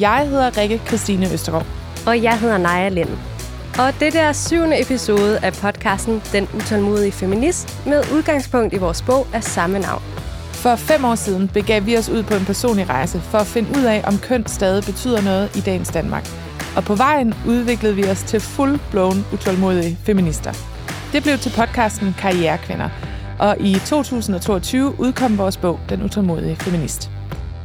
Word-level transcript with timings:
Jeg 0.00 0.28
hedder 0.28 0.58
Rikke 0.58 0.80
Christine 0.86 1.32
Østergaard. 1.32 1.66
Og 2.06 2.22
jeg 2.22 2.38
hedder 2.38 2.58
Naja 2.58 2.88
Lind. 2.88 3.08
Og 3.78 3.92
det 4.00 4.16
er 4.16 4.32
syvende 4.32 4.82
episode 4.82 5.38
af 5.38 5.52
podcasten 5.52 6.22
Den 6.32 6.48
utålmodige 6.56 7.12
feminist 7.12 7.86
med 7.86 8.02
udgangspunkt 8.14 8.74
i 8.74 8.76
vores 8.76 9.02
bog 9.02 9.26
af 9.32 9.44
samme 9.44 9.78
navn. 9.78 10.02
For 10.52 10.76
fem 10.76 11.04
år 11.04 11.14
siden 11.14 11.48
begav 11.48 11.86
vi 11.86 11.96
os 11.96 12.08
ud 12.08 12.22
på 12.22 12.34
en 12.34 12.44
personlig 12.44 12.88
rejse 12.88 13.20
for 13.20 13.38
at 13.38 13.46
finde 13.46 13.68
ud 13.78 13.84
af, 13.84 14.04
om 14.06 14.18
køn 14.18 14.46
stadig 14.46 14.84
betyder 14.84 15.22
noget 15.22 15.56
i 15.56 15.60
dagens 15.60 15.88
Danmark. 15.88 16.28
Og 16.76 16.84
på 16.84 16.94
vejen 16.94 17.34
udviklede 17.46 17.94
vi 17.94 18.04
os 18.04 18.22
til 18.22 18.38
full-blown 18.38 19.34
utålmodige 19.34 19.98
feminister. 20.04 20.52
Det 21.12 21.22
blev 21.22 21.38
til 21.38 21.52
podcasten 21.56 22.14
Karrierekvinder, 22.18 22.88
og 23.38 23.56
i 23.60 23.74
2022 23.74 25.00
udkom 25.00 25.38
vores 25.38 25.56
bog 25.56 25.80
Den 25.88 26.02
utålmodige 26.02 26.56
feminist. 26.56 27.10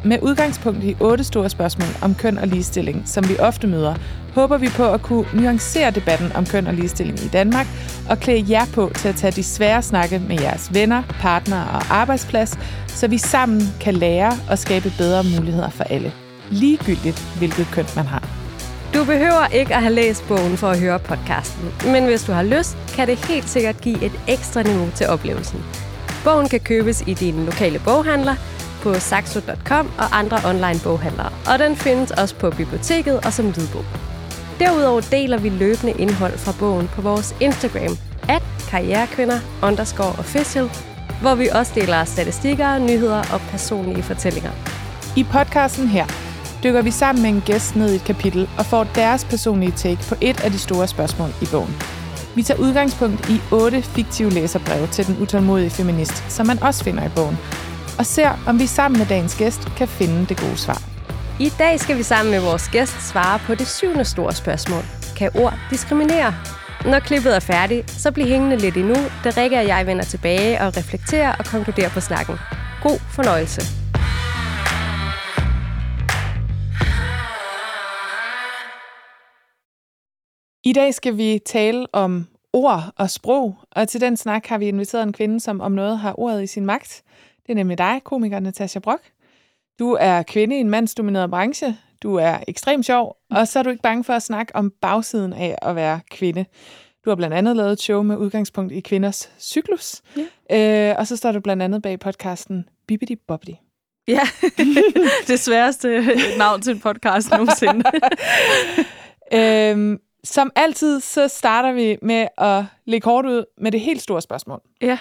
Med 0.04 0.18
udgangspunkt 0.22 0.84
i 0.84 0.96
otte 1.00 1.24
store 1.24 1.50
spørgsmål 1.50 1.90
om 2.02 2.16
køn 2.16 2.38
og 2.38 2.48
ligestilling, 2.48 3.04
som 3.06 3.30
vi 3.30 3.40
ofte 3.40 3.68
møder, 3.68 3.96
håber 4.34 4.58
vi 4.58 4.70
på 4.70 4.94
at 4.94 5.02
kunne 5.02 5.26
nuancere 5.34 5.92
debatten 5.92 6.32
om 6.36 6.46
køn 6.46 6.68
og 6.68 6.74
ligestilling 6.74 7.20
i 7.20 7.28
Danmark 7.28 7.68
og 8.10 8.20
klæde 8.20 8.46
jer 8.50 8.66
på 8.74 8.92
til 8.96 9.08
at 9.08 9.16
tage 9.16 9.32
de 9.32 9.44
svære 9.44 9.82
snakke 9.82 10.20
med 10.20 10.40
jeres 10.42 10.74
venner, 10.74 11.04
partnere 11.20 11.68
og 11.68 11.96
arbejdsplads, 11.96 12.60
så 12.88 13.08
vi 13.08 13.18
sammen 13.18 13.62
kan 13.80 13.94
lære 13.94 14.32
og 14.50 14.60
skabe 14.60 14.94
bedre 14.98 15.24
muligheder 15.24 15.70
for 15.70 15.84
alle. 15.84 16.12
Ligegyldigt 16.50 17.24
hvilket 17.38 17.68
køn 17.72 17.86
man 17.96 18.06
har. 18.06 18.24
Du 18.94 19.06
behøver 19.06 19.48
ikke 19.48 19.76
at 19.76 19.82
have 19.82 19.94
læst 19.94 20.28
bogen 20.28 20.58
for 20.58 20.68
at 20.68 20.80
høre 20.80 21.00
podcasten, 21.00 21.70
men 21.86 22.06
hvis 22.06 22.24
du 22.24 22.32
har 22.32 22.44
lyst, 22.44 22.78
kan 22.96 23.08
det 23.08 23.26
helt 23.26 23.50
sikkert 23.50 23.82
give 23.82 24.04
et 24.04 24.20
ekstra 24.28 24.64
niveau 24.64 24.90
til 24.96 25.08
oplevelsen. 25.08 25.64
Bogen 26.24 26.50
kan 26.50 26.60
købes 26.60 27.04
i 27.08 27.14
din 27.14 27.46
lokale 27.46 27.80
boghandler, 27.80 28.36
på 28.82 28.94
saxo.com 28.94 29.92
og 29.98 30.20
andre 30.20 30.38
online 30.46 30.80
boghandlere, 30.84 31.32
og 31.52 31.60
den 31.60 31.76
findes 31.76 32.12
også 32.12 32.36
på 32.36 32.50
biblioteket 32.50 33.20
og 33.26 33.34
som 33.34 33.46
lydbog. 33.46 33.86
Derudover 34.60 35.02
deler 35.02 35.38
vi 35.38 35.50
løbende 35.50 35.94
indhold 36.00 36.38
fra 36.38 36.54
bogen 36.60 36.88
på 36.88 37.02
vores 37.02 37.36
Instagram, 37.40 37.98
at 38.30 38.44
karrierekvinder 38.70 39.40
underscore 39.64 40.16
official, 40.20 40.70
hvor 41.22 41.36
vi 41.36 41.48
også 41.48 41.72
deler 41.76 42.04
statistikker, 42.06 42.80
nyheder 42.80 43.24
og 43.34 43.42
personlige 43.52 44.04
fortællinger. 44.04 44.52
I 45.16 45.24
podcasten 45.24 45.88
her 45.88 46.06
dykker 46.64 46.82
vi 46.82 46.92
sammen 46.92 47.22
med 47.22 47.30
en 47.30 47.44
gæst 47.46 47.76
ned 47.76 47.92
i 47.92 47.96
et 47.96 48.04
kapitel 48.04 48.50
og 48.58 48.66
får 48.66 48.84
deres 48.84 49.26
personlige 49.26 49.74
take 49.76 50.02
på 50.10 50.16
et 50.22 50.44
af 50.44 50.52
de 50.52 50.60
store 50.60 50.88
spørgsmål 50.88 51.30
i 51.42 51.46
bogen. 51.52 51.76
Vi 52.36 52.44
tager 52.44 52.60
udgangspunkt 52.60 53.30
i 53.30 53.42
otte 53.52 53.82
fiktive 53.82 54.30
læserbreve 54.30 54.88
til 54.88 55.08
den 55.08 55.18
utålmodige 55.22 55.70
feminist, 55.70 56.24
som 56.32 56.48
man 56.48 56.64
også 56.64 56.84
finder 56.84 57.06
i 57.06 57.10
bogen, 57.16 57.38
og 58.00 58.06
ser, 58.06 58.30
om 58.48 58.60
vi 58.60 58.68
sammen 58.68 59.00
med 59.00 59.08
dagens 59.08 59.36
gæst 59.36 59.62
kan 59.78 59.88
finde 59.88 60.26
det 60.26 60.38
gode 60.40 60.58
svar. 60.58 60.82
I 61.40 61.50
dag 61.58 61.80
skal 61.80 61.98
vi 61.98 62.04
sammen 62.04 62.32
med 62.32 62.40
vores 62.40 62.70
gæst 62.70 63.10
svare 63.10 63.40
på 63.40 63.56
det 63.56 63.68
syvende 63.68 64.06
store 64.06 64.34
spørgsmål. 64.34 64.84
Kan 65.18 65.32
ord 65.36 65.54
diskriminere? 65.70 66.34
Når 66.86 67.00
klippet 67.00 67.36
er 67.36 67.40
færdigt, 67.40 67.92
så 67.92 68.12
bliv 68.12 68.28
hængende 68.28 68.58
lidt 68.58 68.78
endnu, 68.78 68.96
da 69.24 69.30
Rikke 69.38 69.58
og 69.58 69.68
jeg 69.68 69.88
vender 69.88 70.04
tilbage 70.04 70.62
og 70.62 70.78
reflekterer 70.78 71.36
og 71.40 71.46
konkluderer 71.46 71.90
på 71.90 72.00
snakken. 72.00 72.36
God 72.84 73.00
fornøjelse. 73.00 73.62
I 80.64 80.74
dag 80.74 80.94
skal 80.94 81.18
vi 81.18 81.40
tale 81.46 81.88
om 81.94 82.28
ord 82.54 82.94
og 82.98 83.10
sprog, 83.10 83.58
og 83.72 83.88
til 83.88 84.02
den 84.02 84.18
snak 84.18 84.46
har 84.46 84.58
vi 84.58 84.68
inviteret 84.68 85.04
en 85.04 85.14
kvinde, 85.14 85.40
som 85.40 85.62
om 85.62 85.72
noget 85.72 86.00
har 86.00 86.20
ordet 86.20 86.44
i 86.44 86.48
sin 86.48 86.66
magt. 86.66 87.04
Det 87.46 87.52
er 87.52 87.56
nemlig 87.56 87.78
dig, 87.78 88.02
komiker 88.04 88.40
Natasha 88.40 88.80
Brock. 88.80 89.12
Du 89.80 89.98
er 90.00 90.24
kvinde 90.24 90.58
i 90.58 90.60
en 90.60 90.70
mandsdomineret 90.70 91.30
branche. 91.30 91.78
Du 92.04 92.16
er 92.16 92.38
ekstremt 92.48 92.86
sjov, 92.86 93.18
og 93.32 93.48
så 93.48 93.60
er 93.60 93.64
du 93.64 93.70
ikke 93.70 93.82
bange 93.82 94.04
for 94.04 94.14
at 94.14 94.24
snakke 94.24 94.56
om 94.56 94.72
bagsiden 94.82 95.34
af 95.34 95.58
at 95.62 95.76
være 95.76 96.00
kvinde. 96.12 96.46
Du 97.06 97.10
har 97.10 97.16
blandt 97.16 97.36
andet 97.36 97.56
lavet 97.56 97.72
et 97.72 97.82
show 97.82 98.04
med 98.04 98.18
udgangspunkt 98.18 98.74
i 98.74 98.80
kvinders 98.80 99.32
cyklus. 99.40 100.02
Ja. 100.50 100.90
Øh, 100.90 100.96
og 101.00 101.08
så 101.08 101.18
står 101.18 101.32
du 101.32 101.40
blandt 101.40 101.64
andet 101.64 101.82
bag 101.82 102.00
podcasten 102.00 102.70
Bibbidi 102.88 103.16
Bobbidi. 103.16 103.60
Ja, 104.08 104.22
det 105.28 105.40
sværeste 105.40 106.06
navn 106.38 106.62
til 106.62 106.74
en 106.74 106.80
podcast 106.80 107.32
nogensinde. 107.32 107.84
øhm, 109.40 110.00
som 110.24 110.52
altid, 110.56 111.00
så 111.00 111.28
starter 111.28 111.72
vi 111.72 111.98
med 112.02 112.28
at 112.38 112.64
lægge 112.86 113.04
kort 113.04 113.26
ud 113.26 113.46
med 113.58 113.72
det 113.72 113.80
helt 113.80 114.02
store 114.02 114.22
spørgsmål. 114.22 114.62
Ja. 114.82 114.98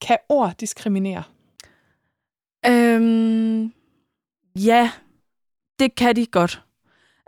Kan 0.00 0.18
ord 0.28 0.54
diskriminere? 0.60 1.22
Øhm, 2.66 3.72
ja, 4.56 4.90
det 5.78 5.94
kan 5.94 6.16
de 6.16 6.26
godt. 6.26 6.62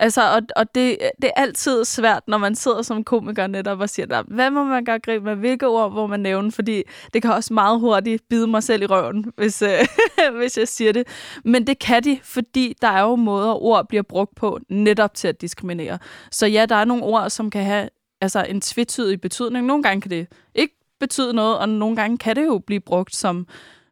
Altså, 0.01 0.35
og, 0.35 0.43
og 0.57 0.75
det, 0.75 0.99
det 1.23 1.31
er 1.37 1.43
altid 1.43 1.85
svært, 1.85 2.23
når 2.29 2.39
man 2.39 2.55
sidder 2.55 2.83
som 2.83 3.05
komiker 3.05 3.47
netop 3.47 3.81
og 3.81 3.91
siger, 3.91 4.23
hvad 4.23 4.51
må 4.51 4.65
man 4.65 4.85
gøre 4.85 4.99
greb 4.99 5.23
med, 5.23 5.37
hvilke 5.37 5.69
ord 5.69 5.93
må 5.93 6.07
man 6.07 6.21
nævne, 6.21 6.53
fordi 6.53 6.83
det 7.15 7.23
kan 7.23 7.33
også 7.33 7.55
meget 7.55 7.81
hurtigt 7.81 8.29
bide 8.29 8.47
mig 8.47 8.63
selv 8.63 8.83
i 8.83 8.87
røven, 8.87 9.33
hvis, 9.37 9.63
øh, 9.63 9.87
hvis 10.39 10.59
jeg 10.59 10.69
siger 10.69 10.93
det. 10.93 11.09
Men 11.45 11.67
det 11.67 11.79
kan 11.79 12.05
de, 12.05 12.19
fordi 12.23 12.77
der 12.83 12.89
er 12.89 13.01
jo 13.01 13.17
måder, 13.17 13.63
ord 13.63 13.89
bliver 13.89 14.03
brugt 14.03 14.35
på 14.35 14.59
netop 14.69 15.15
til 15.15 15.29
at 15.29 15.41
diskriminere. 15.41 15.99
Så 16.31 16.47
ja, 16.47 16.67
der 16.67 16.77
er 16.77 16.85
nogle 16.85 17.03
ord, 17.05 17.31
som 17.31 17.51
kan 17.51 17.65
have 17.65 17.89
altså, 18.21 18.47
en 18.49 18.61
tvetydig 18.61 19.21
betydning. 19.21 19.67
Nogle 19.67 19.83
gange 19.83 20.01
kan 20.01 20.11
det 20.11 20.27
ikke 20.55 20.75
betyde 21.01 21.33
noget, 21.33 21.59
og 21.59 21.69
nogle 21.69 21.97
gange 21.97 22.19
kan 22.19 22.37
det 22.37 22.47
jo 22.47 22.59
blive 22.59 22.81
brugt 22.81 23.17
som 23.17 23.47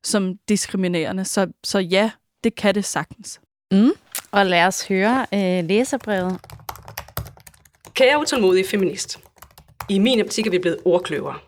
som 0.04 0.34
diskriminerende. 0.48 1.24
Så, 1.24 1.46
så 1.64 1.78
ja, 1.78 2.10
det 2.44 2.54
kan 2.54 2.74
det 2.74 2.84
sagtens. 2.84 3.40
Mm. 3.72 3.90
Og 4.30 4.46
lad 4.46 4.66
os 4.66 4.88
høre 4.88 5.26
øh, 5.34 5.64
læserbrevet. 5.64 6.40
Kære 7.94 8.20
utålmodige 8.20 8.68
feminist. 8.68 9.20
I 9.88 9.98
min 9.98 10.20
optik 10.20 10.46
er 10.46 10.50
vi 10.50 10.58
blevet 10.58 10.78
ordkløvere. 10.84 11.38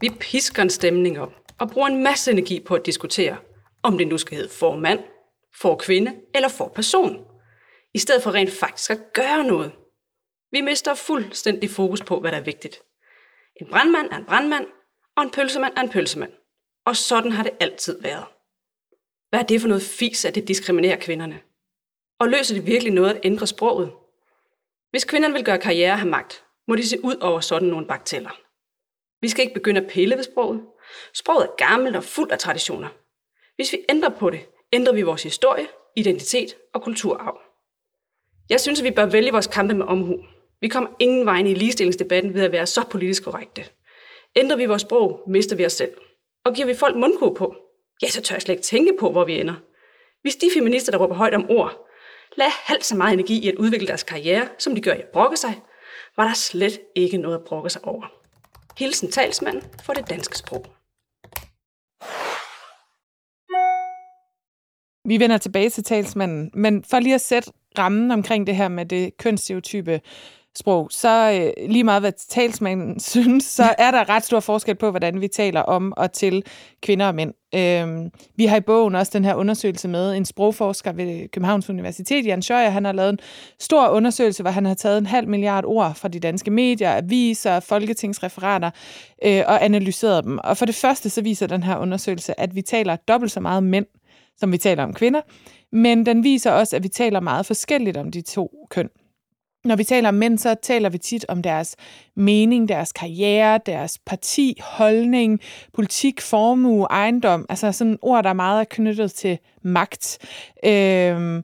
Vi 0.00 0.10
pisker 0.20 0.62
en 0.62 0.70
stemning 0.70 1.20
op 1.20 1.32
og 1.58 1.70
bruger 1.70 1.88
en 1.88 2.02
masse 2.02 2.30
energi 2.30 2.60
på 2.60 2.74
at 2.74 2.86
diskutere, 2.86 3.36
om 3.82 3.98
det 3.98 4.08
nu 4.08 4.18
skal 4.18 4.36
hedde 4.36 4.52
for 4.52 4.76
mand, 4.76 5.00
for 5.60 5.76
kvinde 5.76 6.14
eller 6.34 6.48
for 6.48 6.72
person. 6.74 7.16
I 7.94 7.98
stedet 7.98 8.22
for 8.22 8.34
rent 8.34 8.52
faktisk 8.52 8.90
at 8.90 8.98
gøre 9.14 9.44
noget. 9.44 9.72
Vi 10.52 10.60
mister 10.60 10.94
fuldstændig 10.94 11.70
fokus 11.70 12.02
på, 12.02 12.20
hvad 12.20 12.32
der 12.32 12.38
er 12.38 12.42
vigtigt. 12.42 12.78
En 13.60 13.66
brandmand 13.70 14.08
er 14.12 14.16
en 14.16 14.24
brandmand, 14.24 14.66
og 15.16 15.22
en 15.22 15.30
pølsemand 15.30 15.72
er 15.76 15.80
en 15.80 15.88
pølsemand. 15.90 16.32
Og 16.86 16.96
sådan 16.96 17.32
har 17.32 17.42
det 17.42 17.52
altid 17.60 18.02
været. 18.02 18.24
Hvad 19.30 19.40
er 19.40 19.44
det 19.44 19.60
for 19.60 19.68
noget 19.68 19.82
fis, 19.82 20.24
at 20.24 20.34
det 20.34 20.48
diskriminerer 20.48 20.96
kvinderne? 21.00 21.40
Og 22.18 22.28
løser 22.28 22.54
det 22.54 22.66
virkelig 22.66 22.92
noget 22.92 23.10
at 23.10 23.20
ændre 23.24 23.46
sproget? 23.46 23.92
Hvis 24.90 25.04
kvinderne 25.04 25.34
vil 25.34 25.44
gøre 25.44 25.58
karriere 25.58 25.92
og 25.92 25.98
have 25.98 26.10
magt, 26.10 26.44
må 26.68 26.76
de 26.76 26.88
se 26.88 27.04
ud 27.04 27.16
over 27.16 27.40
sådan 27.40 27.68
nogle 27.68 27.86
bakteller. 27.86 28.40
Vi 29.20 29.28
skal 29.28 29.42
ikke 29.42 29.54
begynde 29.54 29.80
at 29.80 29.90
pille 29.90 30.16
ved 30.16 30.22
sproget. 30.22 30.62
Sproget 31.14 31.44
er 31.44 31.66
gammelt 31.66 31.96
og 31.96 32.04
fuld 32.04 32.30
af 32.30 32.38
traditioner. 32.38 32.88
Hvis 33.56 33.72
vi 33.72 33.78
ændrer 33.88 34.08
på 34.08 34.30
det, 34.30 34.40
ændrer 34.72 34.92
vi 34.92 35.02
vores 35.02 35.22
historie, 35.22 35.66
identitet 35.96 36.56
og 36.74 36.82
kulturarv. 36.82 37.40
Jeg 38.50 38.60
synes, 38.60 38.80
at 38.80 38.84
vi 38.84 38.90
bør 38.90 39.06
vælge 39.06 39.32
vores 39.32 39.46
kampe 39.46 39.74
med 39.74 39.86
omhu. 39.86 40.24
Vi 40.60 40.68
kommer 40.68 40.90
ingen 40.98 41.26
vej 41.26 41.38
i 41.38 41.54
ligestillingsdebatten 41.54 42.34
ved 42.34 42.42
at 42.42 42.52
være 42.52 42.66
så 42.66 42.84
politisk 42.90 43.24
korrekte. 43.24 43.64
Ændrer 44.36 44.56
vi 44.56 44.66
vores 44.66 44.82
sprog, 44.82 45.20
mister 45.28 45.56
vi 45.56 45.66
os 45.66 45.72
selv. 45.72 45.94
Og 46.44 46.54
giver 46.54 46.66
vi 46.66 46.74
folk 46.74 46.96
mundkur 46.96 47.34
på, 47.34 47.56
ja, 48.02 48.08
så 48.08 48.22
tør 48.22 48.34
jeg 48.34 48.42
slet 48.42 48.54
ikke 48.54 48.62
tænke 48.62 48.96
på, 49.00 49.10
hvor 49.10 49.24
vi 49.24 49.40
ender. 49.40 49.54
Hvis 50.22 50.36
de 50.36 50.50
feminister, 50.54 50.92
der 50.92 50.98
råber 50.98 51.14
højt 51.14 51.34
om 51.34 51.50
ord, 51.50 51.88
lagde 52.36 52.52
halvt 52.54 52.84
så 52.84 52.96
meget 52.96 53.12
energi 53.12 53.44
i 53.44 53.48
at 53.48 53.54
udvikle 53.54 53.86
deres 53.86 54.02
karriere, 54.02 54.48
som 54.58 54.74
de 54.74 54.80
gør 54.80 54.92
i 54.92 55.00
at 55.00 55.08
brokke 55.12 55.36
sig, 55.36 55.60
var 56.16 56.24
der 56.24 56.34
slet 56.34 56.80
ikke 56.96 57.16
noget 57.16 57.38
at 57.38 57.44
brokke 57.44 57.70
sig 57.70 57.84
over. 57.84 58.06
Hilsen 58.78 59.10
talsmand 59.10 59.62
for 59.84 59.92
det 59.92 60.10
danske 60.10 60.38
sprog. 60.38 60.66
Vi 65.08 65.20
vender 65.20 65.38
tilbage 65.38 65.70
til 65.70 65.84
talsmanden, 65.84 66.50
men 66.54 66.84
for 66.84 66.98
lige 66.98 67.14
at 67.14 67.20
sætte 67.20 67.52
rammen 67.78 68.10
omkring 68.10 68.46
det 68.46 68.56
her 68.56 68.68
med 68.68 68.86
det 68.86 69.16
kønsstereotype 69.16 70.00
sprog, 70.58 70.88
så 70.90 71.40
øh, 71.58 71.70
lige 71.70 71.84
meget 71.84 72.02
hvad 72.02 72.12
talsmanden 72.28 73.00
synes, 73.12 73.44
så 73.44 73.74
er 73.78 73.90
der 73.90 74.08
ret 74.08 74.24
stor 74.24 74.40
forskel 74.40 74.74
på, 74.74 74.90
hvordan 74.90 75.20
vi 75.20 75.28
taler 75.28 75.60
om 75.60 75.92
og 75.96 76.12
til 76.12 76.44
kvinder 76.82 77.06
og 77.06 77.14
mænd. 77.14 77.32
Øhm, 77.54 78.10
vi 78.36 78.46
har 78.46 78.56
i 78.56 78.60
bogen 78.60 78.94
også 78.94 79.10
den 79.14 79.24
her 79.24 79.34
undersøgelse 79.34 79.88
med 79.88 80.16
en 80.16 80.24
sprogforsker 80.24 80.92
ved 80.92 81.28
Københavns 81.28 81.70
Universitet, 81.70 82.26
Jan 82.26 82.42
Schøjer. 82.42 82.70
Han 82.70 82.84
har 82.84 82.92
lavet 82.92 83.10
en 83.10 83.18
stor 83.60 83.88
undersøgelse, 83.88 84.42
hvor 84.42 84.50
han 84.50 84.64
har 84.64 84.74
taget 84.74 84.98
en 84.98 85.06
halv 85.06 85.28
milliard 85.28 85.64
ord 85.64 85.94
fra 85.94 86.08
de 86.08 86.20
danske 86.20 86.50
medier, 86.50 86.96
aviser, 86.96 87.60
folketingsreferater 87.60 88.70
øh, 89.24 89.42
og 89.46 89.64
analyseret 89.64 90.24
dem. 90.24 90.38
Og 90.44 90.56
for 90.56 90.66
det 90.66 90.74
første 90.74 91.10
så 91.10 91.22
viser 91.22 91.46
den 91.46 91.62
her 91.62 91.76
undersøgelse, 91.76 92.40
at 92.40 92.54
vi 92.54 92.62
taler 92.62 92.96
dobbelt 92.96 93.32
så 93.32 93.40
meget 93.40 93.62
mænd, 93.62 93.86
som 94.36 94.52
vi 94.52 94.58
taler 94.58 94.82
om 94.82 94.94
kvinder, 94.94 95.20
men 95.72 96.06
den 96.06 96.24
viser 96.24 96.50
også, 96.50 96.76
at 96.76 96.82
vi 96.82 96.88
taler 96.88 97.20
meget 97.20 97.46
forskelligt 97.46 97.96
om 97.96 98.10
de 98.10 98.20
to 98.20 98.50
køn. 98.70 98.88
Når 99.64 99.76
vi 99.76 99.84
taler 99.84 100.08
om 100.08 100.14
mænd, 100.14 100.38
så 100.38 100.54
taler 100.62 100.88
vi 100.88 100.98
tit 100.98 101.24
om 101.28 101.42
deres 101.42 101.76
mening, 102.16 102.68
deres 102.68 102.92
karriere, 102.92 103.60
deres 103.66 103.98
parti, 104.06 104.60
holdning, 104.62 105.40
politik, 105.72 106.20
formue, 106.20 106.86
ejendom. 106.90 107.46
Altså 107.48 107.72
sådan 107.72 107.98
ord, 108.02 108.24
der 108.24 108.32
meget 108.32 108.60
er 108.60 108.64
knyttet 108.64 109.12
til 109.12 109.38
magt. 109.62 110.18
Øhm, 110.64 111.42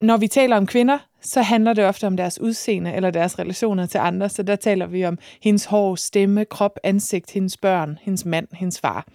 når 0.00 0.16
vi 0.16 0.28
taler 0.28 0.56
om 0.56 0.66
kvinder, 0.66 0.98
så 1.22 1.42
handler 1.42 1.72
det 1.72 1.84
ofte 1.84 2.06
om 2.06 2.16
deres 2.16 2.40
udseende 2.40 2.92
eller 2.92 3.10
deres 3.10 3.38
relationer 3.38 3.86
til 3.86 3.98
andre. 3.98 4.28
Så 4.28 4.42
der 4.42 4.56
taler 4.56 4.86
vi 4.86 5.04
om 5.04 5.18
hendes 5.42 5.64
hår, 5.64 5.94
stemme, 5.94 6.44
krop, 6.44 6.78
ansigt, 6.84 7.30
hendes 7.30 7.56
børn, 7.56 7.98
hendes 8.02 8.24
mand, 8.24 8.48
hendes 8.52 8.80
far. 8.80 9.06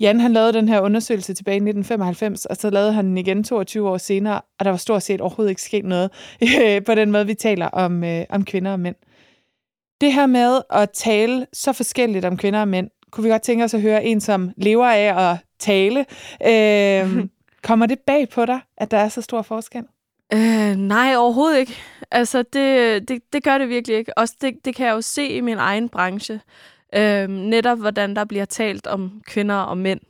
Jan 0.00 0.20
han 0.20 0.32
lavede 0.32 0.52
den 0.52 0.68
her 0.68 0.80
undersøgelse 0.80 1.34
tilbage 1.34 1.54
i 1.54 1.56
1995, 1.56 2.46
og 2.46 2.56
så 2.56 2.70
lavede 2.70 2.92
han 2.92 3.06
den 3.06 3.18
igen 3.18 3.44
22 3.44 3.88
år 3.88 3.98
senere, 3.98 4.40
og 4.58 4.64
der 4.64 4.70
var 4.70 4.78
stort 4.78 5.02
set 5.02 5.20
overhovedet 5.20 5.50
ikke 5.50 5.62
sket 5.62 5.84
noget 5.84 6.10
på 6.86 6.94
den 6.94 7.10
måde, 7.10 7.26
vi 7.26 7.34
taler 7.34 7.66
om, 7.66 8.04
øh, 8.04 8.24
om 8.30 8.44
kvinder 8.44 8.72
og 8.72 8.80
mænd. 8.80 8.96
Det 10.00 10.12
her 10.12 10.26
med 10.26 10.60
at 10.70 10.90
tale 10.90 11.46
så 11.52 11.72
forskelligt 11.72 12.24
om 12.24 12.36
kvinder 12.36 12.60
og 12.60 12.68
mænd, 12.68 12.90
kunne 13.10 13.24
vi 13.24 13.30
godt 13.30 13.42
tænke 13.42 13.64
os 13.64 13.74
at 13.74 13.82
høre 13.82 14.04
en, 14.04 14.20
som 14.20 14.50
lever 14.56 14.86
af 14.86 15.30
at 15.30 15.36
tale. 15.58 16.06
Øh, 16.46 17.26
kommer 17.68 17.86
det 17.86 17.98
bag 18.06 18.28
på 18.28 18.46
dig, 18.46 18.60
at 18.76 18.90
der 18.90 18.96
er 18.96 19.08
så 19.08 19.22
stor 19.22 19.42
forskel? 19.42 19.84
Øh, 20.32 20.76
nej, 20.76 21.14
overhovedet 21.16 21.58
ikke. 21.58 21.76
Altså, 22.10 22.42
det, 22.42 23.08
det, 23.08 23.22
det 23.32 23.42
gør 23.42 23.58
det 23.58 23.68
virkelig 23.68 23.96
ikke. 23.96 24.18
Også 24.18 24.34
det, 24.40 24.54
det 24.64 24.74
kan 24.74 24.86
jeg 24.86 24.92
jo 24.92 25.00
se 25.00 25.28
i 25.28 25.40
min 25.40 25.58
egen 25.58 25.88
branche. 25.88 26.40
Øh, 26.94 27.28
netop 27.28 27.78
hvordan 27.78 28.16
der 28.16 28.24
bliver 28.24 28.44
talt 28.44 28.86
om 28.86 29.22
kvinder 29.26 29.54
og 29.54 29.78
mænd. 29.78 30.00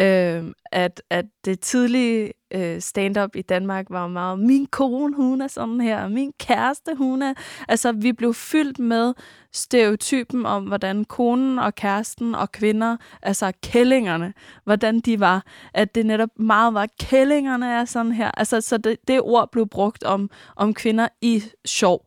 Øh, 0.00 0.44
at, 0.72 1.02
at 1.10 1.24
det 1.44 1.60
tidlige 1.60 2.32
øh, 2.54 2.80
stand-up 2.80 3.36
i 3.36 3.42
Danmark 3.42 3.86
var 3.90 4.08
meget, 4.08 4.38
min 4.38 4.66
kone, 4.66 5.16
hun 5.16 5.40
er 5.40 5.48
sådan 5.48 5.80
her, 5.80 6.08
min 6.08 6.32
kæreste, 6.40 6.94
hun 6.94 7.22
er... 7.22 7.34
Altså, 7.68 7.92
vi 7.92 8.12
blev 8.12 8.34
fyldt 8.34 8.78
med 8.78 9.14
stereotypen 9.52 10.46
om, 10.46 10.64
hvordan 10.64 11.04
konen 11.04 11.58
og 11.58 11.74
kæresten 11.74 12.34
og 12.34 12.52
kvinder, 12.52 12.96
altså 13.22 13.52
kællingerne, 13.62 14.34
hvordan 14.64 15.00
de 15.00 15.20
var. 15.20 15.44
At 15.74 15.94
det 15.94 16.06
netop 16.06 16.30
meget 16.36 16.74
var, 16.74 16.88
kællingerne 17.00 17.66
er 17.66 17.84
sådan 17.84 18.12
her. 18.12 18.30
Altså, 18.30 18.60
så 18.60 18.78
det, 18.78 18.96
det 19.08 19.20
ord 19.20 19.52
blev 19.52 19.68
brugt 19.68 20.04
om, 20.04 20.30
om 20.56 20.74
kvinder 20.74 21.08
i 21.20 21.42
sjov. 21.64 22.06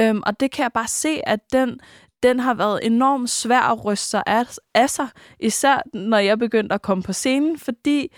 Øhm, 0.00 0.22
og 0.26 0.40
det 0.40 0.50
kan 0.50 0.62
jeg 0.62 0.72
bare 0.72 0.88
se, 0.88 1.28
at 1.28 1.52
den, 1.52 1.80
den 2.22 2.40
har 2.40 2.54
været 2.54 2.86
enormt 2.86 3.30
svær 3.30 3.60
at 3.60 3.84
ryste 3.84 4.08
sig 4.08 4.22
af, 4.26 4.46
af 4.74 4.90
sig, 4.90 5.08
især 5.40 5.82
når 5.94 6.18
jeg 6.18 6.38
begyndte 6.38 6.74
at 6.74 6.82
komme 6.82 7.02
på 7.02 7.12
scenen, 7.12 7.58
fordi 7.58 8.12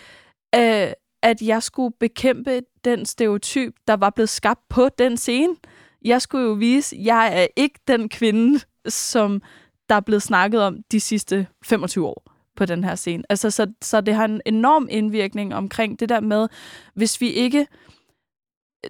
øh, 0.55 0.93
at 1.23 1.43
jeg 1.43 1.63
skulle 1.63 1.95
bekæmpe 2.01 2.61
den 2.85 3.07
stereotyp, 3.07 3.75
der 3.87 3.95
var 3.95 4.11
blevet 4.11 4.29
skabt 4.29 4.61
på 4.69 4.89
den 4.99 5.17
scene. 5.17 5.57
Jeg 6.05 6.23
skulle 6.23 6.45
jo 6.45 6.53
vise, 6.53 6.97
at 6.97 7.05
jeg 7.05 7.43
er 7.43 7.47
ikke 7.57 7.81
den 7.89 8.09
kvinde, 8.09 8.61
som 8.89 9.43
der 9.89 9.95
er 9.95 10.01
blevet 10.01 10.23
snakket 10.23 10.63
om 10.63 10.79
de 10.93 11.01
sidste 11.01 11.47
25 11.65 12.07
år 12.07 12.35
på 12.57 12.67
den 12.67 12.85
her 12.85 12.95
scene. 12.95 13.23
Altså, 13.29 13.51
så, 13.51 13.73
så 13.83 14.01
det 14.01 14.15
har 14.15 14.25
en 14.25 14.41
enorm 14.47 14.89
indvirkning 14.91 15.55
omkring 15.55 16.01
det 16.01 16.09
der 16.09 16.21
med, 16.21 16.49
hvis 16.95 17.21
vi 17.21 17.29
ikke... 17.31 17.67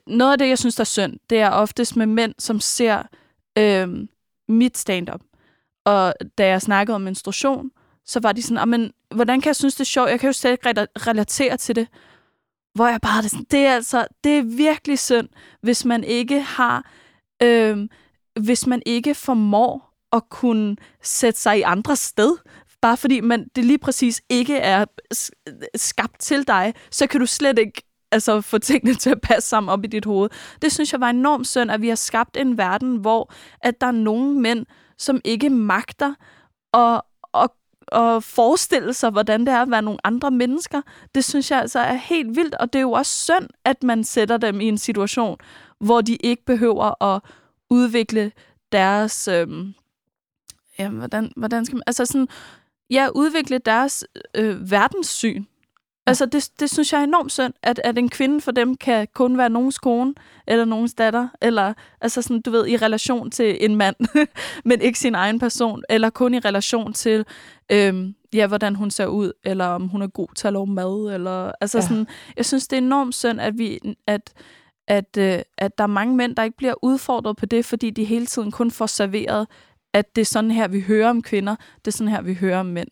Noget 0.07 0.33
af 0.33 0.39
det, 0.39 0.49
jeg 0.49 0.59
synes, 0.59 0.75
der 0.75 0.81
er 0.81 0.85
synd, 0.85 1.17
det 1.31 1.39
er 1.39 1.51
oftest 1.51 1.97
med 1.97 2.07
mænd, 2.07 2.35
som 2.39 2.61
ser 2.61 3.03
øh, 3.59 3.89
mit 4.49 4.79
stand-up. 4.79 5.21
Og 5.85 6.15
da 6.39 6.47
jeg 6.47 6.63
snakkede 6.63 6.95
om 6.95 7.01
menstruation, 7.01 7.71
så 8.07 8.21
var 8.21 8.33
de 8.33 8.43
sådan, 8.43 8.69
men 8.69 8.93
hvordan 9.15 9.41
kan 9.41 9.49
jeg 9.49 9.57
synes, 9.57 9.75
det 9.75 9.81
er 9.81 9.85
sjovt? 9.85 10.11
Jeg 10.11 10.21
kan 10.21 10.29
jo 10.29 10.33
slet 10.33 10.51
ikke 10.51 10.87
relatere 11.07 11.57
til 11.57 11.77
det. 11.77 11.89
Hvor 12.75 12.87
jeg 12.87 13.01
bare, 13.01 13.23
det, 13.23 13.51
det 13.51 13.59
er 13.59 13.75
altså, 13.75 14.07
det 14.25 14.39
er 14.39 14.43
virkelig 14.43 14.99
synd, 14.99 15.29
hvis 15.61 15.85
man 15.85 16.05
ikke 16.05 16.41
har, 16.41 16.91
øh, 17.43 17.89
hvis 18.41 18.67
man 18.67 18.83
ikke 18.87 19.15
formår 19.15 19.95
at 20.13 20.29
kunne 20.29 20.77
sætte 21.03 21.41
sig 21.41 21.59
i 21.59 21.63
andre 21.63 21.97
sted, 21.97 22.37
bare 22.81 22.97
fordi 22.97 23.21
man, 23.21 23.49
det 23.57 23.65
lige 23.65 23.79
præcis 23.79 24.23
ikke 24.29 24.57
er 24.57 24.85
skabt 25.77 26.21
til 26.21 26.47
dig, 26.47 26.75
så 26.91 27.07
kan 27.07 27.21
du 27.21 27.27
slet 27.27 27.59
ikke 27.59 27.83
altså, 28.15 28.41
få 28.41 28.59
tingene 28.59 28.95
til 28.95 29.11
at 29.11 29.21
passe 29.21 29.49
sammen 29.49 29.71
op 29.71 29.85
i 29.85 29.87
dit 29.87 30.05
hoved. 30.05 30.31
Det 30.63 30.73
synes 30.73 30.93
jeg 30.93 31.01
var 31.01 31.11
enormt 31.11 31.47
synd, 31.47 31.71
at 31.71 31.81
vi 31.81 31.89
har 31.89 31.95
skabt 31.95 32.37
en 32.37 32.59
verden, 32.59 32.97
hvor 32.97 33.33
at 33.61 33.81
der 33.81 33.87
er 33.87 33.93
nogle 33.93 34.41
mænd, 34.41 34.67
som 34.99 35.21
ikke 35.25 35.51
magter 35.51 36.15
at, 36.75 37.01
at, 37.35 37.51
at 37.93 38.25
forestille 38.25 38.95
sig, 38.95 39.11
hvordan 39.11 39.41
det 39.41 39.49
er 39.49 39.63
at 39.63 39.71
være 39.71 39.83
nogle 39.83 39.99
andre 40.05 40.31
mennesker. 40.31 40.83
Det 41.15 41.25
synes 41.25 41.51
jeg 41.51 41.61
altså 41.61 41.79
er 41.79 41.95
helt 41.95 42.37
vildt, 42.37 42.55
og 42.55 42.73
det 42.73 42.79
er 42.79 42.83
jo 42.83 42.93
også 42.93 43.25
synd, 43.25 43.49
at 43.65 43.83
man 43.83 44.05
sætter 44.05 44.37
dem 44.37 44.61
i 44.61 44.69
en 44.69 44.79
situation, 44.79 45.39
hvor 45.81 46.01
de 46.01 46.17
ikke 46.17 46.45
behøver 46.45 47.03
at 47.03 47.23
udvikle 47.71 48.33
deres... 48.73 49.29
Øhm, 49.29 49.75
ja, 50.79 50.89
hvordan, 50.89 51.33
hvordan 51.37 51.65
skal 51.65 51.77
man... 51.77 51.83
Altså 51.87 52.07
sådan, 52.07 52.29
ja, 52.91 53.09
udvikle 53.15 53.59
deres 53.59 54.05
øh, 54.35 54.71
verdenssyn. 54.71 55.45
Altså, 56.07 56.27
det, 56.27 56.51
det 56.61 56.71
synes 56.71 56.93
jeg 56.93 57.01
er 57.01 57.05
enormt 57.05 57.33
synd, 57.33 57.55
at, 57.63 57.81
at 57.85 57.99
en 57.99 58.09
kvinde 58.09 58.41
for 58.41 58.53
dem 58.53 58.77
kan 58.77 59.09
kun 59.15 59.39
være 59.39 59.51
nogens 59.51 59.79
kone, 59.79 60.15
eller 60.47 60.65
nogens 60.65 60.95
datter, 60.95 61.29
eller 61.43 61.75
altså 62.01 62.23
sådan, 62.23 62.41
du 62.41 62.51
ved, 62.51 62.67
i 62.67 62.77
relation 62.77 63.31
til 63.31 63.65
en 63.65 63.77
mand, 63.77 63.97
men 64.69 64.81
ikke 64.81 64.99
sin 64.99 65.15
egen 65.15 65.39
person, 65.39 65.83
eller 65.89 66.11
kun 66.11 66.35
i 66.35 66.39
relation 66.39 66.93
til, 66.93 67.25
øhm, 67.73 68.15
ja, 68.35 68.47
hvordan 68.47 68.75
hun 68.75 68.91
ser 68.91 69.07
ud, 69.07 69.33
eller 69.45 69.65
om 69.65 69.89
hun 69.89 70.03
er 70.03 70.07
god 70.07 70.29
til 70.35 70.47
at 70.47 70.53
lave 70.53 70.67
mad, 70.67 71.15
eller 71.15 71.53
altså 71.61 71.79
ja. 71.79 71.83
sådan, 71.83 72.07
jeg 72.37 72.47
synes, 72.47 72.69
det 72.69 72.77
er 72.77 72.83
enormt 72.83 73.15
synd, 73.15 73.41
at 73.41 73.59
vi, 73.59 73.79
at, 74.07 74.33
at, 74.89 75.17
øh, 75.19 75.39
at 75.59 75.79
der 75.79 75.85
er 75.85 75.89
mange 75.89 76.17
mænd, 76.17 76.37
der 76.37 76.43
ikke 76.43 76.57
bliver 76.57 76.75
udfordret 76.83 77.37
på 77.37 77.47
det, 77.47 77.65
fordi 77.65 77.91
de 77.91 78.05
hele 78.05 78.27
tiden 78.27 78.51
kun 78.51 78.71
får 78.71 78.87
serveret, 78.87 79.47
at 79.93 80.17
det 80.17 80.21
er 80.21 80.27
sådan 80.27 80.51
her, 80.51 80.69
vi 80.69 80.81
hører 80.81 81.11
om 81.11 81.23
kvinder, 81.23 81.57
det 81.77 81.87
er 81.87 81.91
sådan 81.93 82.13
her, 82.13 82.23
vi 82.23 82.35
hører 82.35 82.61
om 82.61 82.67
mænd. 82.67 82.89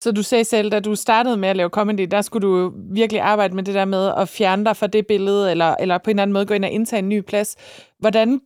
Så 0.00 0.12
du 0.12 0.22
sagde 0.22 0.44
selv, 0.44 0.70
da 0.70 0.80
du 0.80 0.94
startede 0.94 1.36
med 1.36 1.48
at 1.48 1.56
lave 1.56 1.68
comedy, 1.68 2.08
der 2.10 2.22
skulle 2.22 2.48
du 2.48 2.72
virkelig 2.92 3.20
arbejde 3.22 3.54
med 3.54 3.62
det 3.62 3.74
der 3.74 3.84
med 3.84 4.12
at 4.16 4.28
fjerne 4.28 4.64
dig 4.64 4.76
fra 4.76 4.86
det 4.86 5.06
billede, 5.06 5.50
eller, 5.50 5.74
eller 5.80 5.98
på 5.98 6.10
en 6.10 6.16
eller 6.16 6.22
anden 6.22 6.32
måde 6.32 6.46
gå 6.46 6.54
ind 6.54 6.64
og 6.64 6.70
indtage 6.70 6.98
en 6.98 7.08
ny 7.08 7.20
plads. 7.20 7.56
Hvordan 7.98 8.40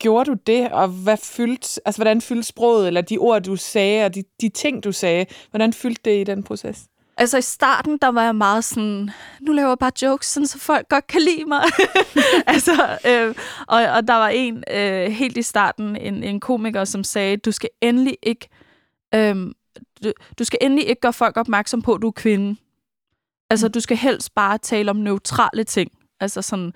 gjorde 0.00 0.30
du 0.30 0.36
det, 0.46 0.72
og 0.72 0.88
hvad 0.88 1.16
fyldte, 1.16 1.80
altså, 1.84 1.98
hvordan 1.98 2.20
fyldte 2.20 2.42
sproget, 2.42 2.86
eller 2.86 3.00
de 3.00 3.18
ord, 3.18 3.42
du 3.42 3.56
sagde, 3.56 4.04
og 4.04 4.14
de, 4.14 4.22
de 4.40 4.48
ting, 4.48 4.84
du 4.84 4.92
sagde, 4.92 5.26
hvordan 5.50 5.72
fyldte 5.72 6.00
det 6.04 6.20
i 6.20 6.24
den 6.24 6.42
proces? 6.42 6.86
Altså 7.16 7.38
i 7.38 7.42
starten, 7.42 7.98
der 8.02 8.08
var 8.08 8.24
jeg 8.24 8.36
meget 8.36 8.64
sådan, 8.64 9.10
nu 9.40 9.52
laver 9.52 9.68
jeg 9.68 9.78
bare 9.78 9.92
jokes, 10.02 10.26
sådan, 10.26 10.46
så 10.46 10.58
folk 10.58 10.88
godt 10.88 11.06
kan 11.06 11.20
lide 11.20 11.44
mig. 11.44 11.62
altså, 12.46 12.72
øh, 13.06 13.34
og, 13.68 13.82
og 13.82 14.08
der 14.08 14.14
var 14.14 14.28
en 14.28 14.64
øh, 14.70 15.12
helt 15.12 15.36
i 15.36 15.42
starten, 15.42 15.96
en, 15.96 16.22
en 16.22 16.40
komiker, 16.40 16.84
som 16.84 17.04
sagde, 17.04 17.36
du 17.36 17.52
skal 17.52 17.68
endelig 17.80 18.16
ikke 18.22 18.48
øh, 19.14 19.36
du, 20.04 20.12
du 20.38 20.44
skal 20.44 20.58
endelig 20.62 20.88
ikke 20.88 21.00
gøre 21.00 21.12
folk 21.12 21.36
opmærksom 21.36 21.82
på, 21.82 21.94
at 21.94 22.02
du 22.02 22.08
er 22.08 22.12
kvinde. 22.12 22.56
Altså, 23.50 23.68
du 23.68 23.80
skal 23.80 23.96
helst 23.96 24.34
bare 24.34 24.58
tale 24.58 24.90
om 24.90 24.96
neutrale 24.96 25.64
ting. 25.64 25.90
Altså 26.20 26.42
sådan 26.42 26.72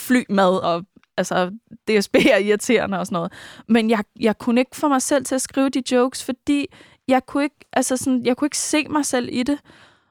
flymad 0.00 0.62
og 0.62 0.84
altså, 1.16 1.50
DSB 1.88 2.14
er 2.14 2.36
irriterende 2.36 2.98
og 2.98 3.06
sådan 3.06 3.16
noget. 3.16 3.32
Men 3.68 3.90
jeg, 3.90 4.04
jeg 4.20 4.38
kunne 4.38 4.60
ikke 4.60 4.76
få 4.76 4.88
mig 4.88 5.02
selv 5.02 5.24
til 5.24 5.34
at 5.34 5.42
skrive 5.42 5.68
de 5.68 5.82
jokes, 5.92 6.24
fordi 6.24 6.66
jeg 7.08 7.26
kunne 7.26 7.44
ikke, 7.44 7.66
altså 7.72 7.96
sådan, 7.96 8.26
jeg 8.26 8.36
kunne 8.36 8.46
ikke 8.46 8.58
se 8.58 8.88
mig 8.88 9.06
selv 9.06 9.28
i 9.32 9.42
det. 9.42 9.58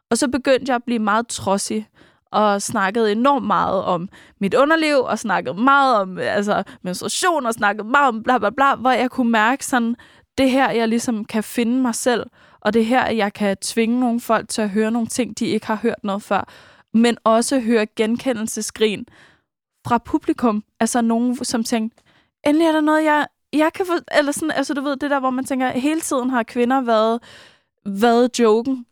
Og 0.10 0.18
så 0.18 0.28
begyndte 0.28 0.70
jeg 0.70 0.76
at 0.76 0.84
blive 0.84 1.00
meget 1.00 1.28
trodsig 1.28 1.88
og 2.32 2.62
snakkede 2.62 3.12
enormt 3.12 3.48
meget 3.48 3.84
om 3.84 4.10
mit 4.40 4.54
underliv, 4.54 4.98
og 4.98 5.20
snakkede 5.20 5.62
meget 5.62 5.96
om 5.96 6.18
altså, 6.18 6.64
menstruation, 6.82 7.46
og 7.46 7.54
snakkede 7.54 7.88
meget 7.88 8.08
om 8.08 8.24
bla 8.24 8.38
bla 8.38 8.50
bla, 8.50 8.76
hvor 8.76 8.92
jeg 8.92 9.12
kunne 9.12 9.32
mærke 9.32 9.66
sådan, 9.66 9.96
det 10.38 10.52
her, 10.52 10.72
jeg 10.72 10.88
ligesom 10.88 11.26
kan 11.26 11.44
finde 11.44 11.82
mig 11.82 11.96
selv, 11.96 12.26
og 12.60 12.74
det 12.74 12.86
her, 12.86 13.10
jeg 13.10 13.34
kan 13.34 13.58
tvinge 13.58 14.00
nogle 14.00 14.20
folk 14.20 14.50
til 14.50 14.62
at 14.62 14.70
høre 14.70 14.92
nogle 14.92 15.08
ting, 15.08 15.40
de 15.40 15.46
ikke 15.46 15.68
har 15.68 15.76
hørt 15.76 16.04
noget 16.04 16.24
før, 16.24 16.50
men 16.94 17.18
også 17.24 17.60
høre 17.60 17.86
genkendelsesgrin 17.86 19.06
fra 19.88 19.98
publikum. 19.98 20.64
Altså 20.80 21.02
nogen, 21.02 21.46
som 21.46 21.64
tænker, 21.64 21.98
endelig 22.46 22.68
er 22.68 22.72
der 22.72 22.82
noget, 22.82 23.04
jeg, 23.04 23.28
jeg 23.54 23.74
kan 23.74 23.86
få... 23.86 23.94
Eller 24.18 24.32
sådan, 24.32 24.52
altså 24.52 24.74
du 24.74 24.82
ved, 24.82 24.98
det 24.98 25.12
der, 25.12 25.20
hvor 25.20 25.30
man 25.30 25.46
tænker, 25.46 25.70
hele 25.70 26.02
tiden 26.02 26.30
har 26.30 26.44
kvinder 26.44 26.82
været, 26.82 27.24
været 27.86 28.40
joken, 28.40 28.86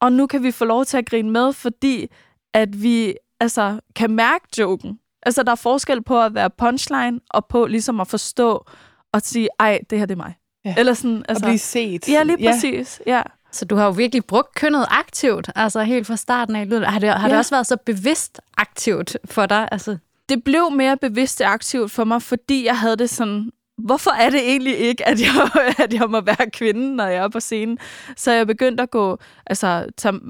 og 0.00 0.12
nu 0.12 0.26
kan 0.26 0.42
vi 0.42 0.50
få 0.50 0.64
lov 0.64 0.84
til 0.84 0.96
at 0.96 1.06
grine 1.06 1.30
med, 1.30 1.52
fordi 1.52 2.06
at 2.54 2.82
vi 2.82 3.14
altså, 3.40 3.80
kan 3.96 4.10
mærke 4.10 4.46
joken. 4.58 5.00
Altså, 5.22 5.42
der 5.42 5.50
er 5.50 5.56
forskel 5.56 6.02
på 6.02 6.22
at 6.22 6.34
være 6.34 6.50
punchline, 6.50 7.20
og 7.30 7.46
på 7.46 7.66
ligesom 7.66 8.00
at 8.00 8.08
forstå 8.08 8.66
og 9.12 9.22
sige, 9.22 9.48
ej, 9.58 9.80
det 9.90 9.98
her 9.98 10.06
det 10.06 10.14
er 10.14 10.16
mig. 10.16 10.34
Ja. 10.64 10.74
Eller 10.78 10.94
sådan, 10.94 11.24
altså, 11.28 11.44
at 11.44 11.48
blive 11.48 11.58
set. 11.58 12.08
Ja, 12.08 12.22
lige 12.22 12.48
præcis. 12.48 13.00
Ja. 13.06 13.16
ja. 13.16 13.22
Så 13.52 13.64
du 13.64 13.76
har 13.76 13.84
jo 13.84 13.90
virkelig 13.90 14.24
brugt 14.24 14.54
kønnet 14.54 14.86
aktivt, 14.90 15.50
altså 15.56 15.82
helt 15.82 16.06
fra 16.06 16.16
starten 16.16 16.56
af. 16.56 16.66
Har 16.66 16.98
det, 16.98 17.08
har 17.08 17.28
ja. 17.28 17.28
det 17.28 17.38
også 17.38 17.54
været 17.54 17.66
så 17.66 17.76
bevidst 17.76 18.40
aktivt 18.56 19.16
for 19.24 19.46
dig? 19.46 19.68
Altså? 19.72 19.96
Det 20.28 20.44
blev 20.44 20.70
mere 20.70 20.96
bevidst 20.96 21.40
aktivt 21.40 21.90
for 21.90 22.04
mig, 22.04 22.22
fordi 22.22 22.64
jeg 22.64 22.78
havde 22.78 22.96
det 22.96 23.10
sådan, 23.10 23.50
hvorfor 23.78 24.10
er 24.10 24.30
det 24.30 24.40
egentlig 24.40 24.78
ikke, 24.78 25.08
at 25.08 25.20
jeg, 25.20 25.50
at 25.84 25.94
jeg 25.94 26.10
må 26.10 26.20
være 26.20 26.50
kvinde, 26.52 26.96
når 26.96 27.06
jeg 27.06 27.24
er 27.24 27.28
på 27.28 27.40
scenen? 27.40 27.78
Så 28.16 28.32
jeg 28.32 28.46
begyndte 28.46 28.82
at 28.82 28.90
gå, 28.90 29.18
altså, 29.46 29.86
tage 29.96 30.20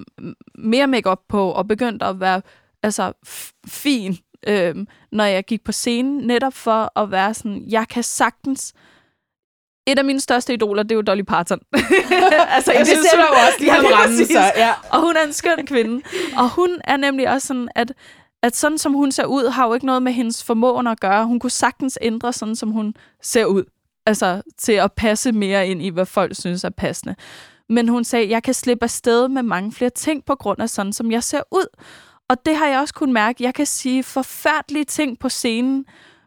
mere 0.54 0.86
makeup 0.86 1.20
på, 1.28 1.50
og 1.50 1.68
begyndte 1.68 2.06
at 2.06 2.20
være 2.20 2.42
altså, 2.82 3.12
fin, 3.66 4.18
øh, 4.46 4.74
når 5.12 5.24
jeg 5.24 5.44
gik 5.44 5.64
på 5.64 5.72
scenen, 5.72 6.26
netop 6.26 6.54
for 6.54 6.98
at 7.00 7.10
være 7.10 7.34
sådan, 7.34 7.64
jeg 7.68 7.88
kan 7.88 8.02
sagtens 8.02 8.74
et 9.92 9.98
af 9.98 10.04
mine 10.04 10.20
største 10.20 10.54
idoler, 10.54 10.82
det 10.82 10.92
er 10.92 10.96
jo 10.96 11.02
Dolly 11.02 11.22
Parton. 11.22 11.58
altså, 12.56 12.72
jeg 12.72 12.80
det 12.80 12.88
synes, 12.88 13.06
ser 13.10 13.18
jo 13.18 13.34
også 13.46 13.58
lige 13.58 13.74
ja, 13.74 13.96
ramme 13.96 14.16
sig. 14.16 14.52
Ja. 14.56 14.72
Og 14.90 15.00
hun 15.00 15.16
er 15.16 15.26
en 15.26 15.32
skøn 15.32 15.66
kvinde. 15.66 16.02
Og 16.36 16.50
hun 16.50 16.68
er 16.84 16.96
nemlig 16.96 17.30
også 17.30 17.46
sådan, 17.46 17.68
at 17.74 17.92
at 18.42 18.56
sådan 18.56 18.78
som 18.78 18.92
hun 18.92 19.12
ser 19.12 19.24
ud, 19.24 19.48
har 19.50 19.66
jo 19.66 19.74
ikke 19.74 19.86
noget 19.86 20.02
med 20.02 20.12
hendes 20.12 20.44
formåen 20.44 20.86
at 20.86 21.00
gøre. 21.00 21.26
Hun 21.26 21.40
kunne 21.40 21.50
sagtens 21.50 21.98
ændre 22.02 22.32
sådan, 22.32 22.56
som 22.56 22.70
hun 22.70 22.94
ser 23.22 23.44
ud. 23.44 23.64
Altså 24.06 24.42
til 24.58 24.72
at 24.72 24.92
passe 24.92 25.32
mere 25.32 25.68
ind 25.68 25.82
i, 25.82 25.88
hvad 25.88 26.06
folk 26.06 26.36
synes 26.36 26.64
er 26.64 26.70
passende. 26.70 27.14
Men 27.68 27.88
hun 27.88 28.04
sagde, 28.04 28.30
jeg 28.30 28.42
kan 28.42 28.54
slippe 28.54 28.84
afsted 28.84 29.28
med 29.28 29.42
mange 29.42 29.72
flere 29.72 29.90
ting 29.90 30.24
på 30.24 30.34
grund 30.34 30.60
af 30.60 30.70
sådan, 30.70 30.92
som 30.92 31.10
jeg 31.10 31.22
ser 31.22 31.42
ud. 31.52 31.66
Og 32.28 32.36
det 32.46 32.56
har 32.56 32.66
jeg 32.66 32.80
også 32.80 32.94
kunnet 32.94 33.12
mærke. 33.12 33.44
Jeg 33.44 33.54
kan 33.54 33.66
sige 33.66 34.02
forfærdelige 34.02 34.84
ting 34.84 35.18
på 35.18 35.28
scenen, 35.28 35.84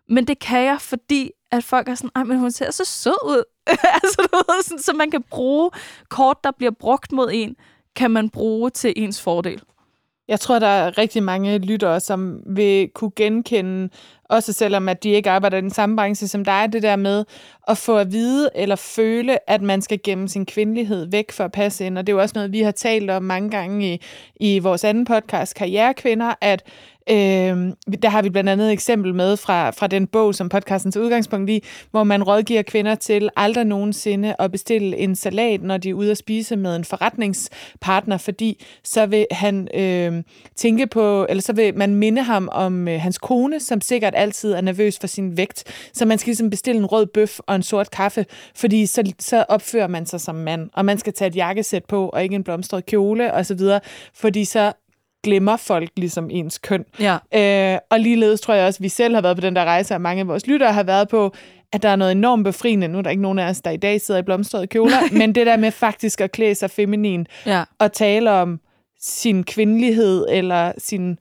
men 0.09 0.27
det 0.27 0.39
kan 0.39 0.63
jeg, 0.63 0.81
fordi 0.81 1.31
at 1.51 1.63
folk 1.63 1.89
er 1.89 1.95
sådan, 1.95 2.09
Ej, 2.15 2.23
men 2.23 2.39
hun 2.39 2.51
ser 2.51 2.71
så 2.71 2.85
sød 2.85 3.25
ud. 3.25 3.43
altså, 4.03 4.27
du 4.31 4.37
ved, 4.37 4.63
sådan, 4.63 4.79
så 4.79 4.93
man 4.93 5.11
kan 5.11 5.23
bruge 5.29 5.71
kort, 6.09 6.37
der 6.43 6.51
bliver 6.51 6.71
brugt 6.79 7.11
mod 7.11 7.29
en, 7.33 7.55
kan 7.95 8.11
man 8.11 8.29
bruge 8.29 8.69
til 8.69 8.93
ens 8.95 9.21
fordel. 9.21 9.61
Jeg 10.27 10.39
tror, 10.39 10.59
der 10.59 10.67
er 10.67 10.97
rigtig 10.97 11.23
mange 11.23 11.57
lyttere, 11.57 11.99
som 11.99 12.39
vil 12.45 12.89
kunne 12.95 13.11
genkende, 13.15 13.89
også 14.29 14.53
selvom 14.53 14.89
at 14.89 15.03
de 15.03 15.09
ikke 15.09 15.29
arbejder 15.29 15.57
i 15.57 15.61
den 15.61 15.69
samme 15.69 15.95
branche 15.95 16.27
som 16.27 16.45
dig, 16.45 16.69
det 16.73 16.83
der 16.83 16.95
med 16.95 17.25
at 17.67 17.77
få 17.77 17.97
at 17.97 18.11
vide 18.11 18.49
eller 18.55 18.75
føle, 18.75 19.49
at 19.49 19.61
man 19.61 19.81
skal 19.81 19.99
gemme 20.03 20.29
sin 20.29 20.45
kvindelighed 20.45 21.07
væk 21.11 21.31
for 21.31 21.43
at 21.43 21.51
passe 21.51 21.85
ind. 21.85 21.97
Og 21.97 22.07
det 22.07 22.13
er 22.13 22.15
jo 22.15 22.21
også 22.21 22.33
noget, 22.35 22.51
vi 22.51 22.61
har 22.61 22.71
talt 22.71 23.09
om 23.09 23.23
mange 23.23 23.49
gange 23.49 23.93
i, 23.93 24.01
i 24.35 24.59
vores 24.59 24.83
anden 24.83 25.05
podcast, 25.05 25.55
Karrierekvinder, 25.55 26.33
at 26.41 26.63
Øh, 27.09 27.15
der 28.03 28.09
har 28.09 28.21
vi 28.21 28.29
blandt 28.29 28.49
andet 28.49 28.67
et 28.67 28.73
eksempel 28.73 29.15
med 29.15 29.37
fra, 29.37 29.69
fra 29.69 29.87
den 29.87 30.07
bog, 30.07 30.35
som 30.35 30.49
podcasten 30.49 30.91
til 30.91 31.01
udgangspunkt 31.01 31.49
i, 31.49 31.63
hvor 31.91 32.03
man 32.03 32.23
rådgiver 32.23 32.61
kvinder 32.61 32.95
til 32.95 33.29
aldrig 33.35 33.65
nogensinde 33.65 34.35
at 34.39 34.51
bestille 34.51 34.97
en 34.97 35.15
salat, 35.15 35.63
når 35.63 35.77
de 35.77 35.89
er 35.89 35.93
ude 35.93 36.11
at 36.11 36.17
spise 36.17 36.55
med 36.55 36.75
en 36.75 36.85
forretningspartner, 36.85 38.17
fordi 38.17 38.63
så 38.83 39.05
vil 39.05 39.25
han 39.31 39.67
øh, 39.73 40.23
tænke 40.55 40.87
på, 40.87 41.25
eller 41.29 41.41
så 41.41 41.53
vil 41.53 41.77
man 41.77 41.95
minde 41.95 42.21
ham 42.21 42.49
om 42.51 42.87
øh, 42.87 43.01
hans 43.01 43.17
kone, 43.17 43.59
som 43.59 43.81
sikkert 43.81 44.13
altid 44.17 44.53
er 44.53 44.61
nervøs 44.61 44.99
for 44.99 45.07
sin 45.07 45.37
vægt. 45.37 45.63
Så 45.93 46.05
man 46.05 46.17
skal 46.17 46.29
ligesom 46.29 46.49
bestille 46.49 46.79
en 46.79 46.85
rød 46.85 47.05
bøf 47.05 47.39
og 47.39 47.55
en 47.55 47.63
sort 47.63 47.91
kaffe, 47.91 48.25
fordi 48.55 48.85
så, 48.85 49.13
så 49.19 49.45
opfører 49.49 49.87
man 49.87 50.05
sig 50.05 50.21
som 50.21 50.35
mand, 50.35 50.69
og 50.73 50.85
man 50.85 50.97
skal 50.97 51.13
tage 51.13 51.29
et 51.29 51.35
jakkesæt 51.35 51.85
på, 51.85 52.09
og 52.09 52.23
ikke 52.23 52.35
en 52.35 52.43
blomstret 52.43 52.85
kjole 52.85 53.33
osv., 53.33 53.59
fordi 54.13 54.45
så 54.45 54.73
glemmer 55.23 55.57
folk 55.57 55.89
ligesom 55.97 56.29
ens 56.31 56.57
køn. 56.57 56.85
Ja. 56.99 57.17
Øh, 57.73 57.79
og 57.89 57.99
ligeledes 57.99 58.41
tror 58.41 58.53
jeg 58.53 58.65
også, 58.67 58.77
at 58.77 58.83
vi 58.83 58.89
selv 58.89 59.13
har 59.15 59.21
været 59.21 59.37
på 59.37 59.41
den 59.41 59.55
der 59.55 59.65
rejse, 59.65 59.95
og 59.95 60.01
mange 60.01 60.21
af 60.21 60.27
vores 60.27 60.47
lyttere 60.47 60.73
har 60.73 60.83
været 60.83 61.07
på, 61.07 61.33
at 61.73 61.83
der 61.83 61.89
er 61.89 61.95
noget 61.95 62.11
enormt 62.11 62.43
befriende. 62.43 62.87
Nu 62.87 62.97
er 62.97 63.01
der 63.01 63.09
ikke 63.09 63.21
nogen 63.21 63.39
af 63.39 63.49
os, 63.49 63.61
der 63.61 63.71
i 63.71 63.77
dag 63.77 64.01
sidder 64.01 64.19
i 64.19 64.23
blomstrede 64.23 64.67
kjoler, 64.67 64.97
men 65.19 65.35
det 65.35 65.45
der 65.47 65.57
med 65.57 65.71
faktisk 65.71 66.21
at 66.21 66.31
klæde 66.31 66.55
sig 66.55 66.71
feminin 66.71 67.27
Ja. 67.45 67.63
og 67.79 67.93
tale 67.93 68.31
om 68.31 68.59
sin 69.01 69.43
kvindelighed 69.43 70.25
eller 70.29 70.71
sin 70.77 71.17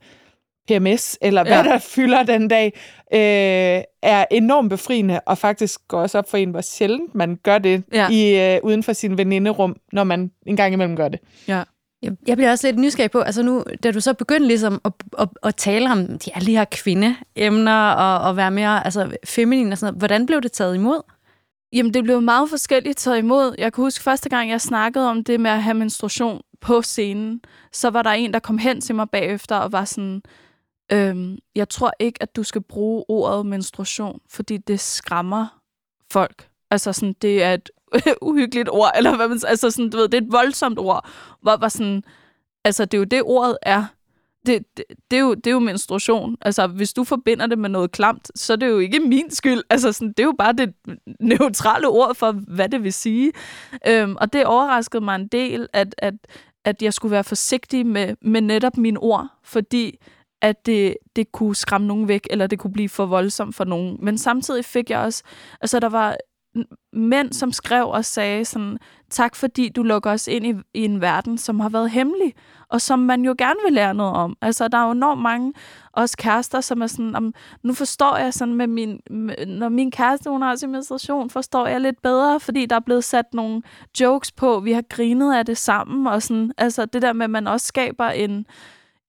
PMS, 0.67 1.17
eller 1.21 1.43
hvad 1.43 1.63
Ja. 1.63 1.63
der 1.63 1.77
fylder 1.77 2.23
den 2.23 2.47
dag, 2.47 2.65
øh, 3.13 3.83
er 4.03 4.25
enormt 4.31 4.69
befriende, 4.69 5.19
og 5.25 5.37
faktisk 5.37 5.79
går 5.87 6.01
også 6.01 6.17
op 6.17 6.29
for 6.29 6.37
en, 6.37 6.49
hvor 6.51 6.61
sjældent 6.61 7.15
man 7.15 7.35
gør 7.43 7.57
det 7.57 7.83
Ja. 7.93 8.09
i, 8.09 8.53
øh, 8.55 8.59
uden 8.63 8.83
for 8.83 8.93
sin 8.93 9.17
veninderum, 9.17 9.75
når 9.93 10.03
man 10.03 10.31
en 10.45 10.55
gang 10.55 10.73
imellem 10.73 10.95
gør 10.95 11.07
det. 11.07 11.19
Ja. 11.47 11.63
Jeg, 12.01 12.11
jeg 12.27 12.37
bliver 12.37 12.51
også 12.51 12.67
lidt 12.67 12.79
nysgerrig 12.79 13.11
på, 13.11 13.19
altså 13.19 13.43
nu, 13.43 13.63
da 13.83 13.91
du 13.91 13.99
så 13.99 14.13
begyndte 14.13 14.47
ligesom 14.47 14.81
at, 14.85 14.93
at, 15.19 15.29
at 15.43 15.55
tale 15.55 15.91
om 15.91 16.19
de 16.19 16.35
alle 16.35 16.45
de 16.45 16.57
her 16.57 16.65
kvindeemner 16.65 17.91
og, 17.91 18.27
og 18.29 18.37
være 18.37 18.51
mere 18.51 18.85
altså, 18.85 19.15
feminin 19.25 19.71
og 19.71 19.77
sådan 19.77 19.93
noget, 19.93 19.99
hvordan 19.99 20.25
blev 20.25 20.41
det 20.41 20.51
taget 20.51 20.75
imod? 20.75 21.01
Jamen, 21.73 21.93
det 21.93 22.03
blev 22.03 22.21
meget 22.21 22.49
forskelligt 22.49 22.97
taget 22.97 23.17
imod. 23.17 23.55
Jeg 23.57 23.73
kan 23.73 23.83
huske 23.83 24.03
første 24.03 24.29
gang, 24.29 24.49
jeg 24.49 24.61
snakkede 24.61 25.09
om 25.09 25.23
det 25.23 25.39
med 25.39 25.51
at 25.51 25.63
have 25.63 25.73
menstruation 25.73 26.41
på 26.61 26.81
scenen, 26.81 27.41
så 27.71 27.89
var 27.89 28.01
der 28.01 28.09
en, 28.09 28.33
der 28.33 28.39
kom 28.39 28.57
hen 28.57 28.81
til 28.81 28.95
mig 28.95 29.09
bagefter 29.09 29.55
og 29.55 29.71
var 29.71 29.85
sådan, 29.85 30.21
øhm, 30.91 31.37
jeg 31.55 31.69
tror 31.69 31.91
ikke, 31.99 32.23
at 32.23 32.35
du 32.35 32.43
skal 32.43 32.61
bruge 32.61 33.03
ordet 33.07 33.45
menstruation, 33.45 34.19
fordi 34.29 34.57
det 34.57 34.79
skræmmer 34.79 35.61
folk. 36.11 36.47
Altså 36.71 36.93
sådan, 36.93 37.15
det 37.21 37.43
er 37.43 37.53
et 37.53 37.69
uhyggeligt 38.21 38.69
ord, 38.71 38.91
eller 38.97 39.15
hvad 39.15 39.27
man 39.27 39.39
altså 39.47 39.71
sådan, 39.71 39.89
du 39.89 39.97
ved, 39.97 40.09
det 40.09 40.17
er 40.17 40.21
et 40.21 40.31
voldsomt 40.31 40.79
ord, 40.79 41.09
hvor 41.41 41.57
var 41.57 41.69
sådan, 41.69 42.03
altså 42.65 42.85
det 42.85 42.93
er 42.93 42.99
jo 42.99 43.03
det, 43.03 43.21
ordet 43.25 43.57
er. 43.61 43.85
Det, 44.45 44.65
det, 44.77 44.85
det, 45.11 45.17
er 45.17 45.21
jo, 45.21 45.33
det 45.33 45.47
er 45.47 45.51
jo 45.51 45.59
menstruation. 45.59 46.37
Altså, 46.41 46.67
hvis 46.67 46.93
du 46.93 47.03
forbinder 47.03 47.47
det 47.47 47.59
med 47.59 47.69
noget 47.69 47.91
klamt, 47.91 48.31
så 48.35 48.53
er 48.53 48.57
det 48.57 48.69
jo 48.69 48.79
ikke 48.79 48.99
min 48.99 49.31
skyld. 49.31 49.63
Altså, 49.69 49.91
sådan, 49.91 50.07
det 50.07 50.19
er 50.19 50.23
jo 50.23 50.35
bare 50.37 50.53
det 50.53 50.73
neutrale 51.19 51.87
ord 51.87 52.15
for, 52.15 52.31
hvad 52.31 52.69
det 52.69 52.83
vil 52.83 52.93
sige. 52.93 53.31
Øhm, 53.87 54.15
og 54.19 54.33
det 54.33 54.45
overraskede 54.45 55.03
mig 55.03 55.15
en 55.15 55.27
del, 55.27 55.67
at, 55.73 55.95
at, 55.97 56.13
at 56.65 56.81
jeg 56.81 56.93
skulle 56.93 57.11
være 57.11 57.23
forsigtig 57.23 57.85
med, 57.85 58.15
med 58.21 58.41
netop 58.41 58.77
mine 58.77 58.99
ord, 58.99 59.27
fordi 59.43 59.97
at 60.41 60.65
det, 60.65 60.97
det 61.15 61.31
kunne 61.31 61.55
skræmme 61.55 61.87
nogen 61.87 62.07
væk, 62.07 62.27
eller 62.29 62.47
det 62.47 62.59
kunne 62.59 62.73
blive 62.73 62.89
for 62.89 63.05
voldsomt 63.05 63.55
for 63.55 63.63
nogen. 63.63 63.97
Men 64.01 64.17
samtidig 64.17 64.65
fik 64.65 64.89
jeg 64.89 64.99
også, 64.99 65.23
altså 65.61 65.79
der 65.79 65.89
var 65.89 66.17
mænd, 66.93 67.33
som 67.33 67.51
skrev 67.51 67.87
og 67.87 68.05
sagde 68.05 68.45
sådan, 68.45 68.77
tak 69.09 69.35
fordi 69.35 69.69
du 69.69 69.83
lukker 69.83 70.11
os 70.11 70.27
ind 70.27 70.45
i, 70.45 70.53
i 70.73 70.85
en 70.85 71.01
verden, 71.01 71.37
som 71.37 71.59
har 71.59 71.69
været 71.69 71.91
hemmelig, 71.91 72.33
og 72.69 72.81
som 72.81 72.99
man 72.99 73.25
jo 73.25 73.35
gerne 73.37 73.59
vil 73.65 73.73
lære 73.73 73.93
noget 73.93 74.13
om. 74.13 74.37
Altså, 74.41 74.67
der 74.67 74.77
er 74.77 74.85
jo 74.85 74.91
enormt 74.91 75.21
mange 75.21 75.53
også 75.91 76.17
kærester, 76.17 76.61
som 76.61 76.81
er 76.81 76.87
sådan, 76.87 77.15
om, 77.15 77.33
nu 77.63 77.73
forstår 77.73 78.17
jeg 78.17 78.33
sådan 78.33 78.55
med 78.55 78.67
min, 78.67 78.99
med, 79.09 79.45
når 79.45 79.69
min 79.69 79.91
kæreste, 79.91 80.29
hun 80.29 80.41
har 80.41 80.55
sin 80.55 80.71
menstruation, 80.71 81.29
forstår 81.29 81.67
jeg 81.67 81.81
lidt 81.81 82.01
bedre, 82.01 82.39
fordi 82.39 82.65
der 82.65 82.75
er 82.75 82.79
blevet 82.79 83.03
sat 83.03 83.33
nogle 83.33 83.61
jokes 83.99 84.31
på, 84.31 84.59
vi 84.59 84.71
har 84.71 84.83
grinet 84.89 85.35
af 85.35 85.45
det 85.45 85.57
sammen, 85.57 86.07
og 86.07 86.21
sådan, 86.21 86.51
altså 86.57 86.85
det 86.85 87.01
der 87.01 87.13
med, 87.13 87.23
at 87.23 87.29
man 87.29 87.47
også 87.47 87.67
skaber 87.67 88.09
en, 88.09 88.45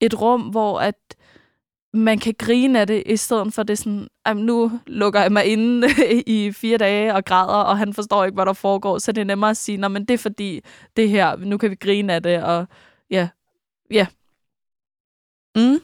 et 0.01 0.21
rum, 0.21 0.41
hvor 0.41 0.81
at 0.81 0.97
man 1.95 2.19
kan 2.19 2.35
grine 2.39 2.81
af 2.81 2.87
det, 2.87 3.03
i 3.07 3.17
stedet 3.17 3.55
for 3.55 3.63
det 3.63 3.79
sådan, 3.79 4.09
at 4.25 4.37
nu 4.37 4.81
lukker 4.87 5.21
jeg 5.21 5.33
mig 5.33 5.45
inde 5.45 5.89
i 6.27 6.53
fire 6.53 6.79
dage 6.79 7.15
og 7.15 7.25
græder, 7.25 7.63
og 7.63 7.79
han 7.79 7.95
forstår 7.95 8.25
ikke, 8.25 8.35
hvad 8.35 8.47
der 8.47 8.53
foregår, 8.53 8.99
så 8.99 9.13
det 9.13 9.21
er 9.21 9.25
nemmere 9.25 9.51
at 9.51 9.57
sige, 9.57 9.79
nej, 9.79 9.89
men 9.89 10.05
det 10.05 10.15
er 10.15 10.19
fordi 10.19 10.61
det 10.97 11.09
her, 11.09 11.37
nu 11.37 11.59
kan 11.59 11.71
vi 11.71 11.75
grine 11.75 12.13
af 12.13 12.23
det, 12.23 12.43
og 12.43 12.67
ja, 13.11 13.29
ja. 13.91 14.07
Mm. 15.57 15.81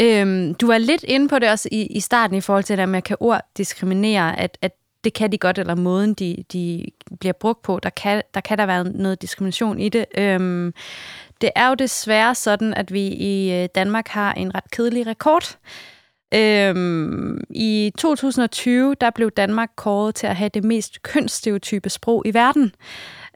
Øhm, 0.00 0.54
du 0.54 0.66
var 0.66 0.78
lidt 0.78 1.02
inde 1.02 1.28
på 1.28 1.38
det 1.38 1.50
også 1.50 1.68
i, 1.72 1.86
i 1.86 2.00
starten 2.00 2.36
i 2.36 2.40
forhold 2.40 2.64
til 2.64 2.78
det 2.78 2.82
man 2.82 2.88
med, 2.88 2.98
at 2.98 3.04
kan 3.04 3.16
ord 3.20 3.40
diskriminere, 3.56 4.38
at, 4.38 4.58
at 4.62 4.72
det 5.04 5.12
kan 5.14 5.32
de 5.32 5.38
godt, 5.38 5.58
eller 5.58 5.74
måden, 5.74 6.14
de, 6.14 6.44
de 6.52 6.86
bliver 7.20 7.32
brugt 7.32 7.62
på, 7.62 7.80
der 7.82 7.90
kan, 7.90 8.22
der 8.34 8.40
kan 8.40 8.58
der 8.58 8.66
være 8.66 8.84
noget 8.84 9.22
diskrimination 9.22 9.78
i 9.78 9.88
det. 9.88 10.04
Øhm, 10.18 10.74
det 11.40 11.50
er 11.56 11.68
jo 11.68 11.74
desværre 11.74 12.34
sådan, 12.34 12.74
at 12.74 12.92
vi 12.92 13.06
i 13.08 13.52
øh, 13.52 13.68
Danmark 13.74 14.08
har 14.08 14.32
en 14.32 14.54
ret 14.54 14.70
kedelig 14.70 15.06
rekord. 15.06 15.58
Øhm, 16.34 17.40
I 17.50 17.92
2020, 17.98 18.94
der 19.00 19.10
blev 19.10 19.30
Danmark 19.30 19.70
kåret 19.76 20.14
til 20.14 20.26
at 20.26 20.36
have 20.36 20.48
det 20.48 20.64
mest 20.64 21.02
kønsstereotype 21.02 21.90
sprog 21.90 22.22
i 22.26 22.34
verden. 22.34 22.74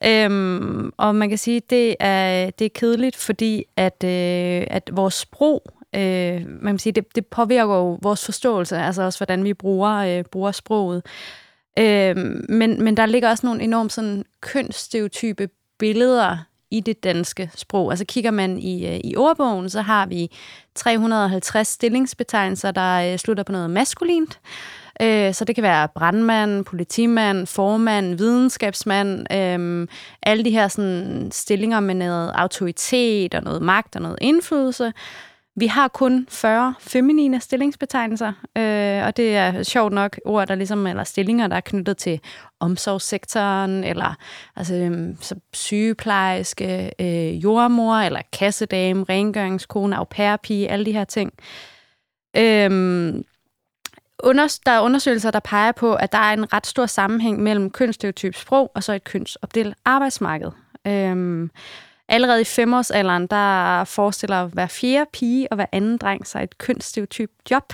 Øhm, 0.04 0.92
og 0.96 1.14
man 1.14 1.28
kan 1.28 1.38
sige, 1.38 1.56
at 1.56 1.70
det 1.70 1.96
er, 2.00 2.50
det 2.50 2.64
er 2.64 2.70
kedeligt, 2.74 3.16
fordi 3.16 3.64
at, 3.76 4.04
øh, 4.04 4.66
at 4.70 4.90
vores 4.92 5.14
sprog, 5.14 5.62
øh, 5.94 6.42
man 6.46 6.72
kan 6.72 6.78
sige, 6.78 6.92
det, 6.92 7.14
det 7.14 7.26
påvirker 7.26 7.74
jo 7.74 7.98
vores 8.02 8.24
forståelse, 8.24 8.76
altså 8.76 9.02
også 9.02 9.18
hvordan 9.18 9.44
vi 9.44 9.54
bruger, 9.54 9.92
øh, 9.92 10.24
bruger 10.24 10.52
sproget. 10.52 11.02
Øh, 11.78 12.16
men, 12.48 12.82
men 12.82 12.96
der 12.96 13.06
ligger 13.06 13.30
også 13.30 13.46
nogle 13.46 13.62
enormt 13.62 13.92
sådan 13.92 14.24
kønsstereotype 14.40 15.48
billeder 15.78 16.38
i 16.74 16.80
det 16.80 17.04
danske 17.04 17.50
sprog. 17.54 17.92
Altså 17.92 18.04
kigger 18.04 18.30
man 18.30 18.58
i, 18.58 18.86
øh, 18.86 19.00
i 19.04 19.16
ordbogen, 19.16 19.70
så 19.70 19.80
har 19.80 20.06
vi 20.06 20.30
350 20.74 21.68
stillingsbetegnelser, 21.68 22.70
der 22.70 23.12
øh, 23.12 23.18
slutter 23.18 23.44
på 23.44 23.52
noget 23.52 23.70
maskulint. 23.70 24.40
Øh, 25.02 25.34
så 25.34 25.44
det 25.44 25.54
kan 25.54 25.62
være 25.62 25.88
brandmand, 25.88 26.64
politimand, 26.64 27.46
formand, 27.46 28.14
videnskabsmand, 28.14 29.32
øhm, 29.32 29.88
alle 30.22 30.44
de 30.44 30.50
her 30.50 30.68
sådan, 30.68 31.28
stillinger 31.32 31.80
med 31.80 31.94
noget 31.94 32.30
autoritet 32.34 33.34
og 33.34 33.42
noget 33.42 33.62
magt 33.62 33.96
og 33.96 34.02
noget 34.02 34.18
indflydelse. 34.20 34.92
Vi 35.56 35.66
har 35.66 35.88
kun 35.88 36.26
40 36.30 36.74
feminine 36.80 37.40
stillingsbetegnelser, 37.40 38.32
øh, 38.56 39.06
og 39.06 39.16
det 39.16 39.36
er 39.36 39.62
sjovt 39.62 39.92
nok 39.92 40.20
ord, 40.24 40.46
der 40.46 40.54
ligesom, 40.54 40.86
eller 40.86 41.04
stillinger, 41.04 41.46
der 41.46 41.56
er 41.56 41.60
knyttet 41.60 41.96
til 41.96 42.20
omsorgssektoren, 42.60 43.84
eller 43.84 44.14
altså, 44.56 44.74
øh, 44.74 45.16
så 45.20 45.34
sygeplejerske, 45.52 46.90
øh, 47.00 47.44
jordmor, 47.44 47.94
eller 47.94 48.20
kassedame, 48.32 49.04
rengøringskone, 49.08 49.96
au 49.96 50.04
pair 50.04 50.36
alle 50.70 50.86
de 50.86 50.92
her 50.92 51.04
ting. 51.04 51.32
Øh, 52.36 52.70
under, 54.22 54.58
der 54.66 54.72
er 54.72 54.80
undersøgelser, 54.80 55.30
der 55.30 55.40
peger 55.40 55.72
på, 55.72 55.94
at 55.94 56.12
der 56.12 56.18
er 56.18 56.32
en 56.32 56.52
ret 56.52 56.66
stor 56.66 56.86
sammenhæng 56.86 57.42
mellem 57.42 57.70
kønsstereotyp 57.70 58.34
sprog 58.34 58.70
og 58.74 58.82
så 58.82 58.92
et 58.92 59.04
kønsopdelt 59.04 59.74
arbejdsmarked. 59.84 60.50
Øhm, 60.86 61.50
Allerede 62.08 62.40
i 62.40 62.44
femårsalderen, 62.44 63.26
der 63.26 63.84
forestiller 63.84 64.46
hver 64.46 64.66
fjerde 64.66 65.10
pige 65.12 65.52
og 65.52 65.54
hver 65.54 65.66
anden 65.72 65.98
dreng 65.98 66.26
sig 66.26 66.42
et 66.42 66.58
kønsstereotyp 66.58 67.30
job. 67.50 67.72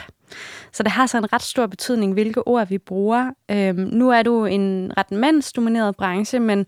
Så 0.73 0.83
det 0.83 0.93
har 0.93 1.07
så 1.07 1.19
en 1.19 1.33
ret 1.33 1.43
stor 1.43 1.67
betydning, 1.67 2.13
hvilke 2.13 2.49
ord 2.49 2.69
vi 2.69 2.79
bruger. 2.79 3.31
Øhm, 3.51 3.79
nu 3.79 4.11
er 4.11 4.23
du 4.23 4.45
en 4.45 4.93
ret 4.97 5.11
mandsdomineret 5.11 5.97
branche, 5.97 6.41
men 6.41 6.67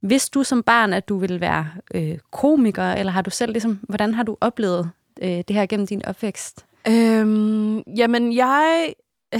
hvis 0.00 0.30
du 0.30 0.42
som 0.42 0.62
barn, 0.62 0.92
at 0.92 1.08
du 1.08 1.18
vil 1.18 1.40
være 1.40 1.68
øh, 1.94 2.18
komiker, 2.32 2.92
eller 2.92 3.12
har 3.12 3.22
du 3.22 3.30
selv 3.30 3.52
ligesom, 3.52 3.80
hvordan 3.82 4.14
har 4.14 4.22
du 4.22 4.36
oplevet 4.40 4.90
øh, 5.22 5.28
det 5.28 5.50
her 5.50 5.66
gennem 5.66 5.86
din 5.86 6.06
opvækst? 6.06 6.66
Øhm, 6.88 7.78
jamen, 7.80 8.32
jeg... 8.32 8.92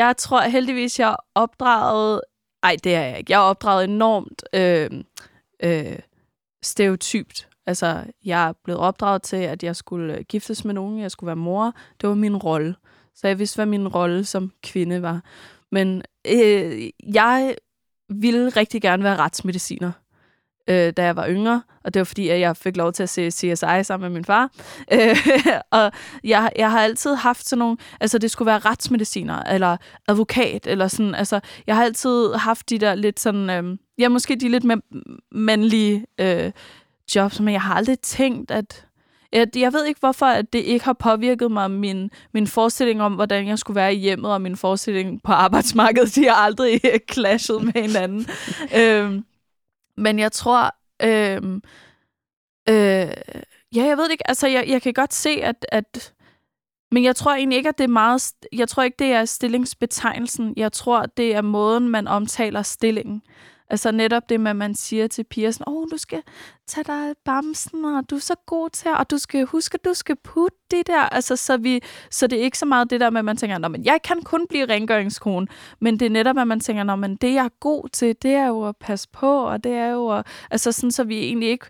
jeg 0.00 0.16
tror 0.16 0.40
heldigvis, 0.40 1.00
jeg 1.00 1.10
er 1.10 1.16
opdraget... 1.34 2.20
Ej, 2.62 2.76
det 2.84 2.94
er 2.94 3.02
jeg 3.02 3.18
ikke. 3.18 3.32
Jeg 3.32 3.36
er 3.36 3.42
opdraget 3.42 3.84
enormt 3.84 4.42
øh, 4.52 4.90
øh, 5.62 5.98
stereotypt. 6.62 7.48
Altså, 7.66 8.04
jeg 8.24 8.48
er 8.48 8.52
blevet 8.64 8.80
opdraget 8.80 9.22
til, 9.22 9.36
at 9.36 9.62
jeg 9.62 9.76
skulle 9.76 10.18
øh, 10.18 10.24
giftes 10.28 10.64
med 10.64 10.74
nogen, 10.74 11.00
jeg 11.00 11.10
skulle 11.10 11.28
være 11.28 11.36
mor. 11.36 11.74
Det 12.00 12.08
var 12.08 12.14
min 12.14 12.36
rolle. 12.36 12.76
Så 13.14 13.28
jeg 13.28 13.38
vidste, 13.38 13.56
hvad 13.56 13.66
min 13.66 13.88
rolle 13.88 14.24
som 14.24 14.52
kvinde 14.62 15.02
var. 15.02 15.22
Men 15.72 16.02
øh, 16.26 16.90
jeg 17.14 17.56
ville 18.08 18.48
rigtig 18.48 18.82
gerne 18.82 19.04
være 19.04 19.16
retsmediciner 19.16 19.92
øh, 20.68 20.92
da 20.92 21.04
jeg 21.04 21.16
var 21.16 21.28
yngre, 21.28 21.62
og 21.84 21.94
det 21.94 22.00
var 22.00 22.04
fordi, 22.04 22.28
at 22.28 22.40
jeg 22.40 22.56
fik 22.56 22.76
lov 22.76 22.92
til 22.92 23.02
at 23.02 23.08
se 23.08 23.30
CSI 23.30 23.82
sammen 23.82 24.12
med 24.12 24.18
min 24.18 24.24
far. 24.24 24.50
Øh, 24.92 25.16
og 25.70 25.92
jeg, 26.24 26.52
jeg 26.56 26.70
har 26.70 26.80
altid 26.80 27.14
haft 27.14 27.48
sådan 27.48 27.58
nogle, 27.58 27.76
altså 28.00 28.18
det 28.18 28.30
skulle 28.30 28.46
være 28.46 28.58
retsmediciner, 28.58 29.42
eller 29.42 29.76
advokat, 30.08 30.66
eller 30.66 30.88
sådan, 30.88 31.14
altså 31.14 31.40
jeg 31.66 31.76
har 31.76 31.84
altid 31.84 32.34
haft 32.34 32.70
de 32.70 32.78
der 32.78 32.94
lidt 32.94 33.20
sådan, 33.20 33.50
øh, 33.50 33.78
ja 33.98 34.08
måske 34.08 34.36
de 34.36 34.48
lidt 34.48 34.64
mere 34.64 34.80
mandlige 35.32 36.06
øh, 36.20 36.52
jobs, 37.16 37.40
men 37.40 37.52
jeg 37.52 37.62
har 37.62 37.74
aldrig 37.74 37.98
tænkt, 37.98 38.50
at 38.50 38.86
jeg, 39.34 39.48
jeg 39.56 39.72
ved 39.72 39.84
ikke, 39.84 40.00
hvorfor 40.00 40.26
at 40.26 40.52
det 40.52 40.58
ikke 40.58 40.84
har 40.84 40.92
påvirket 40.92 41.50
mig, 41.50 41.70
min, 41.70 42.10
min 42.34 42.46
forestilling 42.46 43.02
om, 43.02 43.14
hvordan 43.14 43.46
jeg 43.46 43.58
skulle 43.58 43.74
være 43.74 43.94
i 43.94 43.98
hjemmet, 43.98 44.32
og 44.32 44.40
min 44.40 44.56
forestilling 44.56 45.22
på 45.22 45.32
arbejdsmarkedet, 45.32 46.14
de 46.14 46.24
har 46.28 46.34
aldrig 46.34 46.80
clashet 47.12 47.62
med 47.62 47.72
hinanden. 47.82 48.26
øhm, 48.76 49.24
men 49.96 50.18
jeg 50.18 50.32
tror... 50.32 50.74
Øhm, 51.02 51.62
øh, 52.68 53.12
ja, 53.74 53.84
jeg 53.84 53.96
ved 53.96 54.10
ikke. 54.10 54.28
Altså, 54.28 54.46
jeg, 54.46 54.64
jeg 54.68 54.82
kan 54.82 54.92
godt 54.92 55.14
se, 55.14 55.30
at, 55.30 55.66
at... 55.68 56.14
Men 56.92 57.04
jeg 57.04 57.16
tror 57.16 57.34
egentlig 57.34 57.56
ikke, 57.56 57.68
at 57.68 57.78
det 57.78 57.84
er 57.84 57.88
meget... 57.88 58.32
Jeg 58.52 58.68
tror 58.68 58.82
ikke, 58.82 58.96
det 58.98 59.12
er 59.12 59.24
stillingsbetegnelsen. 59.24 60.54
Jeg 60.56 60.72
tror, 60.72 61.06
det 61.06 61.34
er 61.34 61.42
måden, 61.42 61.88
man 61.88 62.08
omtaler 62.08 62.62
stillingen. 62.62 63.22
Altså 63.74 63.92
netop 63.92 64.28
det 64.28 64.40
med, 64.40 64.50
at 64.50 64.56
man 64.56 64.74
siger 64.74 65.06
til 65.06 65.24
piger 65.24 65.50
sådan, 65.50 65.68
åh, 65.68 65.82
oh, 65.82 65.88
du 65.90 65.96
skal 65.96 66.22
tage 66.66 66.84
dig 66.84 67.14
bamsen, 67.24 67.84
og 67.84 68.10
du 68.10 68.14
er 68.14 68.20
så 68.20 68.34
god 68.46 68.70
til, 68.70 68.90
og 68.90 69.10
du 69.10 69.18
skal 69.18 69.44
huske, 69.44 69.74
at 69.74 69.84
du 69.84 69.94
skal 69.94 70.16
putte 70.16 70.56
det 70.70 70.86
der. 70.86 71.00
Altså, 71.00 71.36
så, 71.36 71.56
vi, 71.56 71.80
så 72.10 72.26
det 72.26 72.38
er 72.38 72.42
ikke 72.42 72.58
så 72.58 72.66
meget 72.66 72.90
det 72.90 73.00
der 73.00 73.10
med, 73.10 73.18
at 73.18 73.24
man 73.24 73.36
tænker, 73.36 73.68
men 73.68 73.84
jeg 73.84 74.02
kan 74.04 74.22
kun 74.22 74.46
blive 74.48 74.66
rengøringskone. 74.66 75.46
Men 75.80 76.00
det 76.00 76.06
er 76.06 76.10
netop, 76.10 76.38
at 76.38 76.48
man 76.48 76.60
tænker, 76.60 76.96
men 76.96 77.16
det 77.16 77.34
jeg 77.34 77.44
er 77.44 77.58
god 77.60 77.88
til, 77.88 78.16
det 78.22 78.30
er 78.30 78.46
jo 78.46 78.68
at 78.68 78.76
passe 78.76 79.08
på, 79.12 79.42
og 79.42 79.64
det 79.64 79.72
er 79.72 79.88
jo 79.88 80.08
at, 80.08 80.26
altså 80.50 80.72
sådan, 80.72 80.90
så 80.90 81.04
vi 81.04 81.18
egentlig 81.18 81.48
ikke 81.48 81.66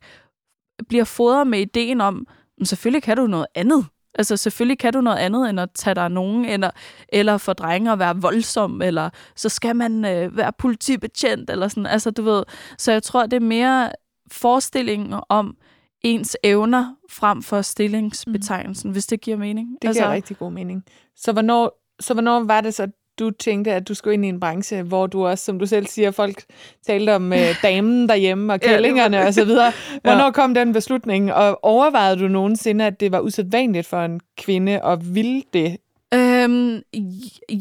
bliver 0.88 1.04
fodret 1.04 1.46
med 1.46 1.61
ideen 1.61 2.00
om, 2.00 2.26
men 2.58 2.66
selvfølgelig 2.66 3.02
kan 3.02 3.16
du 3.16 3.26
noget 3.26 3.46
andet. 3.54 3.87
Altså 4.14 4.37
selvfølgelig 4.37 4.78
kan 4.78 4.92
du 4.92 5.00
noget 5.00 5.18
andet 5.18 5.50
end 5.50 5.61
at 5.61 5.68
tage 5.75 5.94
dig 5.94 6.09
nogen, 6.09 6.44
eller, 6.44 6.71
eller 7.09 7.38
for 7.38 7.52
drenge 7.52 7.92
at 7.92 7.99
være 7.99 8.16
voldsom, 8.16 8.83
eller 8.83 9.11
så 9.37 9.49
skal 9.49 9.76
man 9.76 10.04
øh, 10.04 10.37
være 10.37 10.52
politibetjent, 10.59 11.50
eller 11.50 11.68
sådan. 11.68 11.87
Altså 11.87 12.11
du 12.11 12.23
ved, 12.23 12.42
så 12.78 12.92
jeg 12.92 13.02
tror, 13.02 13.26
det 13.26 13.37
er 13.37 13.40
mere 13.40 13.90
forestillingen 14.33 15.21
om 15.28 15.56
ens 16.04 16.37
evner 16.42 16.94
frem 17.11 17.42
for 17.42 17.62
stillingsbetegnelsen, 17.62 18.88
mm. 18.88 18.92
hvis 18.92 19.06
det 19.06 19.21
giver 19.21 19.37
mening. 19.37 19.68
Det 19.83 19.88
altså, 19.88 20.02
giver 20.02 20.12
rigtig 20.12 20.38
god 20.38 20.52
mening. 20.52 20.85
Så 21.16 21.33
hvornår, 21.33 21.85
så 22.00 22.14
hvornår 22.14 22.44
var 22.44 22.61
det 22.61 22.75
så, 22.75 22.88
du 23.18 23.30
tænkte, 23.30 23.73
at 23.73 23.88
du 23.88 23.94
skulle 23.94 24.14
ind 24.14 24.25
i 24.25 24.28
en 24.28 24.40
branche, 24.40 24.83
hvor 24.83 25.06
du 25.06 25.26
også, 25.26 25.44
som 25.44 25.59
du 25.59 25.66
selv 25.66 25.87
siger, 25.87 26.11
folk 26.11 26.44
talte 26.86 27.15
om 27.15 27.32
øh, 27.32 27.38
damen 27.62 28.08
derhjemme 28.08 28.52
og 28.52 28.60
kællingerne 28.60 29.17
ja, 29.17 29.26
og 29.26 29.34
så 29.34 29.45
videre. 29.45 29.73
Hvornår 30.02 30.25
ja. 30.25 30.30
kom 30.30 30.54
den 30.54 30.73
beslutning, 30.73 31.32
og 31.32 31.65
overvejede 31.65 32.21
du 32.21 32.28
nogensinde, 32.28 32.84
at 32.84 33.00
det 33.00 33.12
var 33.12 33.21
usædvanligt 33.21 33.86
for 33.86 34.04
en 34.04 34.21
kvinde 34.36 34.80
at 34.84 35.15
ville 35.15 35.43
det? 35.52 35.76
Øhm, 36.15 36.82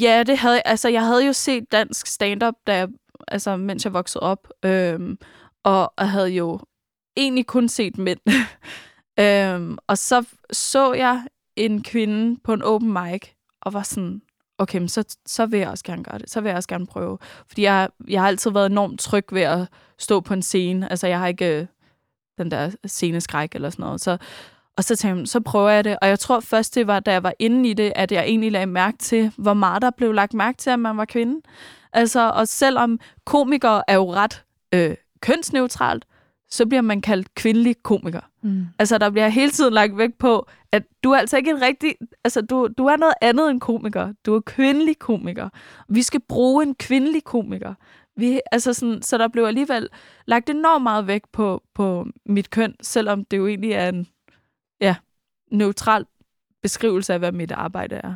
ja, 0.01 0.23
det 0.23 0.37
havde 0.37 0.61
Altså, 0.65 0.89
jeg 0.89 1.05
havde 1.05 1.25
jo 1.25 1.33
set 1.33 1.71
dansk 1.71 2.07
stand-up, 2.07 2.53
da 2.67 2.75
jeg, 2.75 2.87
altså, 3.27 3.57
mens 3.57 3.85
jeg 3.85 3.93
voksede 3.93 4.23
op, 4.23 4.47
øhm, 4.65 5.17
og, 5.63 5.93
og 5.97 6.09
havde 6.09 6.29
jo 6.29 6.59
egentlig 7.17 7.45
kun 7.45 7.69
set 7.69 7.97
mænd. 7.97 8.19
øhm, 9.19 9.77
og 9.87 9.97
så 9.97 10.25
så 10.51 10.93
jeg 10.93 11.23
en 11.55 11.83
kvinde 11.83 12.39
på 12.43 12.53
en 12.53 12.61
open 12.61 12.93
mic, 12.93 13.21
og 13.61 13.73
var 13.73 13.83
sådan, 13.83 14.21
okay, 14.57 14.79
men 14.79 14.89
så, 14.89 15.17
så 15.25 15.45
vil 15.45 15.59
jeg 15.59 15.69
også 15.69 15.83
gerne 15.83 16.03
gøre 16.03 16.17
det. 16.17 16.29
Så 16.29 16.41
vil 16.41 16.49
jeg 16.49 16.57
også 16.57 16.69
gerne 16.69 16.87
prøve. 16.87 17.17
Fordi 17.47 17.61
jeg, 17.61 17.89
jeg 18.07 18.21
har 18.21 18.27
altid 18.27 18.51
været 18.51 18.71
enormt 18.71 18.99
tryg 18.99 19.25
ved 19.31 19.41
at 19.41 19.67
stå 19.99 20.19
på 20.19 20.33
en 20.33 20.41
scene. 20.41 20.89
Altså, 20.89 21.07
jeg 21.07 21.19
har 21.19 21.27
ikke 21.27 21.59
øh, 21.59 21.65
den 22.37 22.51
der 22.51 22.71
sceneskræk 22.85 23.55
eller 23.55 23.69
sådan 23.69 23.83
noget. 23.83 24.01
Så, 24.01 24.17
og 24.77 24.83
så 24.83 24.95
tænkte 24.95 25.19
jeg, 25.19 25.27
så 25.27 25.39
prøver 25.39 25.69
jeg 25.69 25.83
det. 25.83 25.97
Og 26.01 26.07
jeg 26.07 26.19
tror 26.19 26.39
først, 26.39 26.75
det 26.75 26.87
var, 26.87 26.99
da 26.99 27.11
jeg 27.11 27.23
var 27.23 27.33
inde 27.39 27.69
i 27.69 27.73
det, 27.73 27.93
at 27.95 28.11
jeg 28.11 28.23
egentlig 28.23 28.51
lagde 28.51 28.65
mærke 28.65 28.97
til, 28.97 29.31
hvor 29.37 29.53
meget 29.53 29.81
der 29.81 29.91
blev 29.97 30.13
lagt 30.13 30.33
mærke 30.33 30.57
til, 30.57 30.69
at 30.69 30.79
man 30.79 30.97
var 30.97 31.05
kvinde. 31.05 31.41
Altså, 31.93 32.29
og 32.29 32.47
selvom 32.47 32.99
komikere 33.25 33.83
er 33.87 33.95
jo 33.95 34.13
ret 34.13 34.43
øh, 34.73 34.95
kønsneutralt, 35.19 36.05
så 36.53 36.65
bliver 36.65 36.81
man 36.81 37.01
kaldt 37.01 37.35
kvindelig 37.35 37.83
komiker. 37.83 38.21
Mm. 38.41 38.65
Altså, 38.79 38.97
der 38.97 39.09
bliver 39.09 39.27
hele 39.27 39.51
tiden 39.51 39.73
lagt 39.73 39.97
vægt 39.97 40.17
på, 40.17 40.47
at 40.71 40.83
du 41.03 41.11
er 41.11 41.17
altså 41.17 41.37
ikke 41.37 41.51
en 41.51 41.61
rigtig... 41.61 41.95
Altså, 42.23 42.41
du, 42.41 42.69
du 42.77 42.85
er 42.85 42.97
noget 42.97 43.13
andet 43.21 43.49
end 43.51 43.61
komiker. 43.61 44.13
Du 44.25 44.35
er 44.35 44.39
kvindelig 44.39 44.99
komiker. 44.99 45.49
Vi 45.89 46.01
skal 46.01 46.19
bruge 46.29 46.63
en 46.63 46.75
kvindelig 46.75 47.23
komiker. 47.23 47.73
Vi, 48.15 48.39
altså 48.51 48.73
sådan, 48.73 49.01
så 49.01 49.17
der 49.17 49.27
blev 49.27 49.43
alligevel 49.43 49.89
lagt 50.25 50.49
enormt 50.49 50.83
meget 50.83 51.07
vægt 51.07 51.31
på, 51.31 51.63
på 51.73 52.07
mit 52.25 52.49
køn, 52.49 52.75
selvom 52.81 53.25
det 53.25 53.37
jo 53.37 53.47
egentlig 53.47 53.71
er 53.71 53.89
en 53.89 54.07
ja, 54.81 54.95
neutral 55.51 56.05
beskrivelse 56.61 57.13
af, 57.13 57.19
hvad 57.19 57.31
mit 57.31 57.51
arbejde 57.51 57.95
er. 57.95 58.15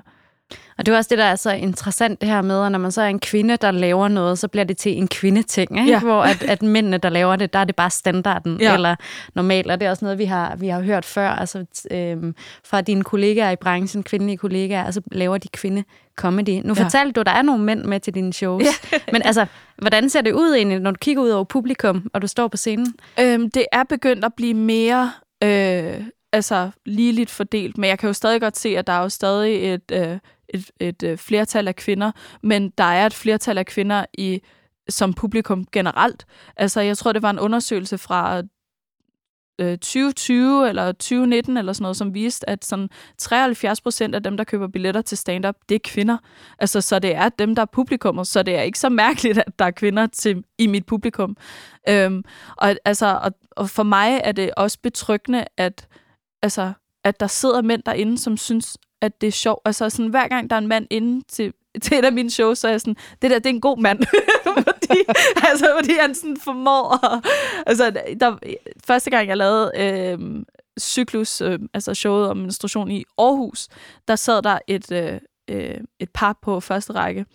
Og 0.78 0.86
det 0.86 0.94
er 0.94 0.98
også 0.98 1.08
det, 1.10 1.18
der 1.18 1.24
er 1.24 1.36
så 1.36 1.52
interessant 1.52 2.22
det 2.22 2.30
her 2.30 2.42
med, 2.42 2.66
at 2.66 2.72
når 2.72 2.80
man 2.80 2.92
så 2.92 3.02
er 3.02 3.08
en 3.08 3.20
kvinde, 3.20 3.58
der 3.58 3.72
laver 3.72 4.08
noget, 4.08 4.40
så 4.40 4.48
bliver 4.48 4.64
det 4.64 4.78
til 4.78 4.98
en 4.98 5.08
kvindeting, 5.08 5.80
ikke? 5.80 5.92
Ja. 5.92 6.00
hvor 6.00 6.22
at, 6.22 6.44
at 6.44 6.62
mændene, 6.62 6.98
der 6.98 7.10
laver 7.10 7.36
det, 7.36 7.54
der 7.54 7.60
er 7.60 7.64
det 7.64 7.76
bare 7.76 7.90
standarden, 7.90 8.62
ja. 8.62 8.74
eller 8.74 8.96
normalt. 9.36 9.72
Og 9.72 9.80
det 9.80 9.86
er 9.86 9.90
også 9.90 10.06
noget, 10.06 10.18
vi 10.18 10.26
har, 10.26 10.56
vi 10.56 10.68
har 10.68 10.82
hørt 10.82 11.06
før, 11.06 11.30
altså 11.30 11.66
øhm, 11.92 12.36
fra 12.64 12.82
dine 12.82 13.04
kollegaer 13.04 13.52
i 13.52 13.56
branchen, 13.56 14.04
kvindelige 14.04 14.38
kollegaer, 14.38 14.84
altså 14.84 15.02
laver 15.12 15.38
de 15.38 15.48
kvinde 15.48 15.84
comedy. 16.16 16.62
Nu 16.64 16.74
ja. 16.78 16.84
fortalte 16.84 17.12
du, 17.12 17.20
at 17.20 17.26
der 17.26 17.32
er 17.32 17.42
nogle 17.42 17.64
mænd 17.64 17.84
med 17.84 18.00
til 18.00 18.16
dine 18.16 18.34
shows. 18.34 18.64
Ja. 18.64 18.98
Men 19.14 19.22
altså, 19.26 19.46
hvordan 19.78 20.10
ser 20.10 20.22
det 20.22 20.32
ud 20.32 20.56
egentlig, 20.56 20.80
når 20.80 20.92
du 20.92 20.98
kigger 21.02 21.24
ud 21.24 21.30
over 21.30 21.44
publikum, 21.44 22.10
og 22.14 22.22
du 22.22 22.28
står 22.28 22.48
på 22.48 22.58
scenen? 22.58 22.94
Øhm, 23.20 23.52
det 23.52 23.66
er 23.72 23.84
begyndt 23.84 24.26
at 24.26 24.34
blive 24.34 24.54
mere... 24.54 25.12
Øh, 25.44 26.02
altså 26.34 26.70
ligeligt 26.86 27.32
fordelt, 27.32 27.78
men 27.78 27.90
jeg 27.90 28.00
kan 28.00 28.08
jo 28.08 28.14
stadig 28.14 28.42
godt 28.42 28.58
se, 28.58 28.78
at 28.78 28.88
der 28.88 28.94
er 28.94 29.02
jo 29.02 29.10
stadig 29.10 29.74
et, 29.74 29.92
øh, 29.92 30.18
et, 30.50 30.72
et 30.80 31.04
øh, 31.04 31.18
flertal 31.18 31.68
af 31.68 31.76
kvinder, 31.76 32.12
men 32.44 32.70
der 32.78 32.84
er 32.84 33.06
et 33.06 33.14
flertal 33.14 33.58
af 33.58 33.66
kvinder 33.66 34.06
i 34.18 34.42
som 34.90 35.14
publikum 35.14 35.66
generelt. 35.72 36.26
Altså, 36.58 36.82
jeg 36.82 36.98
tror, 36.98 37.14
det 37.14 37.22
var 37.22 37.30
en 37.30 37.40
undersøgelse 37.40 37.98
fra 37.98 38.42
øh, 39.60 39.78
2020 39.78 40.70
eller 40.70 40.92
2019 40.92 41.58
eller 41.58 41.74
sådan 41.74 41.84
noget, 41.84 41.98
som 41.98 42.14
viste, 42.14 42.50
at 42.50 42.66
sådan 42.66 42.90
73 43.18 43.82
procent 43.82 44.16
af 44.16 44.24
dem, 44.24 44.38
der 44.38 44.44
køber 44.44 44.68
billetter 44.68 45.02
til 45.02 45.18
stand-up, 45.18 45.56
det 45.70 45.76
er 45.76 45.80
kvinder. 45.84 46.18
Altså, 46.60 46.82
så 46.82 47.00
det 47.00 47.16
er 47.16 47.30
dem, 47.30 47.56
der 47.56 47.62
er 47.62 47.66
publikummet, 47.66 48.28
så 48.28 48.44
det 48.44 48.56
er 48.56 48.62
ikke 48.62 48.80
så 48.80 48.90
mærkeligt, 48.90 49.38
at 49.38 49.60
der 49.60 49.66
er 49.66 49.72
kvinder 49.72 50.08
til, 50.08 50.44
i 50.58 50.68
mit 50.68 50.86
publikum. 50.86 51.38
Øhm, 51.90 52.24
og, 52.58 52.76
altså, 52.86 53.20
og, 53.24 53.32
og 53.52 53.70
for 53.70 53.84
mig 53.84 54.22
er 54.24 54.32
det 54.32 54.52
også 54.58 54.78
betryggende, 54.84 55.46
at, 55.58 55.88
altså, 56.42 56.74
at 57.04 57.20
der 57.20 57.28
sidder 57.28 57.62
mænd 57.62 57.84
derinde, 57.86 58.18
som 58.18 58.38
synes, 58.38 58.78
at 59.02 59.22
det 59.22 59.28
er 59.28 59.32
sjovt. 59.32 59.62
Altså 59.66 59.90
sådan, 59.90 60.10
hver 60.10 60.28
gang 60.28 60.50
der 60.50 60.56
er 60.56 60.60
en 60.60 60.68
mand 60.68 60.88
inde 60.90 61.24
til, 61.28 61.54
til 61.82 61.98
et 61.98 62.06
af 62.06 62.14
mine 62.14 62.30
shows, 62.30 62.60
så 62.60 62.68
er 62.68 62.72
jeg 62.72 62.82
sådan, 62.82 62.96
det 63.22 63.32
der, 63.32 63.40
det 63.40 63.46
er 63.46 63.54
en 63.54 63.62
god 63.62 63.78
mand. 63.82 64.00
fordi, 64.68 65.00
altså, 65.50 65.76
fordi 65.80 65.94
han 66.00 66.16
sådan 66.16 66.38
formår 66.38 67.06
at, 67.06 67.26
altså, 67.66 67.92
der, 68.20 68.38
første 68.86 69.10
gang 69.10 69.28
jeg 69.28 69.38
lavede 69.38 69.72
øh, 69.78 70.44
cyklus, 70.80 71.42
øh, 71.42 71.60
altså 71.74 71.94
showet 71.94 72.30
om 72.30 72.38
menstruation 72.38 72.92
i 72.92 73.04
Aarhus, 73.18 73.68
der 74.08 74.16
sad 74.16 74.42
der 74.42 74.60
et, 74.68 74.92
øh, 74.92 75.20
øh 75.48 75.78
et 76.00 76.10
par 76.14 76.40
på 76.42 76.60
første 76.60 76.94
række, 76.94 77.26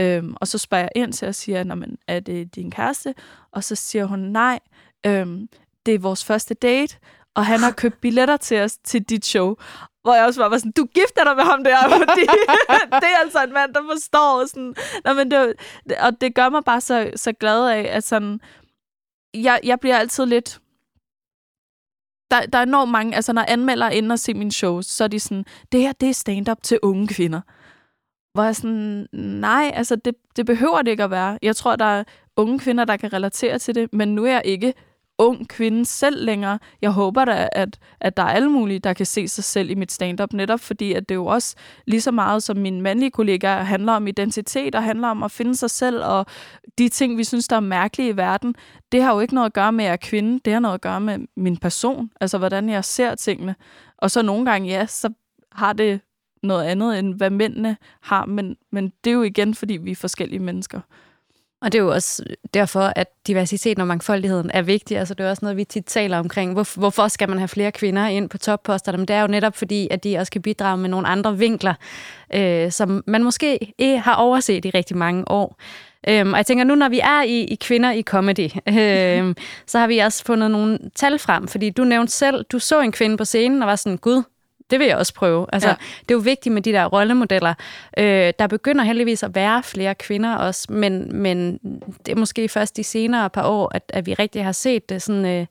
Øhm, 0.00 0.34
og 0.40 0.48
så 0.48 0.58
spørger 0.58 0.84
jeg 0.84 1.02
ind 1.02 1.12
til 1.12 1.28
og 1.28 1.34
siger, 1.34 1.64
Nå, 1.64 1.74
men 1.74 1.98
er 2.06 2.20
det 2.20 2.54
din 2.54 2.70
kæreste? 2.70 3.14
Og 3.52 3.64
så 3.64 3.74
siger 3.74 4.04
hun, 4.04 4.18
nej, 4.18 4.58
øhm, 5.06 5.48
det 5.86 5.94
er 5.94 5.98
vores 5.98 6.24
første 6.24 6.54
date, 6.54 6.98
og 7.36 7.46
han 7.46 7.60
har 7.60 7.70
købt 7.70 8.00
billetter 8.00 8.36
til 8.36 8.60
os 8.60 8.78
til 8.78 9.02
dit 9.02 9.26
show. 9.26 9.54
Hvor 10.02 10.14
jeg 10.14 10.26
også 10.26 10.48
var 10.48 10.58
sådan, 10.58 10.72
du 10.72 10.84
gifter 10.84 11.24
dig 11.24 11.36
med 11.36 11.44
ham 11.44 11.64
der, 11.64 11.76
fordi 11.98 12.20
det 13.02 13.08
er 13.14 13.18
altså 13.20 13.44
en 13.44 13.52
mand, 13.52 13.74
der 13.74 13.82
forstår. 13.92 14.46
Sådan, 14.46 14.74
Nå, 15.04 15.12
men 15.12 15.30
det, 15.30 15.54
og 16.00 16.20
det 16.20 16.34
gør 16.34 16.48
mig 16.48 16.64
bare 16.64 16.80
så, 16.80 17.10
så 17.16 17.32
glad 17.32 17.68
af, 17.68 17.96
at 17.96 18.04
sådan, 18.04 18.40
jeg, 19.34 19.60
jeg 19.64 19.80
bliver 19.80 19.98
altid 19.98 20.26
lidt... 20.26 20.60
Der, 22.30 22.46
der 22.46 22.58
er 22.58 22.62
enormt 22.62 22.90
mange, 22.90 23.16
altså 23.16 23.32
når 23.32 23.44
anmelder 23.48 23.90
ind 23.90 24.12
og 24.12 24.18
ser 24.18 24.34
mine 24.34 24.52
shows, 24.52 24.86
så 24.86 25.04
er 25.04 25.08
de 25.08 25.20
sådan, 25.20 25.44
det 25.72 25.80
her, 25.80 25.92
det 25.92 26.08
er 26.08 26.14
stand-up 26.14 26.62
til 26.62 26.78
unge 26.82 27.08
kvinder. 27.08 27.40
Hvor 28.34 28.42
jeg 28.42 28.56
sådan, 28.56 29.06
nej, 29.12 29.70
altså 29.74 29.96
det, 29.96 30.14
det 30.36 30.46
behøver 30.46 30.82
det 30.82 30.90
ikke 30.90 31.04
at 31.04 31.10
være. 31.10 31.38
Jeg 31.42 31.56
tror, 31.56 31.76
der 31.76 31.84
er 31.84 32.04
unge 32.36 32.58
kvinder, 32.58 32.84
der 32.84 32.96
kan 32.96 33.12
relatere 33.12 33.58
til 33.58 33.74
det, 33.74 33.92
men 33.92 34.14
nu 34.14 34.24
er 34.24 34.30
jeg 34.30 34.42
ikke 34.44 34.74
ung 35.18 35.48
kvinde 35.48 35.84
selv 35.84 36.24
længere. 36.24 36.58
Jeg 36.82 36.90
håber 36.90 37.24
da, 37.24 37.48
at, 37.52 37.78
at 38.00 38.16
der 38.16 38.22
er 38.22 38.26
alle 38.26 38.50
mulige, 38.50 38.78
der 38.78 38.92
kan 38.92 39.06
se 39.06 39.28
sig 39.28 39.44
selv 39.44 39.70
i 39.70 39.74
mit 39.74 39.92
stand-up, 39.92 40.32
netop 40.32 40.60
fordi, 40.60 40.92
at 40.92 41.08
det 41.08 41.14
jo 41.14 41.26
også 41.26 41.56
lige 41.86 42.00
så 42.00 42.10
meget 42.10 42.42
som 42.42 42.56
mine 42.56 42.80
mandlige 42.80 43.10
kollegaer 43.10 43.62
handler 43.62 43.92
om 43.92 44.06
identitet 44.06 44.74
og 44.74 44.82
handler 44.82 45.08
om 45.08 45.22
at 45.22 45.30
finde 45.30 45.56
sig 45.56 45.70
selv 45.70 46.04
og 46.04 46.26
de 46.78 46.88
ting, 46.88 47.18
vi 47.18 47.24
synes, 47.24 47.48
der 47.48 47.56
er 47.56 47.60
mærkelige 47.60 48.08
i 48.08 48.16
verden. 48.16 48.54
Det 48.92 49.02
har 49.02 49.14
jo 49.14 49.20
ikke 49.20 49.34
noget 49.34 49.46
at 49.46 49.52
gøre 49.52 49.72
med, 49.72 49.84
at 49.84 49.88
jeg 49.88 49.92
er 49.92 49.96
kvinde. 49.96 50.40
Det 50.44 50.52
har 50.52 50.60
noget 50.60 50.74
at 50.74 50.80
gøre 50.80 51.00
med 51.00 51.18
min 51.36 51.56
person. 51.56 52.10
Altså, 52.20 52.38
hvordan 52.38 52.68
jeg 52.68 52.84
ser 52.84 53.14
tingene. 53.14 53.54
Og 53.98 54.10
så 54.10 54.22
nogle 54.22 54.50
gange, 54.50 54.68
ja, 54.68 54.86
så 54.86 55.12
har 55.52 55.72
det 55.72 56.00
noget 56.42 56.64
andet, 56.64 56.98
end 56.98 57.14
hvad 57.14 57.30
mændene 57.30 57.76
har, 58.00 58.26
men, 58.26 58.56
men 58.72 58.92
det 59.04 59.10
er 59.10 59.14
jo 59.14 59.22
igen, 59.22 59.54
fordi 59.54 59.76
vi 59.76 59.90
er 59.90 59.96
forskellige 59.96 60.40
mennesker. 60.40 60.80
Og 61.60 61.72
det 61.72 61.78
er 61.78 61.82
jo 61.82 61.90
også 61.90 62.24
derfor, 62.54 62.92
at 62.96 63.06
diversiteten 63.26 63.80
og 63.80 63.86
mangfoldigheden 63.86 64.50
er 64.54 64.62
vigtig. 64.62 64.98
Altså, 64.98 65.14
det 65.14 65.26
er 65.26 65.30
også 65.30 65.44
noget, 65.44 65.56
vi 65.56 65.64
tit 65.64 65.84
taler 65.84 66.18
omkring. 66.18 66.52
Hvor, 66.52 66.78
hvorfor 66.78 67.08
skal 67.08 67.28
man 67.28 67.38
have 67.38 67.48
flere 67.48 67.72
kvinder 67.72 68.06
ind 68.06 68.28
på 68.28 68.38
topposter? 68.38 68.96
Men 68.96 69.08
det 69.08 69.16
er 69.16 69.20
jo 69.20 69.26
netop 69.26 69.56
fordi, 69.56 69.88
at 69.90 70.04
de 70.04 70.18
også 70.18 70.32
kan 70.32 70.42
bidrage 70.42 70.76
med 70.76 70.88
nogle 70.88 71.06
andre 71.06 71.38
vinkler, 71.38 71.74
øh, 72.34 72.72
som 72.72 73.04
man 73.06 73.22
måske 73.22 73.74
ikke 73.78 73.98
har 73.98 74.14
overset 74.14 74.64
i 74.64 74.70
rigtig 74.70 74.96
mange 74.96 75.30
år. 75.30 75.60
Øhm, 76.08 76.32
og 76.32 76.36
jeg 76.36 76.46
tænker, 76.46 76.64
nu 76.64 76.74
når 76.74 76.88
vi 76.88 77.00
er 77.00 77.22
i, 77.22 77.40
i 77.40 77.54
kvinder 77.54 77.92
i 77.92 78.02
comedy, 78.02 78.50
øhm, 78.78 79.36
så 79.66 79.78
har 79.78 79.86
vi 79.86 79.98
også 79.98 80.24
fundet 80.24 80.50
nogle 80.50 80.78
tal 80.94 81.18
frem, 81.18 81.48
fordi 81.48 81.70
du 81.70 81.84
nævnte 81.84 82.12
selv, 82.12 82.44
du 82.44 82.58
så 82.58 82.80
en 82.80 82.92
kvinde 82.92 83.16
på 83.16 83.24
scenen 83.24 83.62
og 83.62 83.68
var 83.68 83.76
sådan, 83.76 83.98
gud, 83.98 84.22
det 84.70 84.78
vil 84.78 84.86
jeg 84.86 84.96
også 84.96 85.14
prøve. 85.14 85.46
Altså, 85.52 85.68
ja. 85.68 85.74
Det 86.00 86.10
er 86.10 86.14
jo 86.14 86.18
vigtigt 86.18 86.52
med 86.52 86.62
de 86.62 86.72
der 86.72 86.84
rollemodeller. 86.84 87.54
Øh, 87.98 88.32
der 88.38 88.46
begynder 88.46 88.84
heldigvis 88.84 89.22
at 89.22 89.34
være 89.34 89.62
flere 89.62 89.94
kvinder 89.94 90.34
også, 90.34 90.66
men, 90.72 91.16
men 91.16 91.58
det 92.06 92.12
er 92.12 92.16
måske 92.16 92.48
først 92.48 92.76
de 92.76 92.84
senere 92.84 93.30
par 93.30 93.46
år, 93.46 93.70
at, 93.74 93.82
at 93.88 94.06
vi 94.06 94.14
rigtig 94.14 94.44
har 94.44 94.52
set 94.52 94.88
det. 94.88 95.02
Sådan, 95.02 95.26
øh, 95.26 95.46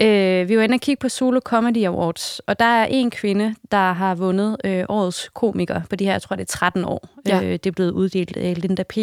øh, 0.00 0.48
vi 0.48 0.56
var 0.56 0.62
inde 0.62 0.74
og 0.74 0.80
kigge 0.80 1.00
på 1.00 1.08
Solo 1.08 1.40
Comedy 1.40 1.86
Awards, 1.86 2.40
og 2.46 2.58
der 2.58 2.64
er 2.64 2.86
en 2.86 3.10
kvinde, 3.10 3.54
der 3.70 3.92
har 3.92 4.14
vundet 4.14 4.56
øh, 4.64 4.84
årets 4.88 5.30
komiker 5.34 5.80
på 5.90 5.96
de 5.96 6.04
her, 6.04 6.12
jeg 6.12 6.22
tror 6.22 6.36
det 6.36 6.42
er 6.42 6.56
13 6.56 6.84
år. 6.84 7.08
Ja. 7.28 7.42
Øh, 7.42 7.52
det 7.52 7.66
er 7.66 7.72
blevet 7.72 7.90
uddelt 7.90 8.36
af 8.36 8.60
Linda 8.62 8.82
P. 8.82 8.96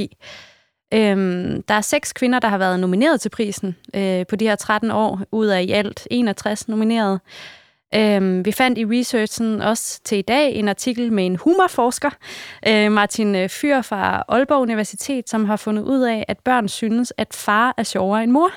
Øhm, 0.94 1.64
der 1.64 1.74
er 1.74 1.82
seks 1.82 2.14
kvinder, 2.14 2.40
der 2.40 2.48
har 2.48 2.58
været 2.58 2.80
nomineret 2.80 3.22
til 3.22 3.30
prisen 3.30 3.76
øh, 3.96 4.26
på 4.26 4.36
de 4.36 4.48
her 4.48 4.56
13 4.56 4.92
år, 4.92 5.22
ud 5.32 5.48
af 5.48 5.64
i 5.64 5.72
alt 5.72 6.08
61 6.12 6.68
nomineret. 6.68 7.20
Øhm, 7.96 8.46
vi 8.46 8.52
fandt 8.52 8.78
i 8.78 8.86
researchen 8.86 9.62
også 9.62 10.00
til 10.04 10.18
i 10.18 10.22
dag 10.22 10.56
en 10.56 10.68
artikel 10.68 11.14
med 11.14 11.26
en 11.26 11.36
humorforsker, 11.36 12.10
øh, 12.68 12.92
Martin 12.92 13.36
øh, 13.36 13.50
Fyr 13.50 13.82
fra 13.82 14.24
Aalborg 14.28 14.62
Universitet, 14.62 15.30
som 15.30 15.46
har 15.46 15.56
fundet 15.56 15.84
ud 15.84 16.02
af, 16.02 16.26
at 16.28 16.40
børn 16.40 16.68
synes, 16.68 17.14
at 17.18 17.34
far 17.34 17.74
er 17.78 17.84
sjovere 17.84 18.24
end 18.24 18.32
mor. 18.32 18.52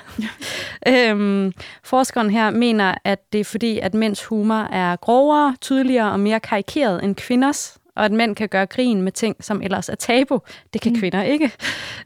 øhm, 0.93 1.53
forskeren 1.83 2.29
her 2.29 2.49
mener, 2.49 2.95
at 3.03 3.19
det 3.33 3.39
er 3.41 3.45
fordi, 3.45 3.79
at 3.79 3.93
mænds 3.93 4.25
humor 4.25 4.67
er 4.71 4.95
grovere, 4.95 5.55
tydeligere 5.61 6.11
og 6.11 6.19
mere 6.19 6.39
karikeret 6.39 7.03
end 7.03 7.15
kvinders, 7.15 7.77
og 7.95 8.05
at 8.05 8.11
mænd 8.11 8.35
kan 8.35 8.49
gøre 8.49 8.65
grin 8.65 9.01
med 9.01 9.11
ting, 9.11 9.35
som 9.39 9.61
ellers 9.61 9.89
er 9.89 9.95
tabu. 9.95 10.39
Det 10.73 10.81
kan 10.81 10.91
mm. 10.91 10.99
kvinder 10.99 11.23
ikke. 11.23 11.51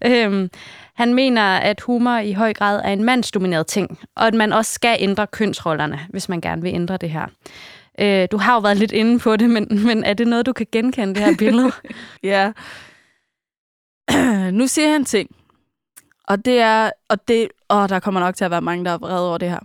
Øhm, 0.05 0.49
han 0.95 1.13
mener, 1.13 1.57
at 1.57 1.81
humor 1.81 2.17
i 2.17 2.31
høj 2.31 2.53
grad 2.53 2.81
er 2.83 2.89
en 2.93 3.03
mandsdomineret 3.03 3.67
ting, 3.67 3.99
og 4.15 4.27
at 4.27 4.33
man 4.33 4.53
også 4.53 4.71
skal 4.73 4.97
ændre 4.99 5.27
kønsrollerne, 5.27 5.99
hvis 6.09 6.29
man 6.29 6.41
gerne 6.41 6.61
vil 6.61 6.73
ændre 6.73 6.97
det 6.97 7.09
her. 7.09 7.27
Øh, 7.99 8.27
du 8.31 8.37
har 8.37 8.53
jo 8.53 8.59
været 8.59 8.77
lidt 8.77 8.91
inde 8.91 9.19
på 9.19 9.35
det, 9.35 9.49
men, 9.49 9.67
men 9.85 10.03
er 10.03 10.13
det 10.13 10.27
noget, 10.27 10.45
du 10.45 10.53
kan 10.53 10.67
genkende, 10.71 11.15
det 11.15 11.23
her 11.23 11.35
billede? 11.37 11.71
ja. 12.23 12.51
nu 14.59 14.67
siger 14.67 14.89
han 14.89 15.01
en 15.01 15.05
ting, 15.05 15.35
og 16.23 16.45
det 16.45 16.59
er, 16.59 16.91
og 17.09 17.27
det, 17.27 17.47
og 17.67 17.89
der 17.89 17.99
kommer 17.99 18.19
nok 18.19 18.35
til 18.35 18.45
at 18.45 18.51
være 18.51 18.61
mange, 18.61 18.85
der 18.85 18.91
er 18.91 18.97
vrede 18.97 19.27
over 19.29 19.37
det 19.37 19.49
her. 19.49 19.59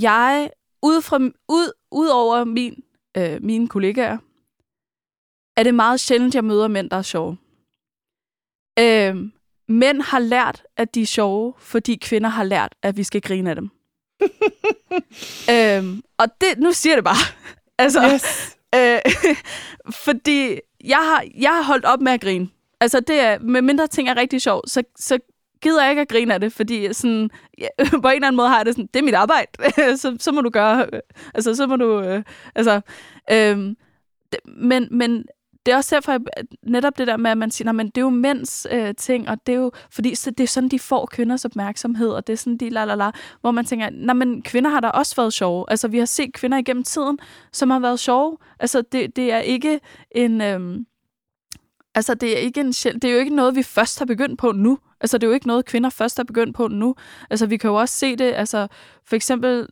Jeg, 0.00 0.50
ud, 0.82 1.02
fra, 1.02 1.18
ud, 1.48 1.72
ud 1.90 2.08
over 2.08 2.44
min, 2.44 2.82
øh, 3.16 3.42
mine 3.42 3.68
kollegaer, 3.68 4.18
er 5.56 5.62
det 5.62 5.74
meget 5.74 6.00
sjældent, 6.00 6.34
jeg 6.34 6.44
møder 6.44 6.68
mænd, 6.68 6.90
der 6.90 6.96
er 6.96 7.02
sjove. 7.02 7.36
Øh, 8.78 9.30
mænd 9.70 10.02
har 10.02 10.18
lært, 10.18 10.62
at 10.76 10.94
de 10.94 11.02
er 11.02 11.06
sjove, 11.06 11.54
fordi 11.58 11.98
kvinder 12.02 12.28
har 12.28 12.44
lært, 12.44 12.74
at 12.82 12.96
vi 12.96 13.04
skal 13.04 13.20
grine 13.20 13.50
af 13.50 13.56
dem. 13.56 13.70
øhm, 15.54 16.02
og 16.18 16.26
det, 16.40 16.58
nu 16.58 16.72
siger 16.72 16.94
det 16.94 17.04
bare. 17.04 17.34
altså, 17.84 18.10
yes. 18.12 18.56
øh, 18.74 19.36
fordi 20.04 20.60
jeg 20.84 20.96
har, 20.96 21.24
jeg 21.38 21.50
har 21.50 21.62
holdt 21.62 21.84
op 21.84 22.00
med 22.00 22.12
at 22.12 22.20
grine. 22.20 22.48
Altså, 22.80 23.00
det 23.00 23.20
er, 23.20 23.38
med 23.38 23.62
mindre 23.62 23.86
ting 23.86 24.08
er 24.08 24.16
rigtig 24.16 24.42
sjovt, 24.42 24.70
så, 24.70 24.82
så 24.96 25.18
gider 25.62 25.82
jeg 25.82 25.90
ikke 25.90 26.02
at 26.02 26.08
grine 26.08 26.34
af 26.34 26.40
det, 26.40 26.52
fordi 26.52 26.92
sådan, 26.92 27.30
ja, 27.58 27.68
på 27.78 28.08
en 28.08 28.14
eller 28.14 28.26
anden 28.26 28.36
måde 28.36 28.48
har 28.48 28.56
jeg 28.56 28.66
det 28.66 28.74
sådan, 28.74 28.88
det 28.94 29.00
er 29.00 29.04
mit 29.04 29.14
arbejde, 29.14 29.48
så, 29.96 30.16
så 30.20 30.32
må 30.32 30.40
du 30.40 30.50
gøre, 30.50 30.86
altså, 31.34 31.54
så 31.54 31.66
må 31.66 31.76
du, 31.76 32.00
øh, 32.00 32.22
altså, 32.54 32.80
øh, 33.30 33.74
men, 34.44 34.88
men 34.90 35.24
det 35.66 35.72
er 35.72 35.76
også 35.76 35.94
derfor, 35.94 36.12
at 36.12 36.46
netop 36.62 36.98
det 36.98 37.06
der 37.06 37.16
med, 37.16 37.30
at 37.30 37.38
man 37.38 37.50
siger, 37.50 37.72
men 37.72 37.86
det 37.86 37.96
er 37.96 38.00
jo 38.00 38.10
mænds 38.10 38.66
øh, 38.70 38.94
ting, 38.94 39.28
og 39.28 39.46
det 39.46 39.54
er 39.54 39.58
jo, 39.58 39.72
fordi 39.90 40.14
så 40.14 40.30
det 40.30 40.44
er 40.44 40.48
sådan, 40.48 40.68
de 40.68 40.78
får 40.78 41.06
kvinders 41.06 41.44
opmærksomhed, 41.44 42.08
og 42.08 42.26
det 42.26 42.32
er 42.32 42.36
sådan, 42.36 42.56
de 42.56 42.70
la 42.70 42.84
la 42.84 42.94
la, 42.94 43.10
hvor 43.40 43.50
man 43.50 43.64
tænker, 43.64 43.90
nej, 43.90 44.14
men 44.14 44.42
kvinder 44.42 44.70
har 44.70 44.80
da 44.80 44.88
også 44.88 45.16
været 45.16 45.32
sjove. 45.32 45.64
Altså, 45.68 45.88
vi 45.88 45.98
har 45.98 46.06
set 46.06 46.32
kvinder 46.32 46.58
igennem 46.58 46.84
tiden, 46.84 47.18
som 47.52 47.70
har 47.70 47.78
været 47.78 48.00
sjove. 48.00 48.36
Altså, 48.60 48.82
det, 48.82 49.16
det 49.16 49.32
er 49.32 49.38
ikke 49.38 49.80
en... 50.10 50.40
Øh, 50.40 50.80
altså, 51.94 52.14
det 52.14 52.32
er, 52.32 52.40
ikke 52.40 52.60
en, 52.60 52.72
det 52.72 53.04
er 53.04 53.12
jo 53.12 53.18
ikke 53.18 53.36
noget, 53.36 53.56
vi 53.56 53.62
først 53.62 53.98
har 53.98 54.06
begyndt 54.06 54.38
på 54.38 54.52
nu. 54.52 54.78
Altså, 55.00 55.18
det 55.18 55.26
er 55.26 55.28
jo 55.28 55.34
ikke 55.34 55.46
noget, 55.46 55.64
kvinder 55.64 55.90
først 55.90 56.16
har 56.16 56.24
begyndt 56.24 56.56
på 56.56 56.68
nu. 56.68 56.94
Altså, 57.30 57.46
vi 57.46 57.56
kan 57.56 57.70
jo 57.70 57.74
også 57.74 57.96
se 57.96 58.16
det, 58.16 58.32
altså, 58.36 58.66
for 59.04 59.16
eksempel 59.16 59.66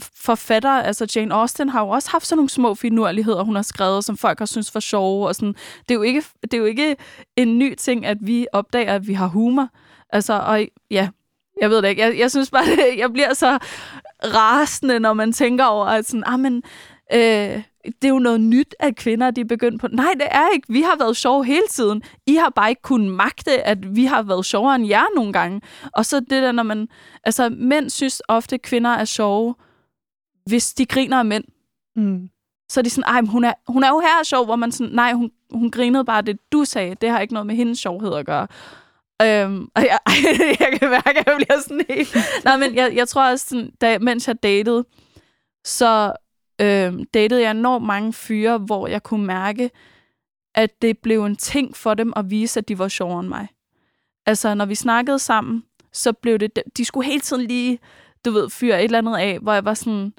forfattere, 0.00 0.86
altså 0.86 1.12
Jane 1.16 1.34
Austen 1.34 1.68
har 1.68 1.80
jo 1.80 1.88
også 1.88 2.10
haft 2.10 2.26
sådan 2.26 2.36
nogle 2.36 2.50
små 2.50 2.74
finurligheder, 2.74 3.42
hun 3.42 3.54
har 3.54 3.62
skrevet, 3.62 4.04
som 4.04 4.16
folk 4.16 4.38
har 4.38 4.46
synes 4.46 4.70
for 4.70 4.80
sjove. 4.80 5.28
Og 5.28 5.34
sådan. 5.34 5.54
Det, 5.88 5.90
er 5.90 5.94
jo 5.94 6.02
ikke, 6.02 6.22
det 6.42 6.54
er 6.54 6.58
jo 6.58 6.64
ikke 6.64 6.96
en 7.36 7.58
ny 7.58 7.74
ting, 7.74 8.06
at 8.06 8.16
vi 8.20 8.46
opdager, 8.52 8.94
at 8.94 9.06
vi 9.06 9.12
har 9.12 9.26
humor. 9.26 9.68
Altså, 10.12 10.32
og 10.32 10.66
ja, 10.90 11.08
jeg 11.60 11.70
ved 11.70 11.82
det 11.82 11.88
ikke. 11.88 12.02
Jeg, 12.02 12.18
jeg 12.18 12.30
synes 12.30 12.50
bare, 12.50 12.64
det, 12.64 12.78
jeg 12.98 13.12
bliver 13.12 13.34
så 13.34 13.58
rasende, 14.24 15.00
når 15.00 15.12
man 15.12 15.32
tænker 15.32 15.64
over, 15.64 15.86
at 15.86 16.06
sådan, 16.06 16.24
ah, 16.26 16.40
men, 16.40 16.62
øh, 17.12 17.62
det 17.84 18.04
er 18.04 18.08
jo 18.08 18.18
noget 18.18 18.40
nyt, 18.40 18.74
at 18.80 18.96
kvinder 18.96 19.30
de 19.30 19.40
er 19.40 19.44
begyndt 19.44 19.80
på. 19.80 19.88
Nej, 19.92 20.12
det 20.14 20.28
er 20.30 20.48
ikke. 20.54 20.72
Vi 20.72 20.82
har 20.82 20.96
været 20.98 21.16
sjove 21.16 21.44
hele 21.44 21.66
tiden. 21.70 22.02
I 22.26 22.34
har 22.34 22.50
bare 22.50 22.70
ikke 22.70 22.82
kunnet 22.82 23.10
magte, 23.10 23.66
at 23.66 23.96
vi 23.96 24.04
har 24.04 24.22
været 24.22 24.46
sjovere 24.46 24.74
end 24.74 24.88
jer 24.88 25.04
nogle 25.16 25.32
gange. 25.32 25.60
Og 25.92 26.06
så 26.06 26.20
det 26.20 26.30
der, 26.42 26.52
når 26.52 26.62
man... 26.62 26.88
Altså, 27.24 27.48
mænd 27.48 27.90
synes 27.90 28.22
ofte, 28.28 28.54
at 28.54 28.62
kvinder 28.62 28.90
er 28.90 29.04
sjove, 29.04 29.54
hvis 30.46 30.74
de 30.74 30.86
griner 30.86 31.18
af 31.18 31.24
mænd. 31.24 31.44
Mm. 31.96 32.30
Så 32.68 32.80
er 32.80 32.82
de 32.82 32.90
sådan, 32.90 33.14
ej, 33.14 33.20
hun 33.22 33.44
er, 33.44 33.52
hun 33.68 33.84
er 33.84 33.88
jo 33.88 34.00
her 34.00 34.24
sjov, 34.24 34.44
hvor 34.44 34.56
man 34.56 34.72
sådan, 34.72 34.92
nej, 34.92 35.12
hun, 35.12 35.30
hun 35.50 35.70
grinede 35.70 36.04
bare 36.04 36.22
det, 36.22 36.52
du 36.52 36.64
sagde. 36.64 36.94
Det 36.94 37.10
har 37.10 37.20
ikke 37.20 37.34
noget 37.34 37.46
med 37.46 37.54
hendes 37.54 37.78
sjovhed 37.78 38.14
at 38.14 38.26
gøre. 38.26 38.46
Øhm, 39.22 39.68
og 39.76 39.82
jeg, 39.82 39.98
jeg 40.60 40.78
kan 40.78 40.90
mærke, 40.90 41.18
at 41.18 41.26
jeg 41.26 41.36
bliver 41.36 41.60
sådan 41.60 41.84
helt... 41.88 42.16
Nej, 42.44 42.56
men 42.56 42.74
jeg, 42.74 42.92
jeg 42.96 43.08
tror 43.08 43.30
også, 43.30 43.46
sådan, 43.48 43.70
da, 43.80 43.98
mens 43.98 44.28
jeg 44.28 44.42
datede, 44.42 44.84
så 45.64 46.12
øhm, 46.60 47.04
datede 47.04 47.42
jeg 47.42 47.50
enormt 47.50 47.86
mange 47.86 48.12
fyre, 48.12 48.58
hvor 48.58 48.86
jeg 48.86 49.02
kunne 49.02 49.26
mærke, 49.26 49.70
at 50.54 50.82
det 50.82 50.98
blev 50.98 51.24
en 51.24 51.36
ting 51.36 51.76
for 51.76 51.94
dem 51.94 52.12
at 52.16 52.30
vise, 52.30 52.60
at 52.60 52.68
de 52.68 52.78
var 52.78 52.88
sjovere 52.88 53.20
end 53.20 53.28
mig. 53.28 53.48
Altså, 54.26 54.54
når 54.54 54.66
vi 54.66 54.74
snakkede 54.74 55.18
sammen, 55.18 55.64
så 55.92 56.12
blev 56.12 56.38
det... 56.38 56.58
De 56.76 56.84
skulle 56.84 57.06
hele 57.06 57.20
tiden 57.20 57.46
lige 57.46 57.78
du 58.24 58.30
ved, 58.30 58.50
fyre 58.50 58.78
et 58.78 58.84
eller 58.84 58.98
andet 58.98 59.16
af, 59.16 59.38
hvor 59.38 59.52
jeg 59.52 59.64
var 59.64 59.74
sådan, 59.74 60.12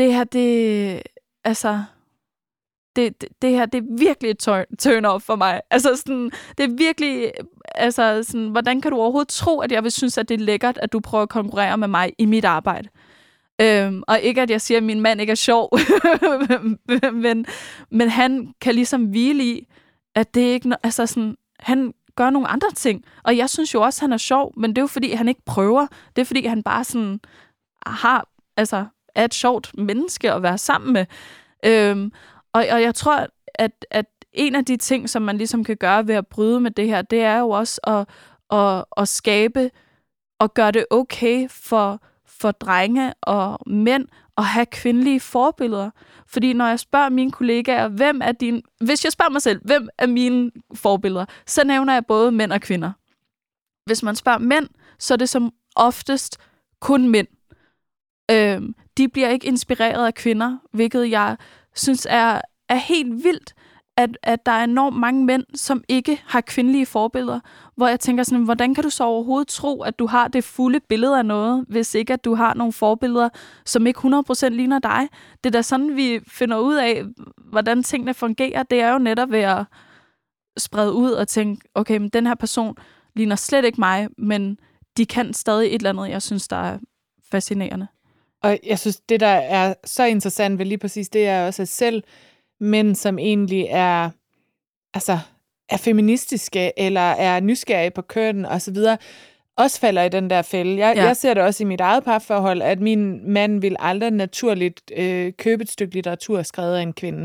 det 0.00 0.14
her, 0.14 0.24
det, 0.24 1.02
altså, 1.44 1.84
det, 2.96 3.20
det, 3.20 3.28
det 3.42 3.50
her, 3.50 3.66
det 3.66 3.78
er 3.78 3.98
virkelig 3.98 4.30
et 4.30 4.38
turn, 4.78 5.04
off 5.04 5.24
for 5.24 5.36
mig. 5.36 5.60
Altså 5.70 5.96
sådan, 5.96 6.30
det 6.58 6.64
er 6.64 6.76
virkelig, 6.76 7.32
altså 7.74 8.22
sådan, 8.22 8.48
hvordan 8.48 8.80
kan 8.80 8.90
du 8.90 8.96
overhovedet 8.96 9.28
tro, 9.28 9.60
at 9.60 9.72
jeg 9.72 9.82
vil 9.82 9.92
synes, 9.92 10.18
at 10.18 10.28
det 10.28 10.34
er 10.34 10.44
lækkert, 10.44 10.78
at 10.78 10.92
du 10.92 11.00
prøver 11.00 11.22
at 11.22 11.28
konkurrere 11.28 11.78
med 11.78 11.88
mig 11.88 12.12
i 12.18 12.26
mit 12.26 12.44
arbejde? 12.44 12.88
Øhm, 13.60 14.02
og 14.08 14.20
ikke, 14.20 14.42
at 14.42 14.50
jeg 14.50 14.60
siger, 14.60 14.78
at 14.78 14.84
min 14.84 15.00
mand 15.00 15.20
ikke 15.20 15.30
er 15.30 15.34
sjov, 15.34 15.78
men, 17.12 17.46
men 17.90 18.08
han 18.08 18.54
kan 18.60 18.74
ligesom 18.74 19.04
hvile 19.04 19.44
i, 19.44 19.66
at 20.14 20.34
det 20.34 20.40
ikke, 20.40 20.72
altså 20.82 21.06
sådan, 21.06 21.36
han 21.58 21.94
gør 22.16 22.30
nogle 22.30 22.48
andre 22.48 22.70
ting. 22.70 23.04
Og 23.24 23.36
jeg 23.36 23.50
synes 23.50 23.74
jo 23.74 23.82
også, 23.82 23.98
at 23.98 24.00
han 24.00 24.12
er 24.12 24.16
sjov, 24.16 24.52
men 24.56 24.70
det 24.70 24.78
er 24.78 24.82
jo 24.82 24.86
fordi, 24.86 25.12
han 25.12 25.28
ikke 25.28 25.42
prøver. 25.46 25.86
Det 26.16 26.22
er 26.22 26.26
fordi, 26.26 26.46
han 26.46 26.62
bare 26.62 26.84
sådan 26.84 27.20
har, 27.86 28.28
altså, 28.56 28.84
er 29.14 29.24
et 29.24 29.34
sjovt 29.34 29.78
menneske 29.78 30.32
at 30.32 30.42
være 30.42 30.58
sammen 30.58 30.92
med. 30.92 31.06
Øhm, 31.64 32.12
og, 32.52 32.66
og 32.72 32.82
jeg 32.82 32.94
tror, 32.94 33.26
at, 33.54 33.86
at 33.90 34.06
en 34.32 34.54
af 34.54 34.64
de 34.64 34.76
ting, 34.76 35.10
som 35.10 35.22
man 35.22 35.36
ligesom 35.36 35.64
kan 35.64 35.76
gøre 35.76 36.06
ved 36.06 36.14
at 36.14 36.26
bryde 36.26 36.60
med 36.60 36.70
det 36.70 36.86
her, 36.86 37.02
det 37.02 37.20
er 37.20 37.38
jo 37.38 37.50
også 37.50 37.80
at, 37.84 38.08
at, 38.58 38.84
at 38.96 39.08
skabe 39.08 39.70
og 40.38 40.54
gøre 40.54 40.70
det 40.70 40.86
okay 40.90 41.48
for, 41.48 42.02
for 42.26 42.50
drenge 42.50 43.14
og 43.22 43.58
mænd 43.66 44.08
at 44.38 44.44
have 44.44 44.66
kvindelige 44.66 45.20
forbilleder. 45.20 45.90
Fordi 46.26 46.52
når 46.52 46.66
jeg 46.66 46.80
spørger 46.80 47.08
mine 47.08 47.32
kollegaer, 47.32 47.88
hvem 47.88 48.20
er 48.24 48.32
din... 48.32 48.62
Hvis 48.80 49.04
jeg 49.04 49.12
spørger 49.12 49.30
mig 49.30 49.42
selv, 49.42 49.60
hvem 49.64 49.88
er 49.98 50.06
mine 50.06 50.50
forbilleder, 50.74 51.24
så 51.46 51.64
nævner 51.64 51.92
jeg 51.92 52.06
både 52.06 52.32
mænd 52.32 52.52
og 52.52 52.60
kvinder. 52.60 52.92
Hvis 53.86 54.02
man 54.02 54.16
spørger 54.16 54.38
mænd, 54.38 54.68
så 54.98 55.14
er 55.14 55.18
det 55.18 55.28
som 55.28 55.52
oftest 55.76 56.38
kun 56.80 57.08
mænd. 57.08 57.26
Øh, 58.30 58.62
de 58.96 59.08
bliver 59.08 59.28
ikke 59.28 59.46
inspireret 59.46 60.06
af 60.06 60.14
kvinder, 60.14 60.56
hvilket 60.72 61.10
jeg 61.10 61.36
synes 61.74 62.06
er, 62.10 62.40
er 62.68 62.76
helt 62.76 63.24
vildt, 63.24 63.54
at, 63.96 64.18
at 64.22 64.46
der 64.46 64.52
er 64.52 64.64
enormt 64.64 64.96
mange 64.96 65.24
mænd, 65.24 65.44
som 65.54 65.84
ikke 65.88 66.22
har 66.26 66.40
kvindelige 66.40 66.86
forbilleder, 66.86 67.40
hvor 67.76 67.88
jeg 67.88 68.00
tænker 68.00 68.24
sådan, 68.24 68.44
hvordan 68.44 68.74
kan 68.74 68.84
du 68.84 68.90
så 68.90 69.04
overhovedet 69.04 69.48
tro, 69.48 69.82
at 69.82 69.98
du 69.98 70.06
har 70.06 70.28
det 70.28 70.44
fulde 70.44 70.80
billede 70.80 71.18
af 71.18 71.26
noget, 71.26 71.64
hvis 71.68 71.94
ikke 71.94 72.12
at 72.12 72.24
du 72.24 72.34
har 72.34 72.54
nogle 72.54 72.72
forbilleder, 72.72 73.28
som 73.66 73.86
ikke 73.86 73.98
100% 73.98 74.48
ligner 74.48 74.78
dig? 74.78 75.08
Det 75.44 75.50
er 75.50 75.58
da 75.58 75.62
sådan, 75.62 75.96
vi 75.96 76.20
finder 76.28 76.58
ud 76.58 76.74
af, 76.74 77.04
hvordan 77.50 77.82
tingene 77.82 78.14
fungerer. 78.14 78.62
Det 78.62 78.80
er 78.80 78.92
jo 78.92 78.98
netop 78.98 79.30
ved 79.30 79.40
at 79.40 79.64
sprede 80.58 80.92
ud 80.92 81.10
og 81.10 81.28
tænke, 81.28 81.68
okay, 81.74 81.96
men 81.96 82.08
den 82.08 82.26
her 82.26 82.34
person 82.34 82.76
ligner 83.14 83.36
slet 83.36 83.64
ikke 83.64 83.80
mig, 83.80 84.08
men 84.18 84.58
de 84.96 85.06
kan 85.06 85.32
stadig 85.32 85.66
et 85.66 85.74
eller 85.74 85.90
andet, 85.90 86.08
jeg 86.08 86.22
synes, 86.22 86.48
der 86.48 86.56
er 86.56 86.78
fascinerende. 87.30 87.86
Og 88.42 88.58
jeg 88.66 88.78
synes, 88.78 89.00
det 89.00 89.20
der 89.20 89.26
er 89.26 89.74
så 89.84 90.04
interessant 90.04 90.58
ved 90.58 90.66
lige 90.66 90.78
præcis 90.78 91.08
det, 91.08 91.26
er 91.26 91.46
også, 91.46 91.62
at 91.62 91.68
selv 91.68 92.02
mænd, 92.60 92.94
som 92.94 93.18
egentlig 93.18 93.66
er, 93.70 94.10
altså, 94.94 95.18
er 95.68 95.76
feministiske, 95.76 96.72
eller 96.76 97.00
er 97.00 97.40
nysgerrige 97.40 97.90
på 97.90 98.02
køn 98.02 98.44
og 98.44 98.62
så 98.62 98.72
videre, 98.72 98.98
også 99.56 99.80
falder 99.80 100.02
i 100.02 100.08
den 100.08 100.30
der 100.30 100.42
fælde. 100.42 100.78
Jeg, 100.78 100.96
ja. 100.96 101.04
jeg 101.04 101.16
ser 101.16 101.34
det 101.34 101.42
også 101.42 101.62
i 101.62 101.66
mit 101.66 101.80
eget 101.80 102.04
parforhold, 102.04 102.62
at 102.62 102.80
min 102.80 103.30
mand 103.32 103.60
vil 103.60 103.76
aldrig 103.78 104.10
naturligt 104.10 104.92
øh, 104.96 105.32
købe 105.38 105.62
et 105.62 105.70
stykke 105.70 105.94
litteratur 105.94 106.42
skrevet 106.42 106.76
af 106.76 106.82
en 106.82 106.92
kvinde. 106.92 107.24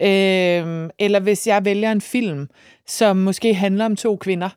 Øh, 0.00 0.90
eller 0.98 1.20
hvis 1.20 1.46
jeg 1.46 1.64
vælger 1.64 1.92
en 1.92 2.00
film, 2.00 2.48
som 2.86 3.16
måske 3.16 3.54
handler 3.54 3.84
om 3.84 3.96
to 3.96 4.16
kvinder, 4.16 4.48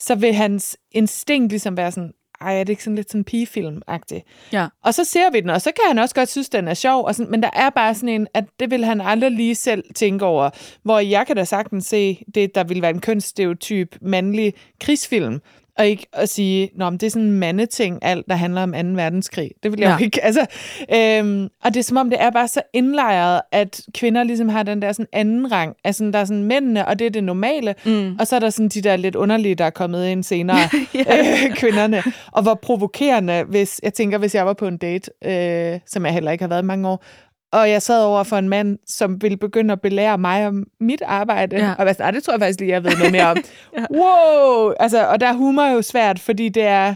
så 0.00 0.14
vil 0.14 0.34
hans 0.34 0.76
instinkt 0.92 1.52
ligesom 1.52 1.76
være 1.76 1.92
sådan, 1.92 2.12
ej, 2.40 2.60
er 2.60 2.64
det 2.64 2.68
ikke 2.68 2.84
sådan 2.84 2.96
lidt 2.96 3.10
sådan 3.10 3.24
pigefilm-agtigt? 3.24 4.50
Ja. 4.52 4.66
Og 4.84 4.94
så 4.94 5.04
ser 5.04 5.30
vi 5.30 5.40
den, 5.40 5.50
og 5.50 5.60
så 5.60 5.72
kan 5.72 5.84
han 5.88 5.98
også 5.98 6.14
godt 6.14 6.28
synes, 6.28 6.48
den 6.48 6.68
er 6.68 6.74
sjov, 6.74 7.04
og 7.04 7.14
sådan, 7.14 7.30
men 7.30 7.42
der 7.42 7.50
er 7.52 7.70
bare 7.70 7.94
sådan 7.94 8.08
en, 8.08 8.26
at 8.34 8.44
det 8.60 8.70
vil 8.70 8.84
han 8.84 9.00
aldrig 9.00 9.30
lige 9.30 9.54
selv 9.54 9.84
tænke 9.94 10.24
over. 10.24 10.50
Hvor 10.82 10.98
jeg 10.98 11.26
kan 11.26 11.36
da 11.36 11.44
sagtens 11.44 11.86
se 11.86 12.24
det, 12.34 12.54
der 12.54 12.64
vil 12.64 12.82
være 12.82 12.90
en 12.90 13.00
kønsstereotyp 13.00 13.96
mandlig 14.00 14.54
krigsfilm, 14.80 15.40
og 15.78 15.86
ikke 15.86 16.06
at 16.12 16.28
sige, 16.28 16.70
Nå, 16.74 16.90
men 16.90 16.98
det 16.98 17.06
er 17.06 17.10
sådan 17.10 17.26
en 17.26 17.32
mandeting, 17.32 17.98
alt 18.02 18.26
der 18.28 18.34
handler 18.34 18.62
om 18.62 18.72
2. 18.72 18.78
verdenskrig. 18.78 19.50
Det 19.62 19.72
vil 19.72 19.80
jeg 19.80 19.88
ja. 19.88 19.92
jo 19.92 20.04
ikke. 20.04 20.24
Altså, 20.28 20.46
øhm, 20.94 21.48
og 21.64 21.74
det 21.74 21.80
er 21.80 21.84
som 21.84 21.96
om, 21.96 22.10
det 22.10 22.22
er 22.22 22.30
bare 22.30 22.48
så 22.48 22.62
indlejret, 22.72 23.40
at 23.52 23.80
kvinder 23.94 24.22
ligesom 24.22 24.48
har 24.48 24.62
den 24.62 24.82
der 24.82 24.92
sådan 24.92 25.06
anden 25.12 25.52
rang. 25.52 25.76
Altså, 25.84 26.04
der 26.04 26.18
er 26.18 26.24
sådan 26.24 26.44
mændene, 26.44 26.88
og 26.88 26.98
det 26.98 27.06
er 27.06 27.10
det 27.10 27.24
normale. 27.24 27.74
Mm. 27.84 28.16
Og 28.20 28.26
så 28.26 28.36
er 28.36 28.40
der 28.40 28.50
sådan 28.50 28.68
de 28.68 28.82
der 28.82 28.96
lidt 28.96 29.16
underlige, 29.16 29.54
der 29.54 29.64
er 29.64 29.70
kommet 29.70 30.08
ind 30.08 30.24
senere, 30.24 30.58
ja. 30.94 31.00
øh, 31.18 31.54
kvinderne. 31.54 32.02
Og 32.32 32.42
hvor 32.42 32.54
provokerende, 32.54 33.44
hvis 33.48 33.80
jeg 33.82 33.94
tænker, 33.94 34.18
hvis 34.18 34.34
jeg 34.34 34.46
var 34.46 34.52
på 34.52 34.66
en 34.66 34.76
date, 34.76 35.10
øh, 35.24 35.80
som 35.86 36.04
jeg 36.04 36.14
heller 36.14 36.30
ikke 36.30 36.42
har 36.42 36.48
været 36.48 36.64
mange 36.64 36.88
år, 36.88 37.04
og 37.52 37.70
jeg 37.70 37.82
sad 37.82 38.04
over 38.04 38.22
for 38.22 38.36
en 38.36 38.48
mand, 38.48 38.78
som 38.86 39.22
ville 39.22 39.36
begynde 39.36 39.72
at 39.72 39.80
belære 39.80 40.18
mig 40.18 40.46
om 40.46 40.66
mit 40.80 41.02
arbejde. 41.02 41.56
Ja. 41.56 41.74
Og 41.78 41.86
jeg 41.86 42.14
det 42.14 42.22
tror 42.22 42.32
jeg 42.32 42.40
faktisk 42.40 42.60
lige, 42.60 42.72
jeg 42.72 42.84
ved 42.84 42.96
noget 42.96 43.12
mere 43.12 43.26
om. 43.26 43.36
ja. 43.76 43.84
Wow! 43.90 44.72
Altså, 44.80 45.06
og 45.06 45.20
der 45.20 45.26
er 45.26 45.32
humor 45.32 45.66
jo 45.66 45.82
svært, 45.82 46.18
fordi 46.18 46.48
det 46.48 46.62
er 46.62 46.94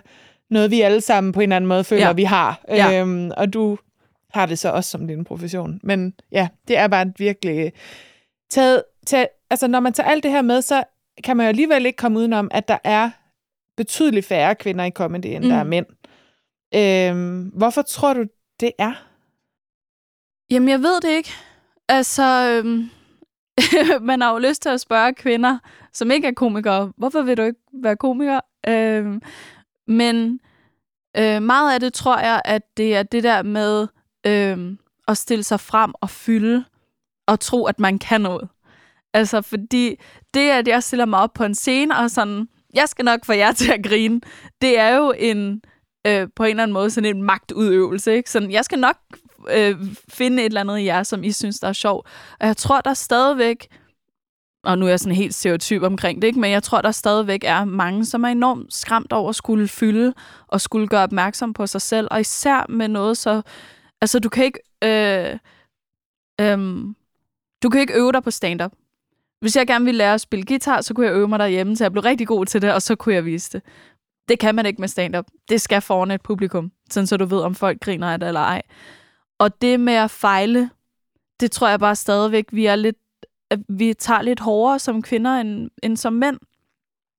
noget, 0.51 0.71
vi 0.71 0.81
alle 0.81 1.01
sammen 1.01 1.33
på 1.33 1.41
en 1.41 1.43
eller 1.43 1.57
anden 1.57 1.69
måde 1.69 1.85
føler, 1.85 2.07
ja. 2.07 2.13
vi 2.13 2.25
har. 2.25 2.65
Ja. 2.69 3.01
Øhm, 3.01 3.31
og 3.37 3.53
du 3.53 3.79
har 4.31 4.47
det 4.47 4.59
så 4.59 4.71
også 4.71 4.91
som 4.91 5.07
din 5.07 5.25
profession. 5.25 5.81
Men 5.83 6.15
ja, 6.33 6.49
det 6.69 6.77
er 6.77 6.89
bare 6.89 7.13
virkelig 7.19 7.73
taget, 8.51 8.83
taget... 9.07 9.29
Altså, 9.51 9.69
når 9.69 9.81
man 9.81 9.93
tager 9.93 10.09
alt 10.11 10.23
det 10.23 10.31
her 10.31 10.43
med, 10.43 10.63
så 10.63 10.85
kan 11.25 11.37
man 11.37 11.47
jo 11.47 11.49
alligevel 11.49 11.87
ikke 11.87 11.97
komme 11.97 12.19
udenom, 12.19 12.49
at 12.51 12.69
der 12.69 12.79
er 12.85 13.11
betydeligt 13.77 14.27
færre 14.27 14.55
kvinder 14.55 14.85
i 14.85 14.91
comedy, 14.91 15.27
end 15.27 15.45
mm. 15.45 15.51
der 15.51 15.57
er 15.57 15.65
mænd. 15.65 15.87
Øhm, 16.75 17.51
hvorfor 17.55 17.83
tror 17.83 18.15
du, 18.15 18.25
det 18.61 18.73
er? 18.79 19.12
Jamen, 20.53 20.69
jeg 20.69 20.83
ved 20.83 21.01
det 21.01 21.09
ikke. 21.09 21.33
Altså, 21.89 22.23
øhm, 22.23 22.91
man 24.09 24.21
har 24.21 24.33
jo 24.33 24.39
lyst 24.39 24.63
til 24.63 24.69
at 24.69 24.81
spørge 24.81 25.15
kvinder, 25.15 25.59
som 25.93 26.11
ikke 26.11 26.29
er 26.29 26.33
komikere, 26.33 26.93
hvorfor 26.97 27.23
vil 27.23 27.37
du 27.37 27.43
ikke 27.43 27.61
være 27.73 27.97
komiker? 27.97 28.41
Øhm, 28.69 29.23
men 29.87 30.41
øh, 31.17 31.43
meget 31.43 31.75
af 31.75 31.81
det 31.81 31.93
tror 31.93 32.19
jeg, 32.19 32.43
at 32.45 32.63
det 32.77 32.97
er 32.97 33.03
det 33.03 33.23
der 33.23 33.43
med 33.43 33.89
øh, 34.27 34.77
at 35.09 35.19
stille 35.19 35.43
sig 35.43 35.61
frem 35.61 35.93
og 36.01 36.11
fylde 36.11 36.65
og 37.27 37.41
tro, 37.41 37.67
at 37.67 37.81
man 37.81 37.99
kan 37.99 38.21
noget. 38.21 38.49
Altså, 39.15 39.43
fordi 39.43 39.97
det, 40.35 40.51
at 40.51 40.69
jeg 40.69 40.83
stiller 40.83 41.07
mig 41.07 41.19
op 41.21 41.33
på 41.35 41.45
en 41.45 41.55
scene 41.55 41.99
og 41.99 42.11
sådan, 42.11 42.49
jeg 42.75 42.89
skal 42.89 43.05
nok 43.05 43.25
få 43.25 43.33
jer 43.33 43.53
til 43.53 43.73
at 43.73 43.85
grine, 43.85 44.21
det 44.63 44.79
er 44.79 44.97
jo 44.97 45.15
en, 45.19 45.63
øh, 46.07 46.29
på 46.37 46.45
en 46.45 46.51
eller 46.51 46.63
anden 46.63 46.73
måde 46.73 46.91
sådan 46.91 47.17
en 47.17 47.23
magtudøvelse. 47.23 48.15
Ikke? 48.15 48.31
Sådan, 48.31 48.51
jeg 48.51 48.65
skal 48.65 48.79
nok 48.79 48.97
øh, 49.51 49.77
finde 50.09 50.43
et 50.43 50.47
eller 50.47 50.61
andet 50.61 50.79
i 50.79 50.85
jer, 50.85 51.03
som 51.03 51.25
I 51.25 51.33
synes, 51.33 51.61
der 51.61 51.69
er 51.69 51.73
sjov. 51.73 52.07
Og 52.41 52.47
jeg 52.47 52.57
tror, 52.57 52.81
der 52.81 52.95
stadigvæk, 52.95 53.69
og 54.65 54.79
nu 54.79 54.85
er 54.85 54.89
jeg 54.91 55.01
sådan 55.01 55.17
helt 55.17 55.35
stereotyp 55.35 55.83
omkring 55.83 56.23
det, 56.23 56.29
ikke? 56.29 56.41
men 56.41 56.51
jeg 56.51 56.63
tror, 56.63 56.81
der 56.81 56.91
stadigvæk 56.91 57.45
er 57.45 57.65
mange, 57.65 58.05
som 58.05 58.25
er 58.25 58.29
enormt 58.29 58.75
skræmt 58.75 59.13
over 59.13 59.29
at 59.29 59.35
skulle 59.35 59.69
fylde 59.69 60.15
og 60.49 60.61
skulle 60.61 60.89
gøre 60.89 61.03
opmærksom 61.03 61.53
på 61.53 61.67
sig 61.67 61.81
selv, 61.81 62.09
og 62.11 62.21
især 62.21 62.67
med 62.69 62.89
noget 62.89 63.19
så... 63.19 63.43
Altså, 64.01 64.19
du 64.19 64.29
kan 64.29 64.45
ikke... 64.45 64.59
Øh, 64.85 65.39
øh, 66.41 66.85
du 67.63 67.69
kan 67.69 67.81
ikke 67.81 67.95
øve 67.95 68.13
dig 68.13 68.23
på 68.23 68.31
stand-up. 68.31 68.73
Hvis 69.41 69.57
jeg 69.57 69.67
gerne 69.67 69.85
ville 69.85 69.99
lære 69.99 70.15
at 70.15 70.21
spille 70.21 70.47
guitar, 70.47 70.81
så 70.81 70.95
kunne 70.95 71.07
jeg 71.07 71.15
øve 71.15 71.29
mig 71.29 71.39
derhjemme, 71.39 71.77
så 71.77 71.85
jeg 71.85 71.93
blev 71.93 72.03
rigtig 72.03 72.27
god 72.27 72.47
til 72.47 72.63
det, 72.63 72.73
og 72.73 72.83
så 72.83 72.95
kunne 72.95 73.15
jeg 73.15 73.25
vise 73.25 73.51
det. 73.53 73.63
Det 74.29 74.39
kan 74.39 74.55
man 74.55 74.67
ikke 74.67 74.81
med 74.81 74.89
stand-up. 74.89 75.27
Det 75.49 75.61
skal 75.61 75.81
foran 75.81 76.11
et 76.11 76.23
publikum, 76.23 76.73
sådan 76.91 77.07
så 77.07 77.17
du 77.17 77.25
ved, 77.25 77.41
om 77.41 77.55
folk 77.55 77.81
griner 77.81 78.13
af 78.13 78.21
det 78.21 78.29
eller 78.29 78.41
ej. 78.41 78.63
Og 79.43 79.63
det 79.63 79.81
med 79.81 79.95
at 79.95 80.11
fejle, 80.11 80.71
det 81.41 81.51
tror 81.51 81.69
jeg 81.69 81.81
bare 81.81 81.97
stadigvæk, 81.97 82.45
vi 82.53 82.67
er 82.67 82.77
lidt, 82.77 82.97
at 83.51 83.59
vi 83.69 83.95
tager 83.95 84.23
lidt 84.23 84.41
hårdere 84.41 84.79
som 84.79 85.03
kvinder 85.03 85.41
end, 85.41 85.71
end 85.83 85.97
som 85.97 86.13
mænd. 86.13 86.39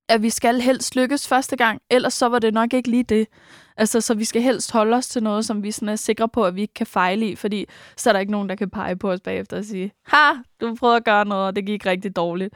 At 0.09 0.21
vi 0.21 0.29
skal 0.29 0.61
helst 0.61 0.95
lykkes 0.95 1.27
første 1.27 1.55
gang, 1.55 1.81
ellers 1.89 2.13
så 2.13 2.29
var 2.29 2.39
det 2.39 2.53
nok 2.53 2.73
ikke 2.73 2.89
lige 2.89 3.03
det. 3.03 3.27
Altså, 3.77 4.01
så 4.01 4.13
vi 4.13 4.25
skal 4.25 4.41
helst 4.41 4.71
holde 4.71 4.97
os 4.97 5.07
til 5.07 5.23
noget, 5.23 5.45
som 5.45 5.63
vi 5.63 5.71
sådan 5.71 5.89
er 5.89 5.95
sikre 5.95 6.29
på, 6.29 6.45
at 6.45 6.55
vi 6.55 6.61
ikke 6.61 6.73
kan 6.73 6.87
fejle 6.87 7.29
i, 7.29 7.35
fordi 7.35 7.65
så 7.97 8.09
er 8.09 8.13
der 8.13 8.19
ikke 8.19 8.31
nogen, 8.31 8.49
der 8.49 8.55
kan 8.55 8.69
pege 8.69 8.95
på 8.95 9.11
os 9.11 9.21
bagefter 9.21 9.57
og 9.57 9.65
sige, 9.65 9.91
ha, 10.05 10.31
du 10.61 10.75
prøvede 10.75 10.97
at 10.97 11.05
gøre 11.05 11.25
noget, 11.25 11.47
og 11.47 11.55
det 11.55 11.65
gik 11.65 11.85
rigtig 11.85 12.15
dårligt. 12.15 12.53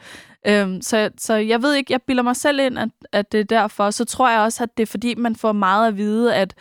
Øhm, 0.48 0.82
så, 0.82 1.10
så 1.18 1.34
jeg 1.34 1.62
ved 1.62 1.74
ikke, 1.74 1.94
jeg 1.94 2.02
bilder 2.02 2.24
mig 2.24 2.36
selv 2.36 2.60
ind, 2.60 2.80
at, 2.80 2.90
at 3.12 3.32
det 3.32 3.40
er 3.40 3.44
derfor. 3.44 3.92
Så 3.92 4.06
tror 4.06 4.30
jeg 4.30 4.40
også, 4.40 4.64
at 4.64 4.78
det 4.78 4.84
er 4.84 4.88
fordi, 4.88 5.16
man 5.16 5.36
får 5.36 5.52
meget 5.52 5.88
at 5.88 5.98
vide, 5.98 6.36
at 6.36 6.56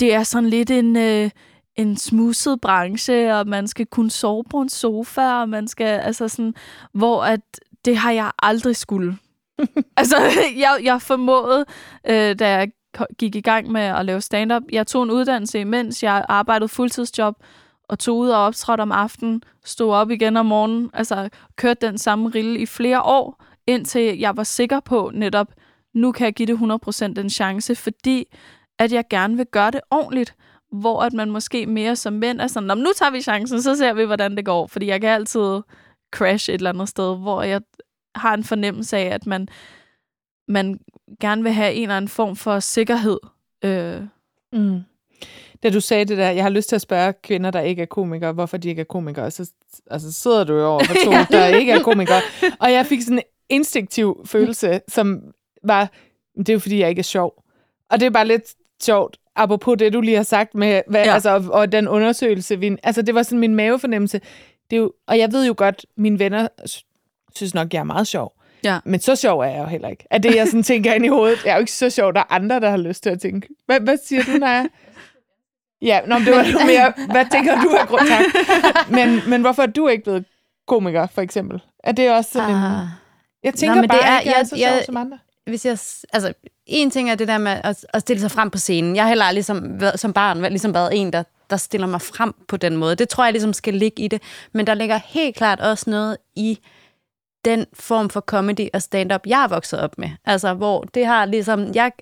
det 0.00 0.14
er 0.14 0.22
sådan 0.22 0.48
lidt 0.48 0.70
en, 0.70 0.96
øh, 0.96 1.30
en 1.76 1.96
smusset 1.96 2.60
branche, 2.60 3.34
og 3.36 3.48
man 3.48 3.66
skal 3.66 3.86
kunne 3.86 4.10
sove 4.10 4.44
på 4.50 4.60
en 4.60 4.68
sofa, 4.68 5.40
og 5.40 5.48
man 5.48 5.68
skal, 5.68 6.00
altså 6.00 6.28
sådan, 6.28 6.54
hvor 6.92 7.24
at 7.24 7.40
det 7.84 7.96
har 7.96 8.10
jeg 8.10 8.30
aldrig 8.42 8.76
skulle. 8.76 9.18
altså, 9.96 10.16
jeg, 10.56 10.80
jeg 10.82 11.02
formåede, 11.02 11.64
øh, 12.08 12.38
da 12.38 12.48
jeg 12.48 12.70
gik 13.18 13.34
i 13.34 13.40
gang 13.40 13.72
med 13.72 13.80
at 13.80 14.04
lave 14.04 14.20
stand-up, 14.20 14.62
jeg 14.72 14.86
tog 14.86 15.02
en 15.02 15.10
uddannelse, 15.10 15.64
mens 15.64 16.02
jeg 16.02 16.24
arbejdede 16.28 16.68
fuldtidsjob, 16.68 17.34
og 17.88 17.98
tog 17.98 18.18
ud 18.18 18.28
og 18.28 18.38
optrådte 18.38 18.82
om 18.82 18.92
aftenen, 18.92 19.42
stod 19.64 19.94
op 19.94 20.10
igen 20.10 20.36
om 20.36 20.46
morgenen, 20.46 20.90
altså 20.94 21.28
kørte 21.56 21.86
den 21.86 21.98
samme 21.98 22.28
rille 22.28 22.58
i 22.58 22.66
flere 22.66 23.02
år, 23.02 23.42
indtil 23.66 24.18
jeg 24.18 24.36
var 24.36 24.42
sikker 24.42 24.80
på 24.80 25.10
netop, 25.14 25.46
nu 25.94 26.12
kan 26.12 26.24
jeg 26.24 26.34
give 26.34 26.46
det 26.46 27.18
100% 27.18 27.20
en 27.20 27.30
chance, 27.30 27.74
fordi 27.74 28.36
at 28.78 28.92
jeg 28.92 29.04
gerne 29.10 29.36
vil 29.36 29.46
gøre 29.46 29.70
det 29.70 29.80
ordentligt 29.90 30.34
hvor 30.72 31.02
at 31.02 31.12
man 31.12 31.30
måske 31.30 31.66
mere 31.66 31.96
som 31.96 32.12
mænd 32.12 32.40
er 32.40 32.46
sådan, 32.46 32.78
nu 32.78 32.90
tager 32.96 33.10
vi 33.10 33.20
chancen, 33.20 33.62
så 33.62 33.76
ser 33.76 33.92
vi, 33.92 34.04
hvordan 34.04 34.36
det 34.36 34.44
går. 34.44 34.66
Fordi 34.66 34.86
jeg 34.86 35.00
kan 35.00 35.10
altid 35.10 35.60
crash 36.14 36.50
et 36.50 36.54
eller 36.54 36.70
andet 36.70 36.88
sted, 36.88 37.16
hvor 37.16 37.42
jeg 37.42 37.60
har 38.14 38.34
en 38.34 38.44
fornemmelse 38.44 38.96
af, 38.96 39.14
at 39.14 39.26
man, 39.26 39.48
man 40.48 40.80
gerne 41.20 41.42
vil 41.42 41.52
have 41.52 41.74
en 41.74 41.82
eller 41.82 41.96
anden 41.96 42.08
form 42.08 42.36
for 42.36 42.60
sikkerhed. 42.60 43.18
Øh. 43.64 44.00
Mm. 44.52 44.80
Da 45.62 45.70
du 45.70 45.80
sagde 45.80 46.04
det 46.04 46.18
der, 46.18 46.30
jeg 46.30 46.44
har 46.44 46.50
lyst 46.50 46.68
til 46.68 46.76
at 46.76 46.82
spørge 46.82 47.12
kvinder, 47.22 47.50
der 47.50 47.60
ikke 47.60 47.82
er 47.82 47.86
komikere, 47.86 48.32
hvorfor 48.32 48.56
de 48.56 48.68
ikke 48.68 48.80
er 48.80 48.84
komikere, 48.84 49.30
så 49.30 49.50
altså, 49.90 50.12
sidder 50.12 50.44
du 50.44 50.54
jo 50.54 50.66
over 50.66 50.84
for 50.84 50.94
to, 51.04 51.10
der 51.36 51.46
ikke 51.46 51.72
er 51.72 51.82
komikere. 51.82 52.20
Og 52.60 52.72
jeg 52.72 52.86
fik 52.86 53.02
sådan 53.02 53.18
en 53.18 53.24
instinktiv 53.48 54.22
følelse, 54.24 54.80
som 54.88 55.22
var, 55.64 55.92
det 56.38 56.48
er 56.48 56.52
jo 56.52 56.58
fordi, 56.58 56.78
jeg 56.78 56.88
ikke 56.88 57.00
er 57.00 57.04
sjov. 57.04 57.42
Og 57.90 58.00
det 58.00 58.06
er 58.06 58.10
bare 58.10 58.26
lidt 58.26 58.54
sjovt, 58.82 59.16
apropos 59.36 59.78
det, 59.78 59.92
du 59.92 60.00
lige 60.00 60.16
har 60.16 60.22
sagt 60.22 60.54
med, 60.54 60.82
hvad, 60.86 61.04
ja. 61.04 61.14
altså, 61.14 61.30
og, 61.30 61.44
og 61.50 61.72
den 61.72 61.88
undersøgelse, 61.88 62.58
vi, 62.58 62.76
altså 62.82 63.02
det 63.02 63.14
var 63.14 63.22
sådan 63.22 63.38
min 63.38 63.54
mavefornemmelse. 63.54 64.20
Det 64.70 64.76
er 64.76 64.80
jo, 64.80 64.92
og 65.06 65.18
jeg 65.18 65.32
ved 65.32 65.46
jo 65.46 65.54
godt, 65.56 65.86
mine 65.96 66.18
venner 66.18 66.48
synes 67.34 67.54
nok, 67.54 67.72
jeg 67.72 67.80
er 67.80 67.84
meget 67.84 68.06
sjov. 68.06 68.32
Ja. 68.64 68.78
Men 68.84 69.00
så 69.00 69.16
sjov 69.16 69.40
er 69.40 69.44
jeg 69.44 69.58
jo 69.58 69.64
heller 69.66 69.88
ikke. 69.88 70.04
At 70.10 70.22
det, 70.22 70.36
jeg 70.36 70.46
sådan 70.46 70.62
tænker 70.62 70.94
ind 70.94 71.04
i 71.04 71.08
hovedet, 71.08 71.44
jeg 71.44 71.50
er 71.50 71.54
jo 71.54 71.60
ikke 71.60 71.72
så 71.72 71.90
sjov, 71.90 72.14
der 72.14 72.20
er 72.20 72.32
andre, 72.32 72.60
der 72.60 72.70
har 72.70 72.76
lyst 72.76 73.02
til 73.02 73.10
at 73.10 73.20
tænke. 73.20 73.48
Hvad, 73.66 73.80
hvad 73.80 73.96
siger 74.04 74.22
du, 74.22 74.30
Naja? 74.30 74.66
Ja, 75.82 76.00
nå, 76.06 76.18
det 76.18 76.32
var 76.32 76.52
nu 76.52 76.66
mere, 76.66 76.92
hvad 77.10 77.26
tænker 77.32 77.60
du 77.60 77.76
af 77.80 77.88
grund 77.88 78.08
tak? 78.08 78.24
Men, 78.90 79.20
men 79.28 79.40
hvorfor 79.40 79.62
er 79.62 79.66
du 79.66 79.88
ikke 79.88 80.04
blevet 80.04 80.24
komiker, 80.66 81.06
for 81.06 81.22
eksempel? 81.22 81.60
Er 81.84 81.92
det 81.92 82.10
også 82.10 82.30
sådan 82.30 82.50
uh, 82.50 82.56
en... 82.56 82.64
Ah. 82.64 82.86
Jeg 83.42 83.54
tænker 83.54 83.74
nå, 83.74 83.80
men 83.80 83.88
bare, 83.88 83.98
det 83.98 84.08
er, 84.08 84.20
ikke, 84.20 84.30
jeg, 84.30 84.40
er 84.40 84.44
så 84.44 84.56
jeg, 84.56 84.68
sjov 84.68 84.84
som 84.84 84.96
andre. 84.96 85.18
Hvis 85.46 85.66
jeg, 85.66 85.78
altså, 86.12 86.32
en 86.66 86.90
ting 86.90 87.10
er 87.10 87.14
det 87.14 87.28
der 87.28 87.38
med 87.38 87.60
at, 87.64 87.86
at 87.88 88.00
stille 88.00 88.20
sig 88.20 88.30
frem 88.30 88.50
på 88.50 88.58
scenen. 88.58 88.96
Jeg 88.96 89.04
har 89.04 89.08
heller 89.08 89.24
aldrig 89.24 89.44
som, 89.44 89.80
som 89.96 90.12
barn 90.12 90.42
ligesom 90.42 90.74
været 90.74 91.00
en, 91.00 91.12
der, 91.12 91.22
der 91.50 91.56
stiller 91.56 91.86
mig 91.86 92.02
frem 92.02 92.34
på 92.48 92.56
den 92.56 92.76
måde. 92.76 92.94
Det 92.96 93.08
tror 93.08 93.24
jeg 93.24 93.32
ligesom 93.32 93.52
skal 93.52 93.74
ligge 93.74 94.02
i 94.02 94.08
det. 94.08 94.22
Men 94.52 94.66
der 94.66 94.74
ligger 94.74 95.00
helt 95.06 95.36
klart 95.36 95.60
også 95.60 95.90
noget 95.90 96.16
i 96.36 96.58
den 97.44 97.66
form 97.72 98.10
for 98.10 98.20
comedy 98.20 98.68
og 98.74 98.82
stand-up, 98.82 99.26
jeg 99.26 99.44
er 99.44 99.48
vokset 99.48 99.80
op 99.80 99.98
med. 99.98 100.10
Altså, 100.24 100.54
hvor 100.54 100.82
det 100.82 101.06
har 101.06 101.24
ligesom... 101.24 101.74
Jeg 101.74 101.92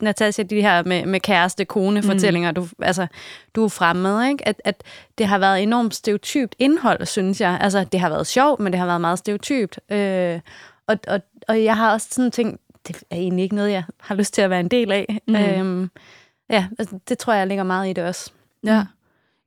Natasha, 0.00 0.42
de 0.42 0.62
her 0.62 0.82
med, 0.82 1.06
med 1.06 1.20
kæreste, 1.20 1.64
kone 1.64 2.02
fortællinger, 2.02 2.50
mm. 2.50 2.54
du, 2.54 2.66
altså, 2.82 3.06
du 3.54 3.64
er 3.64 3.68
fremmed, 3.68 4.28
ikke? 4.28 4.48
At, 4.48 4.62
at 4.64 4.82
det 5.18 5.26
har 5.26 5.38
været 5.38 5.62
enormt 5.62 5.94
stereotypt 5.94 6.54
indhold, 6.58 7.06
synes 7.06 7.40
jeg. 7.40 7.58
Altså, 7.60 7.84
det 7.84 8.00
har 8.00 8.08
været 8.08 8.26
sjovt, 8.26 8.60
men 8.60 8.72
det 8.72 8.78
har 8.78 8.86
været 8.86 9.00
meget 9.00 9.18
stereotypt. 9.18 9.80
Øh, 9.92 10.40
og, 10.86 10.98
og, 11.08 11.20
og 11.48 11.64
jeg 11.64 11.76
har 11.76 11.92
også 11.92 12.06
sådan 12.10 12.30
tænkt, 12.30 12.60
det 12.88 13.02
er 13.10 13.16
egentlig 13.16 13.42
ikke 13.42 13.54
noget, 13.54 13.72
jeg 13.72 13.84
har 14.00 14.14
lyst 14.14 14.34
til 14.34 14.42
at 14.42 14.50
være 14.50 14.60
en 14.60 14.68
del 14.68 14.92
af. 14.92 15.18
Mm. 15.28 15.34
Øhm, 15.34 15.90
ja, 16.50 16.68
altså, 16.78 16.98
det 17.08 17.18
tror 17.18 17.32
jeg 17.32 17.46
ligger 17.46 17.64
meget 17.64 17.90
i 17.90 17.92
det 17.92 18.04
også. 18.04 18.32
Ja. 18.64 18.86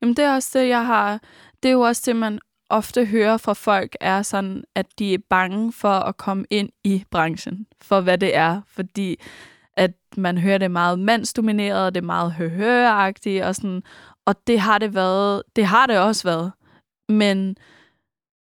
Jamen, 0.02 0.16
det 0.16 0.26
er 0.26 0.34
også 0.34 0.60
det, 0.60 0.68
jeg 0.70 0.86
har... 0.86 1.20
Det 1.64 1.70
er 1.70 1.74
jo 1.74 1.82
også 1.82 2.04
det, 2.06 2.16
man 2.16 2.40
ofte 2.70 3.06
hører 3.06 3.38
fra 3.38 3.54
folk, 3.54 3.96
er 4.02 4.22
sådan, 4.22 4.64
at 4.76 4.86
de 5.00 5.14
er 5.14 5.18
bange 5.30 5.74
for 5.74 5.94
at 5.94 6.18
komme 6.18 6.46
ind 6.50 6.70
i 6.84 7.06
branchen, 7.12 7.68
for 7.82 8.02
hvad 8.02 8.18
det 8.18 8.36
er. 8.36 8.62
Fordi 8.68 9.20
at 9.78 9.92
man 10.18 10.38
hører 10.38 10.58
det 10.58 10.72
meget 10.72 11.00
mandsdomineret, 11.00 11.86
og 11.86 11.96
det 11.96 12.02
er 12.02 12.06
meget 12.06 12.34
høhøagtigt, 12.34 13.44
og 13.44 13.56
sådan, 13.56 13.84
og 14.26 14.48
det 14.48 14.60
har 14.60 14.78
det 14.78 14.96
været, 14.96 15.44
det 15.56 15.66
har 15.66 15.86
det 15.86 16.00
også 16.00 16.24
været. 16.24 16.52
Men 17.10 17.58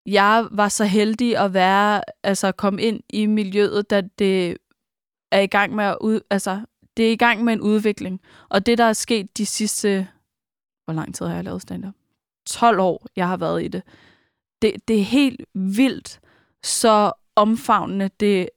jeg 0.05 0.47
var 0.51 0.67
så 0.67 0.85
heldig 0.85 1.37
at 1.37 1.53
være, 1.53 2.01
altså 2.23 2.51
komme 2.51 2.81
ind 2.81 2.99
i 3.09 3.25
miljøet, 3.25 3.89
da 3.89 4.01
det 4.19 4.57
er 5.31 5.39
i 5.39 5.47
gang 5.47 5.75
med 5.75 5.85
at 5.85 5.97
ud, 6.01 6.21
altså, 6.29 6.61
det 6.97 7.07
er 7.07 7.11
i 7.11 7.15
gang 7.15 7.43
med 7.43 7.53
en 7.53 7.61
udvikling. 7.61 8.21
Og 8.49 8.65
det, 8.65 8.77
der 8.77 8.83
er 8.83 8.93
sket 8.93 9.37
de 9.37 9.45
sidste, 9.45 10.07
hvor 10.85 10.93
lang 10.93 11.15
tid 11.15 11.25
har 11.25 11.35
jeg 11.35 11.43
lavet 11.43 11.61
stand-up? 11.61 11.93
12 12.47 12.79
år, 12.79 13.05
jeg 13.15 13.27
har 13.27 13.37
været 13.37 13.63
i 13.63 13.67
det. 13.67 13.83
Det, 14.61 14.87
det 14.87 14.99
er 14.99 15.03
helt 15.03 15.41
vildt, 15.53 16.19
så 16.63 17.11
omfavnende 17.35 18.09
det 18.19 18.49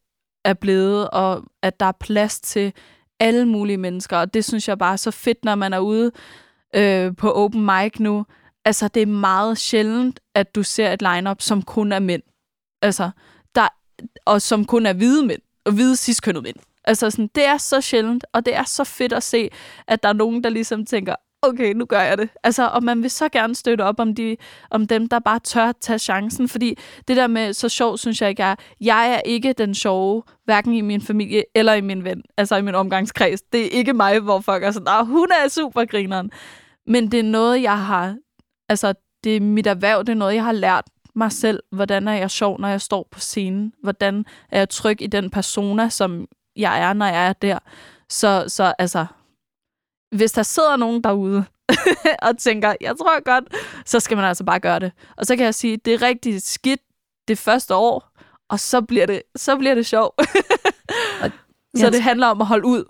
er 0.44 0.54
blevet, 0.54 1.10
og 1.10 1.44
at 1.62 1.80
der 1.80 1.86
er 1.86 1.92
plads 1.92 2.40
til 2.40 2.72
alle 3.20 3.48
mulige 3.48 3.76
mennesker. 3.76 4.16
Og 4.16 4.34
det 4.34 4.44
synes 4.44 4.68
jeg 4.68 4.78
bare 4.78 4.92
er 4.92 4.96
så 4.96 5.10
fedt, 5.10 5.44
når 5.44 5.54
man 5.54 5.72
er 5.72 5.78
ude 5.78 6.12
øh, 6.76 7.16
på 7.16 7.32
open 7.32 7.66
mic 7.66 8.00
nu. 8.00 8.26
Altså, 8.64 8.88
det 8.88 9.02
er 9.02 9.06
meget 9.06 9.58
sjældent, 9.58 10.20
at 10.34 10.54
du 10.54 10.62
ser 10.62 10.92
et 10.92 11.02
lineup, 11.02 11.40
som 11.40 11.62
kun 11.62 11.92
er 11.92 11.98
mænd. 11.98 12.22
Altså, 12.82 13.10
der, 13.54 13.68
og 14.26 14.42
som 14.42 14.64
kun 14.64 14.86
er 14.86 14.92
hvide 14.92 15.26
mænd, 15.26 15.42
og 15.66 15.72
hvide 15.72 15.96
ciskønnede 15.96 16.42
mænd. 16.42 16.56
Altså, 16.84 17.10
sådan, 17.10 17.30
det 17.34 17.44
er 17.46 17.58
så 17.58 17.80
sjældent, 17.80 18.24
og 18.32 18.46
det 18.46 18.56
er 18.56 18.64
så 18.64 18.84
fedt 18.84 19.12
at 19.12 19.22
se, 19.22 19.48
at 19.88 20.02
der 20.02 20.08
er 20.08 20.12
nogen, 20.12 20.44
der 20.44 20.50
ligesom 20.50 20.86
tænker, 20.86 21.14
okay, 21.42 21.72
nu 21.72 21.84
gør 21.84 22.00
jeg 22.00 22.18
det. 22.18 22.28
Altså, 22.44 22.68
og 22.68 22.82
man 22.82 23.02
vil 23.02 23.10
så 23.10 23.28
gerne 23.28 23.54
støtte 23.54 23.82
op 23.82 24.00
om, 24.00 24.14
de, 24.14 24.36
om 24.70 24.86
dem, 24.86 25.08
der 25.08 25.18
bare 25.18 25.38
tør 25.38 25.64
at 25.64 25.76
tage 25.80 25.98
chancen, 25.98 26.48
fordi 26.48 26.78
det 27.08 27.16
der 27.16 27.26
med 27.26 27.52
så 27.52 27.68
sjov, 27.68 27.98
synes 27.98 28.22
jeg 28.22 28.30
ikke 28.30 28.42
er, 28.42 28.54
jeg 28.80 29.12
er 29.12 29.20
ikke 29.20 29.52
den 29.52 29.74
sjove, 29.74 30.22
hverken 30.44 30.74
i 30.74 30.80
min 30.80 31.00
familie 31.00 31.44
eller 31.54 31.72
i 31.72 31.80
min 31.80 32.04
ven, 32.04 32.22
altså 32.36 32.56
i 32.56 32.62
min 32.62 32.74
omgangskreds. 32.74 33.42
Det 33.42 33.66
er 33.66 33.70
ikke 33.70 33.92
mig, 33.92 34.20
hvor 34.20 34.40
folk 34.40 34.64
er 34.64 34.70
sådan, 34.70 34.84
nah, 34.84 35.06
hun 35.06 35.28
er 35.44 35.48
supergrineren. 35.48 36.30
Men 36.86 37.12
det 37.12 37.20
er 37.20 37.24
noget, 37.24 37.62
jeg 37.62 37.78
har, 37.78 38.16
altså 38.68 38.94
det 39.24 39.36
er 39.36 39.40
mit 39.40 39.66
erhverv, 39.66 40.00
det 40.00 40.08
er 40.08 40.14
noget, 40.14 40.34
jeg 40.34 40.44
har 40.44 40.52
lært 40.52 40.84
mig 41.16 41.32
selv. 41.32 41.62
Hvordan 41.72 42.08
er 42.08 42.12
jeg 42.12 42.30
sjov, 42.30 42.60
når 42.60 42.68
jeg 42.68 42.80
står 42.80 43.08
på 43.10 43.20
scenen? 43.20 43.72
Hvordan 43.82 44.24
er 44.50 44.58
jeg 44.58 44.68
tryg 44.68 45.02
i 45.02 45.06
den 45.06 45.30
persona, 45.30 45.88
som 45.88 46.26
jeg 46.56 46.80
er, 46.82 46.92
når 46.92 47.06
jeg 47.06 47.28
er 47.28 47.32
der? 47.32 47.58
Så, 48.08 48.44
så 48.48 48.74
altså, 48.78 49.06
hvis 50.16 50.32
der 50.32 50.42
sidder 50.42 50.76
nogen 50.76 51.04
derude 51.04 51.44
og 52.28 52.38
tænker, 52.38 52.74
jeg 52.80 52.96
tror 52.98 53.24
godt, 53.24 53.44
så 53.86 54.00
skal 54.00 54.16
man 54.16 54.26
altså 54.26 54.44
bare 54.44 54.60
gøre 54.60 54.78
det. 54.78 54.92
Og 55.16 55.26
så 55.26 55.36
kan 55.36 55.44
jeg 55.44 55.54
sige, 55.54 55.76
det 55.76 55.94
er 55.94 56.02
rigtig 56.02 56.42
skidt 56.42 56.80
det 57.28 57.38
første 57.38 57.74
år, 57.74 58.10
og 58.48 58.60
så 58.60 58.80
bliver 58.80 59.06
det, 59.06 59.22
så 59.36 59.56
bliver 59.56 59.74
det 59.74 59.86
sjovt. 59.86 60.14
så 61.80 61.90
det 61.90 62.02
handler 62.02 62.26
om 62.26 62.40
at 62.40 62.46
holde 62.46 62.66
ud. 62.66 62.84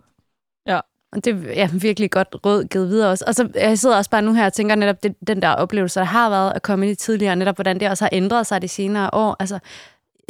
Det 1.14 1.26
er 1.26 1.52
ja, 1.52 1.68
virkelig 1.72 2.10
godt 2.10 2.36
råd 2.46 2.64
givet 2.64 2.88
videre 2.88 3.10
også. 3.10 3.24
Og 3.26 3.34
så 3.34 3.48
jeg 3.54 3.78
sidder 3.78 3.96
også 3.96 4.10
bare 4.10 4.22
nu 4.22 4.32
her 4.32 4.46
og 4.46 4.52
tænker 4.52 4.74
netop 4.74 5.02
det, 5.02 5.14
den 5.26 5.42
der 5.42 5.48
oplevelse, 5.48 6.00
der 6.00 6.06
har 6.06 6.30
været 6.30 6.52
at 6.54 6.62
komme 6.62 6.86
ind 6.86 6.92
i 6.92 6.94
tidligere, 6.94 7.36
netop 7.36 7.56
hvordan 7.56 7.80
det 7.80 7.90
også 7.90 8.04
har 8.04 8.10
ændret 8.12 8.46
sig 8.46 8.62
de 8.62 8.68
senere 8.68 9.10
år. 9.12 9.36
Altså, 9.40 9.58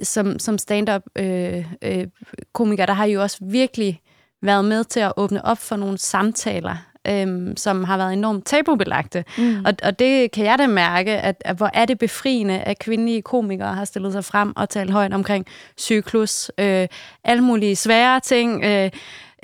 som, 0.02 0.38
som 0.38 0.58
stand-up 0.58 1.02
øh, 1.16 1.64
øh, 1.82 2.06
komiker, 2.52 2.86
der 2.86 2.92
har 2.92 3.04
jo 3.04 3.22
også 3.22 3.38
virkelig 3.40 4.00
været 4.42 4.64
med 4.64 4.84
til 4.84 5.00
at 5.00 5.12
åbne 5.16 5.44
op 5.44 5.58
for 5.58 5.76
nogle 5.76 5.98
samtaler, 5.98 6.76
øhm, 7.08 7.56
som 7.56 7.84
har 7.84 7.96
været 7.96 8.12
enormt 8.12 8.46
tabubelagte. 8.46 9.24
Mm. 9.38 9.64
Og, 9.64 9.72
og 9.82 9.98
det 9.98 10.30
kan 10.30 10.44
jeg 10.44 10.58
da 10.58 10.66
mærke, 10.66 11.10
at, 11.10 11.42
at 11.44 11.56
hvor 11.56 11.70
er 11.74 11.84
det 11.84 11.98
befriende, 11.98 12.60
at 12.60 12.78
kvindelige 12.78 13.22
komikere 13.22 13.74
har 13.74 13.84
stillet 13.84 14.12
sig 14.12 14.24
frem 14.24 14.56
og 14.56 14.68
talt 14.68 14.90
højt 14.90 15.14
omkring 15.14 15.46
cyklus, 15.78 16.50
øh, 16.58 16.88
alle 17.24 17.42
mulige 17.44 17.76
svære 17.76 18.20
ting, 18.20 18.64
øh, 18.64 18.90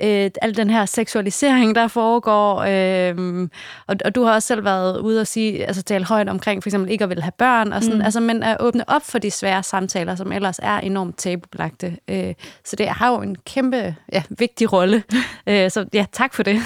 øh, 0.03 0.31
al 0.41 0.57
den 0.57 0.69
her 0.69 0.85
seksualisering, 0.85 1.75
der 1.75 1.87
foregår. 1.87 2.59
Øh, 2.59 3.49
og, 3.87 3.95
og 4.05 4.15
du 4.15 4.23
har 4.23 4.33
også 4.33 4.47
selv 4.47 4.65
været 4.65 4.99
ude 4.99 5.21
og 5.21 5.27
sige, 5.27 5.65
altså 5.65 5.83
tale 5.83 6.05
højt 6.05 6.29
omkring 6.29 6.63
for 6.63 6.69
eksempel 6.69 6.91
ikke 6.91 7.03
at 7.03 7.09
ville 7.09 7.23
have 7.23 7.31
børn, 7.37 7.73
og 7.73 7.83
sådan, 7.83 7.97
mm. 7.97 8.05
altså, 8.05 8.19
men 8.19 8.43
at 8.43 8.57
åbne 8.59 8.89
op 8.89 9.01
for 9.01 9.19
de 9.19 9.31
svære 9.31 9.63
samtaler, 9.63 10.15
som 10.15 10.31
ellers 10.31 10.59
er 10.63 10.77
enormt 10.77 11.17
tabubelagte. 11.17 11.97
Øh, 12.07 12.33
så 12.65 12.75
det 12.75 12.87
har 12.87 13.11
jo 13.11 13.21
en 13.21 13.35
kæmpe, 13.35 13.95
ja, 14.13 14.23
vigtig 14.29 14.73
rolle. 14.73 15.03
øh, 15.49 15.71
så 15.71 15.85
ja, 15.93 16.05
tak 16.11 16.33
for 16.33 16.43
det. 16.43 16.61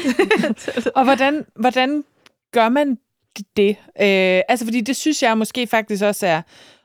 og 0.96 1.04
hvordan, 1.04 1.44
hvordan 1.56 2.04
gør 2.52 2.68
man 2.68 2.98
det? 3.56 3.76
Øh, 4.00 4.42
altså, 4.48 4.64
fordi 4.64 4.80
det 4.80 4.96
synes 4.96 5.22
jeg 5.22 5.38
måske 5.38 5.66
faktisk 5.66 6.04
også 6.04 6.26
er 6.26 6.42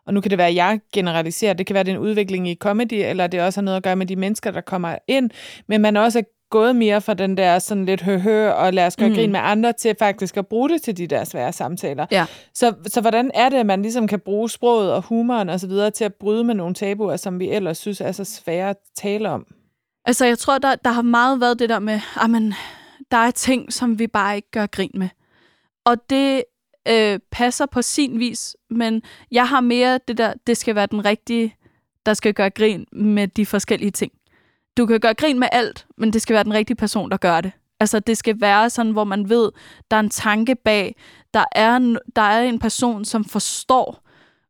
og 0.07 0.13
nu 0.13 0.21
kan 0.21 0.29
det 0.29 0.37
være, 0.37 0.47
at 0.47 0.55
jeg 0.55 0.79
generaliserer, 0.93 1.53
det 1.53 1.65
kan 1.65 1.73
være, 1.73 1.79
at 1.79 1.85
det 1.85 1.91
er 1.91 1.95
en 1.95 2.01
udvikling 2.01 2.49
i 2.49 2.55
comedy, 2.55 2.93
eller 2.93 3.27
det 3.27 3.41
også 3.41 3.59
har 3.59 3.63
noget 3.63 3.77
at 3.77 3.83
gøre 3.83 3.95
med 3.95 4.05
de 4.05 4.15
mennesker, 4.15 4.51
der 4.51 4.61
kommer 4.61 4.95
ind, 5.07 5.29
men 5.67 5.81
man 5.81 5.97
også 5.97 6.19
er 6.19 6.23
gået 6.53 6.75
mere 6.75 7.01
fra 7.01 7.13
den 7.13 7.37
der 7.37 7.59
sådan 7.59 7.85
lidt 7.85 8.01
høhø 8.01 8.49
og 8.49 8.73
lad 8.73 8.87
os 8.87 8.95
gøre 8.95 9.09
mm. 9.09 9.15
grin 9.15 9.31
med 9.31 9.39
andre, 9.43 9.73
til 9.73 9.95
faktisk 9.99 10.37
at 10.37 10.47
bruge 10.47 10.69
det 10.69 10.81
til 10.81 10.97
de 10.97 11.07
der 11.07 11.23
svære 11.23 11.53
samtaler. 11.53 12.05
Ja. 12.11 12.25
Så, 12.53 12.73
så 12.87 13.01
hvordan 13.01 13.31
er 13.33 13.49
det, 13.49 13.57
at 13.57 13.65
man 13.65 13.81
ligesom 13.81 14.07
kan 14.07 14.19
bruge 14.19 14.49
sproget 14.49 14.93
og 14.93 15.01
humoren 15.01 15.49
og 15.49 15.59
så 15.59 15.67
videre 15.67 15.91
til 15.91 16.03
at 16.03 16.13
bryde 16.13 16.43
med 16.43 16.55
nogle 16.55 16.75
tabuer, 16.75 17.15
som 17.15 17.39
vi 17.39 17.49
ellers 17.49 17.77
synes 17.77 18.01
er 18.01 18.11
så 18.11 18.23
svære 18.23 18.69
at 18.69 18.77
tale 18.95 19.29
om? 19.29 19.45
Altså, 20.05 20.25
jeg 20.25 20.37
tror, 20.37 20.57
der, 20.57 20.75
der 20.75 20.89
har 20.91 21.01
meget 21.01 21.39
været 21.41 21.59
det 21.59 21.69
der 21.69 21.79
med, 21.79 21.99
at 22.23 22.29
man, 22.29 22.53
der 23.11 23.17
er 23.17 23.31
ting, 23.31 23.73
som 23.73 23.99
vi 23.99 24.07
bare 24.07 24.35
ikke 24.35 24.51
gør 24.51 24.65
grin 24.65 24.91
med. 24.93 25.09
Og 25.85 25.97
det 26.09 26.43
øh, 26.87 27.19
passer 27.31 27.65
på 27.65 27.81
sin 27.81 28.19
vis, 28.19 28.55
men 28.69 29.01
jeg 29.31 29.47
har 29.47 29.61
mere 29.61 29.99
det 30.07 30.17
der, 30.17 30.33
det 30.47 30.57
skal 30.57 30.75
være 30.75 30.87
den 30.87 31.05
rigtige, 31.05 31.55
der 32.05 32.13
skal 32.13 32.33
gøre 32.33 32.49
grin 32.49 32.85
med 32.91 33.27
de 33.27 33.45
forskellige 33.45 33.91
ting. 33.91 34.11
Du 34.77 34.85
kan 34.85 34.99
gøre 34.99 35.13
grin 35.13 35.39
med 35.39 35.47
alt, 35.51 35.87
men 35.97 36.13
det 36.13 36.21
skal 36.21 36.33
være 36.33 36.43
den 36.43 36.53
rigtige 36.53 36.77
person, 36.77 37.11
der 37.11 37.17
gør 37.17 37.41
det. 37.41 37.51
Altså, 37.79 37.99
det 37.99 38.17
skal 38.17 38.41
være 38.41 38.69
sådan, 38.69 38.91
hvor 38.91 39.03
man 39.03 39.29
ved, 39.29 39.51
der 39.91 39.97
er 39.97 40.01
en 40.01 40.09
tanke 40.09 40.55
bag. 40.55 40.95
Der 41.33 41.45
er, 41.51 41.75
en, 41.75 41.97
der 42.15 42.21
er 42.21 42.43
en 42.43 42.59
person, 42.59 43.05
som 43.05 43.25
forstår, 43.25 44.03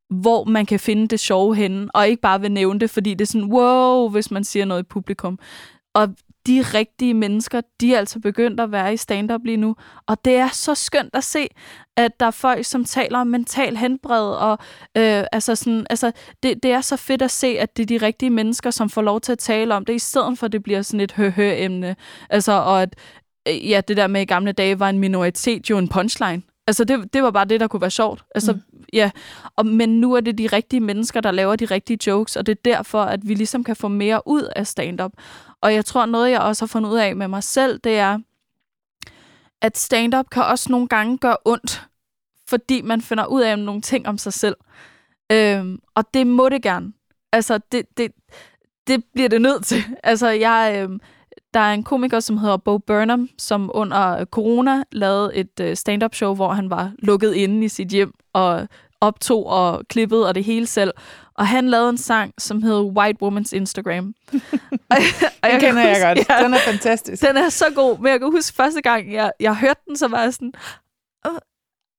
hvor 0.09 0.43
man 0.43 0.65
kan 0.65 0.79
finde 0.79 1.07
det 1.07 1.19
sjove 1.19 1.55
henne, 1.55 1.95
og 1.95 2.07
ikke 2.07 2.21
bare 2.21 2.41
vil 2.41 2.51
nævne 2.51 2.79
det, 2.79 2.89
fordi 2.89 3.13
det 3.13 3.21
er 3.21 3.31
sådan, 3.31 3.53
wow, 3.53 4.09
hvis 4.09 4.31
man 4.31 4.43
siger 4.43 4.65
noget 4.65 4.83
i 4.83 4.87
publikum. 4.87 5.39
Og 5.93 6.09
de 6.47 6.61
rigtige 6.61 7.13
mennesker, 7.13 7.61
de 7.81 7.93
er 7.93 7.99
altså 7.99 8.19
begyndt 8.19 8.59
at 8.59 8.71
være 8.71 8.93
i 8.93 8.97
stand-up 8.97 9.45
lige 9.45 9.57
nu. 9.57 9.75
Og 10.07 10.25
det 10.25 10.35
er 10.35 10.47
så 10.47 10.75
skønt 10.75 11.15
at 11.15 11.23
se, 11.23 11.47
at 11.97 12.19
der 12.19 12.25
er 12.25 12.31
folk, 12.31 12.65
som 12.65 12.85
taler 12.85 13.19
om 13.19 13.27
mental 13.27 13.77
henbred. 13.77 14.29
Og, 14.35 14.57
øh, 14.97 15.23
altså 15.31 15.55
sådan, 15.55 15.87
altså, 15.89 16.11
det, 16.43 16.63
det 16.63 16.71
er 16.71 16.81
så 16.81 16.97
fedt 16.97 17.21
at 17.21 17.31
se, 17.31 17.47
at 17.47 17.77
det 17.77 17.83
er 17.83 17.99
de 17.99 18.05
rigtige 18.05 18.29
mennesker, 18.29 18.71
som 18.71 18.89
får 18.89 19.01
lov 19.01 19.21
til 19.21 19.31
at 19.31 19.39
tale 19.39 19.75
om 19.75 19.85
det, 19.85 19.93
i 19.93 19.99
stedet 19.99 20.39
for, 20.39 20.45
at 20.45 20.51
det 20.51 20.63
bliver 20.63 20.81
sådan 20.81 20.99
et 20.99 21.11
hø-hø-emne. 21.11 21.95
Altså, 22.29 22.51
og 22.51 22.81
at 22.81 22.95
øh, 23.47 23.69
ja, 23.69 23.81
det 23.87 23.97
der 23.97 24.07
med 24.07 24.21
i 24.21 24.25
gamle 24.25 24.51
dage 24.51 24.79
var 24.79 24.89
en 24.89 24.99
minoritet 24.99 25.69
jo 25.69 25.77
en 25.77 25.87
punchline. 25.87 26.41
Altså, 26.67 26.83
det, 26.83 27.13
det 27.13 27.23
var 27.23 27.31
bare 27.31 27.45
det, 27.45 27.59
der 27.59 27.67
kunne 27.67 27.81
være 27.81 27.91
sjovt. 27.91 28.23
Altså, 28.35 28.53
mm. 28.53 28.59
ja. 28.93 29.11
Og, 29.55 29.65
men 29.65 30.01
nu 30.01 30.13
er 30.13 30.21
det 30.21 30.37
de 30.37 30.47
rigtige 30.47 30.79
mennesker, 30.79 31.21
der 31.21 31.31
laver 31.31 31.55
de 31.55 31.65
rigtige 31.65 31.99
jokes, 32.07 32.35
og 32.35 32.45
det 32.45 32.51
er 32.51 32.61
derfor, 32.65 33.01
at 33.01 33.19
vi 33.27 33.33
ligesom 33.33 33.63
kan 33.63 33.75
få 33.75 33.87
mere 33.87 34.21
ud 34.25 34.49
af 34.55 34.67
stand-up. 34.67 35.11
Og 35.63 35.73
jeg 35.73 35.85
tror, 35.85 36.05
noget, 36.05 36.31
jeg 36.31 36.41
også 36.41 36.61
har 36.61 36.67
fundet 36.67 36.89
ud 36.89 36.97
af 36.97 37.15
med 37.15 37.27
mig 37.27 37.43
selv, 37.43 37.79
det 37.83 37.97
er, 37.97 38.19
at 39.61 39.77
stand-up 39.77 40.29
kan 40.31 40.43
også 40.43 40.71
nogle 40.71 40.87
gange 40.87 41.17
gøre 41.17 41.37
ondt, 41.45 41.87
fordi 42.47 42.81
man 42.81 43.01
finder 43.01 43.25
ud 43.25 43.41
af 43.41 43.59
nogle 43.59 43.81
ting 43.81 44.07
om 44.07 44.17
sig 44.17 44.33
selv. 44.33 44.55
Øhm, 45.31 45.79
og 45.95 46.13
det 46.13 46.27
må 46.27 46.49
det 46.49 46.61
gerne. 46.61 46.93
Altså, 47.31 47.59
det, 47.71 47.97
det, 47.97 48.11
det 48.87 49.03
bliver 49.13 49.29
det 49.29 49.41
nødt 49.41 49.65
til. 49.65 49.83
Altså, 50.03 50.27
jeg, 50.27 50.75
øhm, 50.77 50.99
der 51.53 51.59
er 51.59 51.73
en 51.73 51.83
komiker, 51.83 52.19
som 52.19 52.37
hedder 52.37 52.57
Bo 52.57 52.77
Burnham, 52.77 53.29
som 53.37 53.71
under 53.73 54.25
corona 54.25 54.83
lavede 54.91 55.35
et 55.35 55.59
øh, 55.61 55.75
stand-up 55.75 56.15
show, 56.15 56.35
hvor 56.35 56.53
han 56.53 56.69
var 56.69 56.91
lukket 56.99 57.33
inde 57.33 57.65
i 57.65 57.69
sit 57.69 57.87
hjem 57.87 58.13
og 58.33 58.67
optog 59.01 59.45
og 59.45 59.87
klippede 59.87 60.27
og 60.27 60.35
det 60.35 60.43
hele 60.43 60.67
selv. 60.67 60.91
Og 61.35 61.47
han 61.47 61.69
lavede 61.69 61.89
en 61.89 61.97
sang, 61.97 62.33
som 62.37 62.63
hed 62.63 62.81
White 62.81 63.19
Woman's 63.23 63.55
Instagram. 63.55 64.13
og, 64.91 64.97
og 65.43 65.49
Den 65.51 65.59
kender 65.59 65.81
jeg 65.87 66.01
godt. 66.15 66.29
Ja, 66.29 66.43
Den 66.43 66.53
er 66.53 66.57
fantastisk. 66.59 67.23
den 67.27 67.37
er 67.37 67.49
så 67.49 67.65
god, 67.75 67.97
men 67.99 68.07
jeg 68.11 68.19
kan 68.19 68.31
huske 68.31 68.55
første 68.55 68.81
gang, 68.81 69.13
jeg, 69.13 69.31
jeg 69.39 69.55
hørte 69.55 69.81
den, 69.87 69.97
så 69.97 70.07
var 70.07 70.21
jeg 70.21 70.33
sådan, 70.33 70.53
"Åh, 71.25 71.37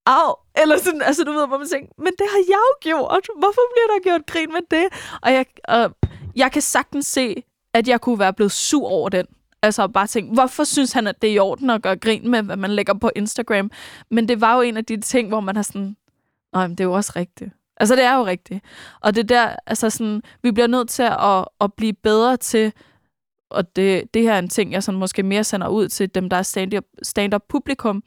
au, 0.06 0.34
eller 0.62 0.78
sådan, 0.78 1.02
altså 1.02 1.24
du 1.24 1.32
ved, 1.32 1.46
hvor 1.46 1.58
man 1.58 1.68
tænker, 1.68 1.92
men 1.98 2.12
det 2.18 2.26
har 2.30 2.38
jeg 2.48 2.58
jo 2.70 2.74
gjort. 2.80 3.28
Hvorfor 3.38 3.60
bliver 3.74 3.86
der 3.96 4.02
gjort 4.02 4.26
grin 4.26 4.52
med 4.52 4.60
det? 4.70 4.86
Og 5.22 5.32
jeg, 5.32 5.46
og 5.64 5.90
jeg 6.36 6.52
kan 6.52 6.62
sagtens 6.62 7.06
se, 7.06 7.42
at 7.74 7.88
jeg 7.88 8.00
kunne 8.00 8.18
være 8.18 8.32
blevet 8.32 8.52
sur 8.52 8.88
over 8.88 9.08
den. 9.08 9.26
Altså 9.62 9.88
bare 9.88 10.06
tænke, 10.06 10.34
hvorfor 10.34 10.64
synes 10.64 10.92
han, 10.92 11.06
at 11.06 11.22
det 11.22 11.30
er 11.30 11.34
i 11.34 11.38
orden 11.38 11.70
at 11.70 11.82
gøre 11.82 11.96
grin 11.96 12.30
med, 12.30 12.42
hvad 12.42 12.56
man 12.56 12.70
lægger 12.70 12.94
på 12.94 13.10
Instagram? 13.16 13.70
Men 14.10 14.28
det 14.28 14.40
var 14.40 14.54
jo 14.54 14.60
en 14.60 14.76
af 14.76 14.84
de 14.84 15.00
ting, 15.00 15.28
hvor 15.28 15.40
man 15.40 15.56
har 15.56 15.62
sådan, 15.62 15.96
nej, 16.52 16.66
men 16.66 16.70
det 16.78 16.84
er 16.84 16.88
jo 16.88 16.92
også 16.92 17.12
rigtigt. 17.16 17.50
Altså, 17.76 17.96
det 17.96 18.04
er 18.04 18.16
jo 18.16 18.26
rigtigt. 18.26 18.64
Og 19.00 19.14
det 19.14 19.28
der, 19.28 19.56
altså 19.66 19.90
sådan, 19.90 20.22
vi 20.42 20.52
bliver 20.52 20.66
nødt 20.66 20.88
til 20.88 21.02
at, 21.02 21.44
at 21.60 21.72
blive 21.72 21.92
bedre 21.92 22.36
til, 22.36 22.72
og 23.50 23.76
det, 23.76 24.14
det 24.14 24.22
her 24.22 24.32
er 24.32 24.38
en 24.38 24.48
ting, 24.48 24.72
jeg 24.72 24.82
sådan 24.82 24.98
måske 24.98 25.22
mere 25.22 25.44
sender 25.44 25.68
ud 25.68 25.88
til 25.88 26.14
dem, 26.14 26.28
der 26.28 26.36
er 26.36 26.42
stand-up, 26.42 26.84
stand-up 27.02 27.42
publikum, 27.48 28.02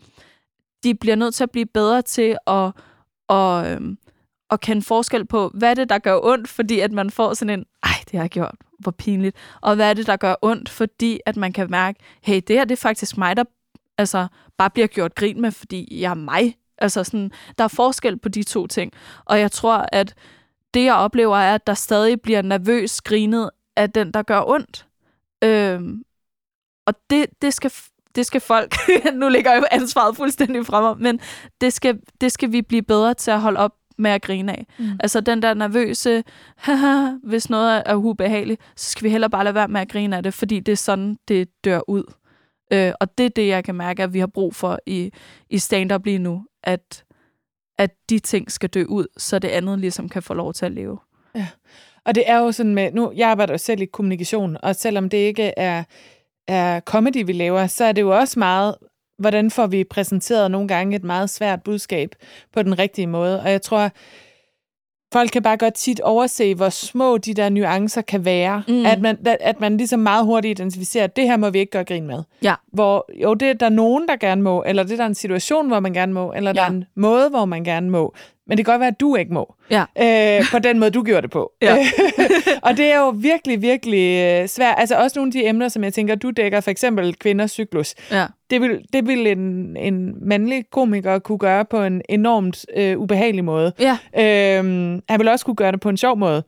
de 0.83 0.95
bliver 0.95 1.15
nødt 1.15 1.35
til 1.35 1.43
at 1.43 1.51
blive 1.51 1.65
bedre 1.65 2.01
til 2.01 2.37
at, 2.47 2.71
at, 3.29 3.71
øhm, 3.71 3.97
at 4.49 4.61
kende 4.61 4.81
forskel 4.81 5.25
på, 5.25 5.51
hvad 5.53 5.69
er 5.69 5.73
det, 5.73 5.89
der 5.89 5.99
gør 5.99 6.19
ondt, 6.23 6.47
fordi 6.47 6.79
at 6.79 6.91
man 6.91 7.09
får 7.11 7.33
sådan 7.33 7.59
en, 7.59 7.65
ej, 7.83 7.89
det 8.05 8.11
har 8.11 8.23
jeg 8.23 8.29
gjort, 8.29 8.55
hvor 8.79 8.91
pinligt. 8.91 9.37
Og 9.61 9.75
hvad 9.75 9.89
er 9.89 9.93
det, 9.93 10.07
der 10.07 10.15
gør 10.15 10.35
ondt, 10.41 10.69
fordi 10.69 11.19
at 11.25 11.37
man 11.37 11.53
kan 11.53 11.71
mærke, 11.71 11.99
hey, 12.21 12.41
det 12.47 12.55
her 12.55 12.65
det 12.65 12.71
er 12.71 12.81
faktisk 12.81 13.17
mig, 13.17 13.37
der 13.37 13.43
altså, 13.97 14.27
bare 14.57 14.69
bliver 14.69 14.87
gjort 14.87 15.15
grin 15.15 15.41
med, 15.41 15.51
fordi 15.51 16.01
jeg 16.01 16.09
er 16.09 16.15
mig. 16.15 16.55
Altså 16.77 17.03
sådan, 17.03 17.31
der 17.57 17.63
er 17.63 17.67
forskel 17.67 18.17
på 18.17 18.29
de 18.29 18.43
to 18.43 18.67
ting. 18.67 18.91
Og 19.25 19.39
jeg 19.39 19.51
tror, 19.51 19.85
at 19.91 20.13
det, 20.73 20.83
jeg 20.83 20.95
oplever, 20.95 21.37
er, 21.37 21.55
at 21.55 21.67
der 21.67 21.73
stadig 21.73 22.21
bliver 22.21 22.41
nervøs 22.41 23.01
grinet 23.01 23.49
af 23.75 23.91
den, 23.91 24.11
der 24.11 24.23
gør 24.23 24.41
ondt. 24.47 24.87
Øhm, 25.43 26.03
og 26.85 26.93
det, 27.09 27.25
det, 27.41 27.53
skal, 27.53 27.71
det 28.15 28.25
skal 28.25 28.41
folk, 28.41 28.75
nu 29.13 29.29
ligger 29.29 29.51
jeg 29.51 29.63
ansvaret 29.71 30.15
fuldstændig 30.17 30.65
frem 30.65 30.83
mig, 30.83 30.97
men 30.97 31.19
det 31.61 31.73
skal, 31.73 31.99
det 32.21 32.31
skal 32.31 32.51
vi 32.51 32.61
blive 32.61 32.81
bedre 32.81 33.13
til 33.13 33.31
at 33.31 33.41
holde 33.41 33.59
op 33.59 33.73
med 33.97 34.11
at 34.11 34.21
grine 34.21 34.51
af. 34.51 34.65
Mm. 34.79 34.99
Altså 34.99 35.21
den 35.21 35.41
der 35.41 35.53
nervøse, 35.53 36.23
haha, 36.55 37.11
hvis 37.23 37.49
noget 37.49 37.83
er 37.85 37.95
ubehageligt, 37.95 38.61
så 38.75 38.89
skal 38.91 39.03
vi 39.03 39.09
heller 39.09 39.27
bare 39.27 39.43
lade 39.43 39.55
være 39.55 39.67
med 39.67 39.81
at 39.81 39.89
grine 39.89 40.17
af 40.17 40.23
det, 40.23 40.33
fordi 40.33 40.59
det 40.59 40.71
er 40.71 40.75
sådan, 40.75 41.17
det 41.27 41.49
dør 41.63 41.89
ud. 41.89 42.03
Øh, 42.73 42.93
og 42.99 43.17
det 43.17 43.25
er 43.25 43.29
det, 43.29 43.47
jeg 43.47 43.63
kan 43.63 43.75
mærke, 43.75 44.03
at 44.03 44.13
vi 44.13 44.19
har 44.19 44.27
brug 44.27 44.55
for 44.55 44.79
i, 44.85 45.11
i 45.49 45.57
stand-up 45.57 46.05
lige 46.05 46.19
nu, 46.19 46.43
at, 46.63 47.03
at 47.77 47.91
de 48.09 48.19
ting 48.19 48.51
skal 48.51 48.69
dø 48.69 48.83
ud, 48.83 49.05
så 49.17 49.39
det 49.39 49.47
andet 49.47 49.79
ligesom 49.79 50.09
kan 50.09 50.23
få 50.23 50.33
lov 50.33 50.53
til 50.53 50.65
at 50.65 50.71
leve. 50.71 50.99
Ja. 51.35 51.47
Og 52.05 52.15
det 52.15 52.23
er 52.29 52.37
jo 52.37 52.51
sådan 52.51 52.75
med, 52.75 52.91
nu, 52.91 53.11
jeg 53.15 53.29
arbejder 53.29 53.53
jo 53.53 53.57
selv 53.57 53.81
i 53.81 53.85
kommunikation, 53.85 54.57
og 54.63 54.75
selvom 54.75 55.09
det 55.09 55.17
ikke 55.17 55.53
er, 55.57 55.83
er 56.47 56.79
comedy, 56.79 57.25
vi 57.25 57.33
laver, 57.33 57.67
så 57.67 57.85
er 57.85 57.91
det 57.91 58.01
jo 58.01 58.17
også 58.17 58.39
meget, 58.39 58.75
hvordan 59.19 59.51
får 59.51 59.67
vi 59.67 59.83
præsenteret 59.83 60.51
nogle 60.51 60.67
gange 60.67 60.95
et 60.95 61.03
meget 61.03 61.29
svært 61.29 61.63
budskab 61.63 62.15
på 62.53 62.63
den 62.63 62.79
rigtige 62.79 63.07
måde. 63.07 63.41
Og 63.41 63.51
jeg 63.51 63.61
tror, 63.61 63.91
folk 65.13 65.29
kan 65.31 65.43
bare 65.43 65.57
godt 65.57 65.73
tit 65.73 65.99
overse, 65.99 66.55
hvor 66.55 66.69
små 66.69 67.17
de 67.17 67.33
der 67.33 67.49
nuancer 67.49 68.01
kan 68.01 68.25
være. 68.25 68.63
Mm. 68.67 68.85
At, 68.85 69.01
man, 69.01 69.17
at 69.25 69.59
man 69.59 69.77
ligesom 69.77 69.99
meget 69.99 70.25
hurtigt 70.25 70.59
identificerer, 70.59 71.03
at 71.03 71.15
det 71.15 71.23
her 71.23 71.37
må 71.37 71.49
vi 71.49 71.59
ikke 71.59 71.71
gøre 71.71 71.83
grin 71.83 72.07
med. 72.07 72.23
Ja. 72.43 72.53
Hvor 72.73 73.09
jo, 73.23 73.33
det 73.33 73.47
er 73.49 73.53
der 73.53 73.69
nogen, 73.69 74.07
der 74.07 74.15
gerne 74.15 74.41
må, 74.41 74.63
eller 74.67 74.83
det 74.83 74.91
er 74.91 74.97
der 74.97 75.05
en 75.05 75.15
situation, 75.15 75.67
hvor 75.67 75.79
man 75.79 75.93
gerne 75.93 76.13
må, 76.13 76.33
eller 76.33 76.51
ja. 76.51 76.53
der 76.53 76.61
er 76.61 76.71
en 76.71 76.85
måde, 76.95 77.29
hvor 77.29 77.45
man 77.45 77.63
gerne 77.63 77.89
må. 77.89 78.13
Men 78.47 78.57
det 78.57 78.65
kan 78.65 78.71
godt 78.73 78.79
være, 78.79 78.87
at 78.87 78.99
du 78.99 79.15
ikke 79.15 79.33
må. 79.33 79.55
Ja. 79.71 79.83
Øh, 80.39 80.45
på 80.51 80.59
den 80.59 80.79
måde, 80.79 80.91
du 80.91 81.03
gjorde 81.03 81.21
det 81.21 81.31
på. 81.31 81.51
Ja. 81.61 81.77
og 82.63 82.77
det 82.77 82.85
er 82.91 82.97
jo 82.99 83.09
virkelig, 83.09 83.61
virkelig 83.61 84.23
øh, 84.41 84.47
svært. 84.47 84.75
Altså 84.77 84.95
også 84.95 85.19
nogle 85.19 85.29
af 85.29 85.31
de 85.31 85.45
emner, 85.47 85.67
som 85.67 85.83
jeg 85.83 85.93
tænker, 85.93 86.15
du 86.15 86.29
dækker, 86.31 86.59
for 86.61 86.71
eksempel 86.71 87.15
kvinders 87.15 87.51
cyklus. 87.51 87.95
Ja. 88.11 88.25
Det 88.49 88.61
vil, 88.61 88.79
det 88.93 89.07
vil 89.07 89.27
en, 89.27 89.77
en 89.77 90.13
mandlig 90.27 90.65
komiker 90.71 91.19
kunne 91.19 91.37
gøre 91.37 91.65
på 91.65 91.83
en 91.83 92.01
enormt 92.09 92.65
øh, 92.75 92.97
ubehagelig 92.99 93.43
måde. 93.45 93.73
Ja. 93.79 93.97
Øhm, 94.57 95.01
han 95.09 95.19
vil 95.19 95.27
også 95.27 95.45
kunne 95.45 95.55
gøre 95.55 95.71
det 95.71 95.79
på 95.79 95.89
en 95.89 95.97
sjov 95.97 96.17
måde. 96.17 96.43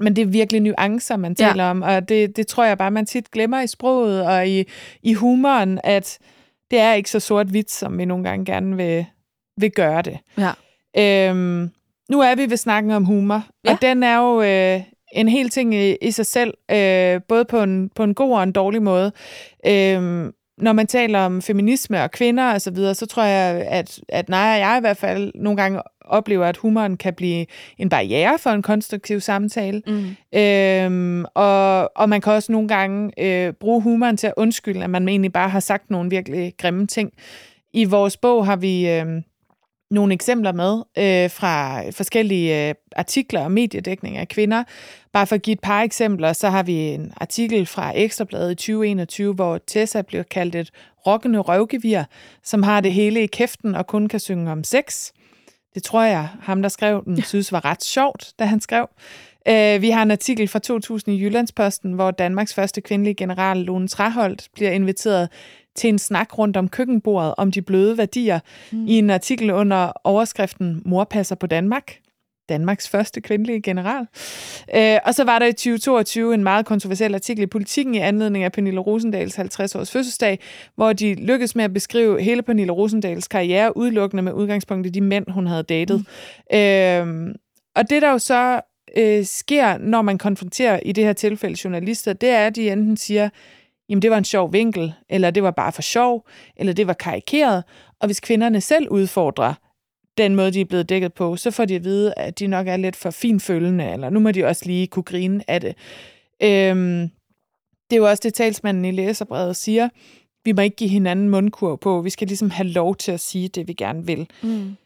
Men 0.00 0.16
det 0.16 0.22
er 0.22 0.26
virkelig 0.26 0.60
nuancer, 0.62 1.16
man 1.16 1.36
Ja. 1.40 1.48
taler 1.48 1.64
om, 1.64 1.82
og 1.82 2.08
det, 2.08 2.36
det 2.36 2.46
tror 2.46 2.64
jeg 2.64 2.78
bare, 2.78 2.90
man 2.90 3.06
tit 3.06 3.30
glemmer 3.30 3.60
i 3.60 3.66
sproget 3.66 4.26
og 4.26 4.48
i, 4.48 4.64
i 5.02 5.12
humoren, 5.12 5.80
at 5.84 6.18
det 6.70 6.78
er 6.78 6.92
ikke 6.92 7.10
så 7.10 7.20
sort-hvidt, 7.20 7.70
som 7.70 7.98
vi 7.98 8.04
nogle 8.04 8.24
gange 8.24 8.44
gerne 8.44 8.76
vil, 8.76 9.04
vil 9.56 9.70
gøre 9.70 10.02
det. 10.02 10.18
Ja. 10.38 10.50
Øhm, 10.98 11.70
nu 12.10 12.20
er 12.20 12.34
vi 12.34 12.50
ved 12.50 12.56
snakken 12.56 12.90
om 12.92 13.04
humor, 13.04 13.42
Ja. 13.64 13.72
og 13.72 13.78
den 13.82 14.02
er 14.02 14.16
jo 14.18 14.42
øh, 14.42 14.80
en 15.12 15.28
hel 15.28 15.48
ting 15.48 15.74
i, 15.74 15.96
i 16.02 16.10
sig 16.10 16.26
selv, 16.26 16.54
øh, 16.70 17.20
både 17.28 17.44
på 17.44 17.62
en, 17.62 17.90
på 17.96 18.02
en 18.02 18.14
god 18.14 18.32
og 18.32 18.42
en 18.42 18.52
dårlig 18.52 18.82
måde. 18.82 19.12
Øhm, 19.66 20.32
når 20.58 20.72
man 20.72 20.86
taler 20.86 21.18
om 21.20 21.42
feminisme 21.42 22.02
og 22.02 22.10
kvinder 22.10 22.52
og 22.52 22.60
så 22.60 22.70
videre, 22.70 22.94
så 22.94 23.06
tror 23.06 23.22
jeg, 23.22 23.66
at, 23.68 24.00
at 24.08 24.28
nej, 24.28 24.40
jeg 24.40 24.74
i 24.78 24.80
hvert 24.80 24.96
fald 24.96 25.32
nogle 25.34 25.56
gange 25.56 25.82
oplever, 26.00 26.46
at 26.46 26.56
humoren 26.56 26.96
kan 26.96 27.14
blive 27.14 27.46
en 27.78 27.88
barriere 27.88 28.38
for 28.38 28.50
en 28.50 28.62
konstruktiv 28.62 29.20
samtale. 29.20 29.82
Mm. 29.86 30.38
Øhm, 30.38 31.24
og, 31.34 31.90
og 31.96 32.08
man 32.08 32.20
kan 32.20 32.32
også 32.32 32.52
nogle 32.52 32.68
gange 32.68 33.10
øh, 33.24 33.52
bruge 33.52 33.82
humoren 33.82 34.16
til 34.16 34.26
at 34.26 34.34
undskylde, 34.36 34.84
at 34.84 34.90
man 34.90 35.08
egentlig 35.08 35.32
bare 35.32 35.48
har 35.48 35.60
sagt 35.60 35.90
nogle 35.90 36.10
virkelig 36.10 36.52
grimme 36.58 36.86
ting. 36.86 37.10
I 37.72 37.84
vores 37.84 38.16
bog 38.16 38.46
har 38.46 38.56
vi 38.56 38.88
øh, 38.90 39.06
nogle 39.90 40.14
eksempler 40.14 40.52
med 40.52 40.74
øh, 40.98 41.30
fra 41.30 41.82
forskellige 41.90 42.68
øh, 42.68 42.74
artikler 42.96 43.40
og 43.44 43.52
mediedækning 43.52 44.16
af 44.16 44.28
kvinder. 44.28 44.64
Bare 45.12 45.26
for 45.26 45.34
at 45.34 45.42
give 45.42 45.52
et 45.52 45.60
par 45.60 45.82
eksempler, 45.82 46.32
så 46.32 46.48
har 46.48 46.62
vi 46.62 46.74
en 46.74 47.12
artikel 47.16 47.66
fra 47.66 47.92
Ekstrabladet 47.96 48.50
i 48.50 48.54
2021, 48.54 49.34
hvor 49.34 49.58
Tessa 49.66 50.02
bliver 50.02 50.22
kaldt 50.22 50.54
et 50.54 50.70
rockende 51.06 51.38
røvgevir, 51.38 52.04
som 52.44 52.62
har 52.62 52.80
det 52.80 52.92
hele 52.92 53.22
i 53.22 53.26
kæften 53.26 53.74
og 53.74 53.86
kun 53.86 54.08
kan 54.08 54.20
synge 54.20 54.52
om 54.52 54.64
sex. 54.64 55.10
Det 55.74 55.82
tror 55.82 56.02
jeg, 56.02 56.28
ham 56.40 56.62
der 56.62 56.68
skrev 56.68 57.04
den, 57.04 57.22
synes 57.22 57.52
var 57.52 57.64
ret 57.64 57.84
sjovt, 57.84 58.32
da 58.38 58.44
han 58.44 58.60
skrev. 58.60 58.86
Øh, 59.48 59.82
vi 59.82 59.90
har 59.90 60.02
en 60.02 60.10
artikel 60.10 60.48
fra 60.48 60.58
2000 60.58 61.16
i 61.16 61.20
Jyllandsposten, 61.20 61.92
hvor 61.92 62.10
Danmarks 62.10 62.54
første 62.54 62.80
kvindelige 62.80 63.14
general, 63.14 63.56
Lone 63.56 63.88
Traholdt, 63.88 64.48
bliver 64.54 64.70
inviteret 64.70 65.28
til 65.76 65.88
en 65.88 65.98
snak 65.98 66.38
rundt 66.38 66.56
om 66.56 66.68
køkkenbordet 66.68 67.34
om 67.36 67.52
de 67.52 67.62
bløde 67.62 67.98
værdier 67.98 68.40
mm. 68.72 68.86
i 68.86 68.98
en 68.98 69.10
artikel 69.10 69.50
under 69.50 69.92
overskriften 70.04 70.82
Mor 70.84 71.04
passer 71.04 71.34
på 71.34 71.46
Danmark. 71.46 71.98
Danmarks 72.48 72.88
første 72.88 73.20
kvindelige 73.20 73.62
general. 73.62 74.06
Øh, 74.74 74.98
og 75.04 75.14
så 75.14 75.24
var 75.24 75.38
der 75.38 75.46
i 75.46 75.52
2022 75.52 76.34
en 76.34 76.42
meget 76.42 76.66
kontroversiel 76.66 77.14
artikel 77.14 77.42
i 77.42 77.46
Politiken 77.46 77.94
i 77.94 77.98
anledning 77.98 78.44
af 78.44 78.52
Pernille 78.52 78.80
Rosendals 78.80 79.38
50-års 79.38 79.90
fødselsdag, 79.90 80.38
hvor 80.74 80.92
de 80.92 81.14
lykkedes 81.14 81.56
med 81.56 81.64
at 81.64 81.74
beskrive 81.74 82.22
hele 82.22 82.42
Pernille 82.42 82.72
Rosendals 82.72 83.28
karriere 83.28 83.76
udelukkende 83.76 84.22
med 84.22 84.32
udgangspunkt 84.32 84.86
i 84.86 84.90
de 84.90 85.00
mænd, 85.00 85.30
hun 85.30 85.46
havde 85.46 85.62
datet. 85.62 86.04
Mm. 86.52 86.58
Øh, 86.58 87.34
og 87.76 87.90
det 87.90 88.02
der 88.02 88.10
jo 88.10 88.18
så 88.18 88.60
øh, 88.96 89.24
sker, 89.24 89.78
når 89.78 90.02
man 90.02 90.18
konfronterer 90.18 90.80
i 90.80 90.92
det 90.92 91.04
her 91.04 91.12
tilfælde 91.12 91.56
journalister, 91.64 92.12
det 92.12 92.28
er, 92.28 92.46
at 92.46 92.56
de 92.56 92.70
enten 92.70 92.96
siger, 92.96 93.28
jamen 93.88 94.02
det 94.02 94.10
var 94.10 94.18
en 94.18 94.24
sjov 94.24 94.52
vinkel, 94.52 94.92
eller 95.08 95.30
det 95.30 95.42
var 95.42 95.50
bare 95.50 95.72
for 95.72 95.82
sjov, 95.82 96.26
eller 96.56 96.72
det 96.72 96.86
var 96.86 96.92
karikeret. 96.92 97.64
Og 98.00 98.06
hvis 98.06 98.20
kvinderne 98.20 98.60
selv 98.60 98.88
udfordrer 98.88 99.54
den 100.18 100.34
måde, 100.34 100.52
de 100.52 100.60
er 100.60 100.64
blevet 100.64 100.88
dækket 100.88 101.12
på, 101.12 101.36
så 101.36 101.50
får 101.50 101.64
de 101.64 101.76
at 101.76 101.84
vide, 101.84 102.14
at 102.16 102.38
de 102.38 102.46
nok 102.46 102.68
er 102.68 102.76
lidt 102.76 102.96
for 102.96 103.10
finfølgende, 103.10 103.84
eller 103.92 104.10
nu 104.10 104.20
må 104.20 104.30
de 104.30 104.44
også 104.44 104.62
lige 104.66 104.86
kunne 104.86 105.02
grine 105.02 105.50
af 105.50 105.60
det. 105.60 105.74
Øhm, 106.42 107.10
det 107.90 107.96
er 107.96 108.00
jo 108.00 108.08
også 108.08 108.20
det, 108.24 108.34
talsmanden 108.34 108.84
i 108.84 108.90
læserbrevet 108.90 109.56
siger. 109.56 109.88
Vi 110.44 110.52
må 110.52 110.62
ikke 110.62 110.76
give 110.76 110.90
hinanden 110.90 111.28
mundkur 111.28 111.76
på. 111.76 112.00
Vi 112.00 112.10
skal 112.10 112.28
ligesom 112.28 112.50
have 112.50 112.68
lov 112.68 112.96
til 112.96 113.12
at 113.12 113.20
sige 113.20 113.48
det, 113.48 113.68
vi 113.68 113.72
gerne 113.72 114.06
vil. 114.06 114.28
Mm. 114.42 114.76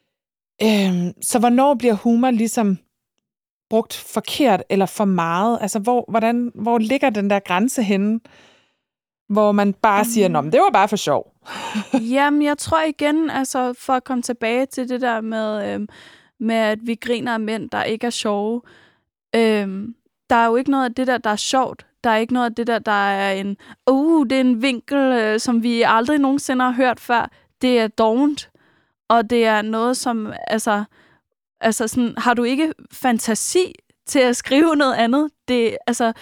Øhm, 0.62 1.22
så 1.22 1.38
hvornår 1.38 1.74
bliver 1.74 1.94
humor 1.94 2.30
ligesom 2.30 2.78
brugt 3.72 3.94
forkert 3.94 4.62
eller 4.68 4.86
for 4.86 5.04
meget? 5.04 5.58
Altså, 5.60 5.78
hvor, 5.78 6.04
hvordan, 6.08 6.52
hvor 6.54 6.78
ligger 6.78 7.10
den 7.10 7.30
der 7.30 7.38
grænse 7.38 7.82
henne, 7.82 8.20
hvor 9.28 9.52
man 9.52 9.72
bare 9.72 10.04
siger, 10.04 10.28
Nå, 10.28 10.40
men 10.40 10.52
det 10.52 10.60
var 10.60 10.70
bare 10.72 10.88
for 10.88 10.96
sjov. 10.96 11.32
Jamen, 12.14 12.42
jeg 12.42 12.58
tror 12.58 12.82
igen, 12.82 13.30
altså 13.30 13.72
for 13.78 13.92
at 13.92 14.04
komme 14.04 14.22
tilbage 14.22 14.66
til 14.66 14.88
det 14.88 15.00
der 15.00 15.20
med, 15.20 15.74
øhm, 15.74 15.88
med 16.40 16.56
at 16.56 16.78
vi 16.82 16.94
griner 16.94 17.34
af 17.34 17.40
mænd, 17.40 17.70
der 17.70 17.82
ikke 17.82 18.06
er 18.06 18.10
sjove. 18.10 18.62
Øhm, 19.36 19.94
der 20.30 20.36
er 20.36 20.46
jo 20.46 20.56
ikke 20.56 20.70
noget 20.70 20.84
af 20.84 20.94
det 20.94 21.06
der, 21.06 21.18
der 21.18 21.30
er 21.30 21.36
sjovt. 21.36 21.86
Der 22.04 22.10
er 22.10 22.16
ikke 22.16 22.32
noget 22.32 22.46
af 22.46 22.54
det 22.54 22.66
der, 22.66 22.78
der 22.78 23.08
er 23.10 23.32
en, 23.32 23.56
uh, 23.90 24.26
det 24.26 24.36
er 24.36 24.40
en 24.40 24.62
vinkel, 24.62 24.98
øh, 24.98 25.40
som 25.40 25.62
vi 25.62 25.82
aldrig 25.82 26.18
nogensinde 26.18 26.64
har 26.64 26.72
hørt 26.72 27.00
før. 27.00 27.30
Det 27.62 27.78
er 27.78 27.88
dovent, 27.88 28.50
og 29.08 29.30
det 29.30 29.46
er 29.46 29.62
noget, 29.62 29.96
som, 29.96 30.32
altså, 30.46 30.84
altså 31.62 31.88
sådan, 31.88 32.14
har 32.18 32.34
du 32.34 32.42
ikke 32.42 32.72
fantasi 32.92 33.74
til 34.06 34.18
at 34.18 34.36
skrive 34.36 34.76
noget 34.76 34.94
andet? 34.94 35.30
Det, 35.48 35.76
altså, 35.86 36.12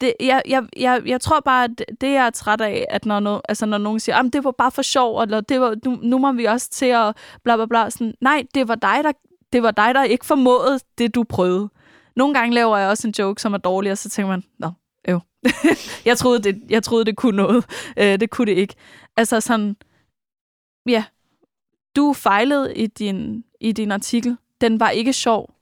det, 0.00 0.14
jeg, 0.20 0.42
jeg, 0.48 0.66
jeg, 0.76 1.02
jeg 1.06 1.20
tror 1.20 1.40
bare, 1.40 1.64
at 1.64 1.84
det 2.00 2.12
jeg 2.12 2.26
er 2.26 2.30
træt 2.30 2.60
af, 2.60 2.86
at 2.90 3.06
når, 3.06 3.20
no, 3.20 3.40
altså 3.48 3.66
når 3.66 3.78
nogen 3.78 4.00
siger, 4.00 4.16
at 4.16 4.32
det 4.32 4.44
var 4.44 4.50
bare 4.50 4.70
for 4.70 4.82
sjov, 4.82 5.22
eller 5.22 5.40
det 5.40 5.60
var, 5.60 5.76
nu, 5.84 5.98
nu 6.02 6.18
må 6.18 6.32
vi 6.32 6.44
også 6.44 6.70
til 6.70 6.86
at 6.86 7.16
bla 7.44 7.56
bla 7.56 7.66
bla. 7.66 7.90
Sådan, 7.90 8.14
nej, 8.20 8.44
det 8.54 8.68
var, 8.68 8.74
dig, 8.74 8.98
der, 9.02 9.12
det 9.52 9.62
var 9.62 9.70
dig, 9.70 9.94
der 9.94 10.02
ikke 10.02 10.26
formåede 10.26 10.80
det, 10.98 11.14
du 11.14 11.24
prøvede. 11.24 11.68
Nogle 12.16 12.34
gange 12.34 12.54
laver 12.54 12.76
jeg 12.76 12.88
også 12.88 13.08
en 13.08 13.14
joke, 13.18 13.42
som 13.42 13.54
er 13.54 13.58
dårlig, 13.58 13.92
og 13.92 13.98
så 13.98 14.08
tænker 14.08 14.28
man, 14.28 14.44
nå, 14.58 14.70
øv. 15.08 15.20
jeg, 16.04 16.18
troede, 16.18 16.42
det, 16.42 16.62
jeg 16.68 16.82
troede, 16.82 17.04
det 17.04 17.16
kunne 17.16 17.36
noget. 17.36 17.64
Øh, 17.96 18.20
det 18.20 18.30
kunne 18.30 18.46
det 18.46 18.58
ikke. 18.58 18.74
Altså 19.16 19.40
sådan, 19.40 19.76
ja, 20.86 21.04
du 21.96 22.12
fejlede 22.12 22.74
i 22.74 22.86
din, 22.86 23.44
i 23.60 23.72
din 23.72 23.92
artikel. 23.92 24.36
Den 24.60 24.80
var 24.80 24.90
ikke 24.90 25.12
sjov. 25.12 25.54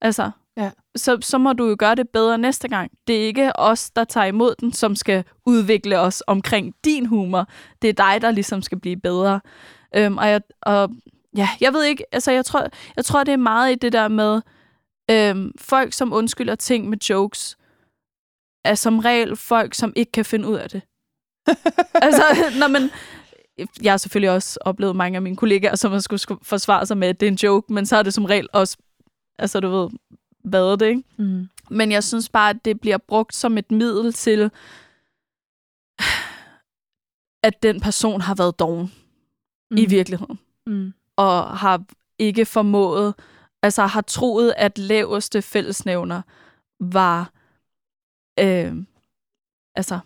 Altså, 0.00 0.30
Ja. 0.56 0.70
så, 0.96 1.18
så 1.20 1.38
må 1.38 1.52
du 1.52 1.68
jo 1.68 1.76
gøre 1.78 1.94
det 1.94 2.08
bedre 2.08 2.38
næste 2.38 2.68
gang. 2.68 2.90
Det 3.06 3.16
er 3.16 3.26
ikke 3.26 3.56
os, 3.56 3.90
der 3.90 4.04
tager 4.04 4.26
imod 4.26 4.54
den, 4.60 4.72
som 4.72 4.96
skal 4.96 5.24
udvikle 5.46 5.98
os 5.98 6.22
omkring 6.26 6.74
din 6.84 7.06
humor. 7.06 7.48
Det 7.82 7.90
er 7.90 7.92
dig, 7.92 8.22
der 8.22 8.30
ligesom 8.30 8.62
skal 8.62 8.80
blive 8.80 8.96
bedre. 8.96 9.40
Øhm, 9.96 10.18
og, 10.18 10.28
jeg, 10.28 10.40
og 10.62 10.90
ja, 11.36 11.48
jeg 11.60 11.72
ved 11.72 11.84
ikke, 11.84 12.04
altså 12.12 12.32
jeg 12.32 12.44
tror, 12.44 12.68
jeg 12.96 13.04
tror, 13.04 13.24
det 13.24 13.32
er 13.32 13.36
meget 13.36 13.72
i 13.72 13.74
det 13.74 13.92
der 13.92 14.08
med 14.08 14.40
øhm, 15.10 15.52
folk, 15.58 15.92
som 15.92 16.12
undskylder 16.12 16.54
ting 16.54 16.88
med 16.88 16.98
jokes, 16.98 17.56
er 18.64 18.74
som 18.74 18.98
regel 18.98 19.36
folk, 19.36 19.74
som 19.74 19.92
ikke 19.96 20.12
kan 20.12 20.24
finde 20.24 20.48
ud 20.48 20.54
af 20.56 20.70
det. 20.70 20.82
altså, 22.06 22.22
når 22.60 22.68
man, 22.68 22.90
jeg 23.82 23.92
har 23.92 23.96
selvfølgelig 23.96 24.30
også 24.30 24.58
oplevet 24.60 24.96
mange 24.96 25.16
af 25.16 25.22
mine 25.22 25.36
kollegaer, 25.36 25.76
som 25.76 25.92
har 25.92 25.98
skulle 25.98 26.38
forsvare 26.42 26.86
sig 26.86 26.98
med, 26.98 27.08
at 27.08 27.20
det 27.20 27.26
er 27.26 27.30
en 27.30 27.38
joke, 27.42 27.72
men 27.72 27.86
så 27.86 27.96
er 27.96 28.02
det 28.02 28.14
som 28.14 28.24
regel 28.24 28.48
også, 28.52 28.76
altså 29.38 29.60
du 29.60 29.68
ved, 29.68 29.90
hvad 30.44 30.76
det, 30.76 30.86
ikke? 30.86 31.02
Mm. 31.16 31.48
Men 31.70 31.92
jeg 31.92 32.04
synes 32.04 32.28
bare, 32.28 32.50
at 32.50 32.64
det 32.64 32.80
bliver 32.80 32.98
brugt 32.98 33.34
som 33.34 33.58
et 33.58 33.70
middel 33.70 34.12
til, 34.12 34.50
at 37.42 37.62
den 37.62 37.80
person 37.80 38.20
har 38.20 38.34
været 38.34 38.58
doven 38.58 38.92
mm. 39.70 39.76
i 39.76 39.86
virkeligheden. 39.86 40.38
Mm. 40.66 40.92
Og 41.16 41.58
har 41.58 41.84
ikke 42.18 42.46
formået, 42.46 43.14
altså 43.62 43.86
har 43.86 44.00
troet, 44.00 44.54
at 44.56 44.78
laveste 44.78 45.42
fællesnævner 45.42 46.22
var, 46.80 47.32
øh, 48.40 48.74
altså, 49.74 49.98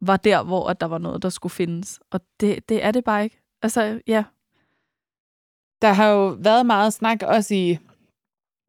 var 0.00 0.16
der, 0.16 0.42
hvor 0.42 0.68
at 0.68 0.80
der 0.80 0.86
var 0.86 0.98
noget, 0.98 1.22
der 1.22 1.28
skulle 1.28 1.50
findes. 1.50 2.00
Og 2.10 2.20
det, 2.40 2.68
det 2.68 2.84
er 2.84 2.90
det 2.90 3.04
bare 3.04 3.24
ikke. 3.24 3.40
Altså, 3.62 4.00
ja. 4.06 4.24
Der 5.82 5.92
har 5.92 6.08
jo 6.08 6.36
været 6.38 6.66
meget 6.66 6.92
snak 6.92 7.22
også 7.22 7.54
i 7.54 7.78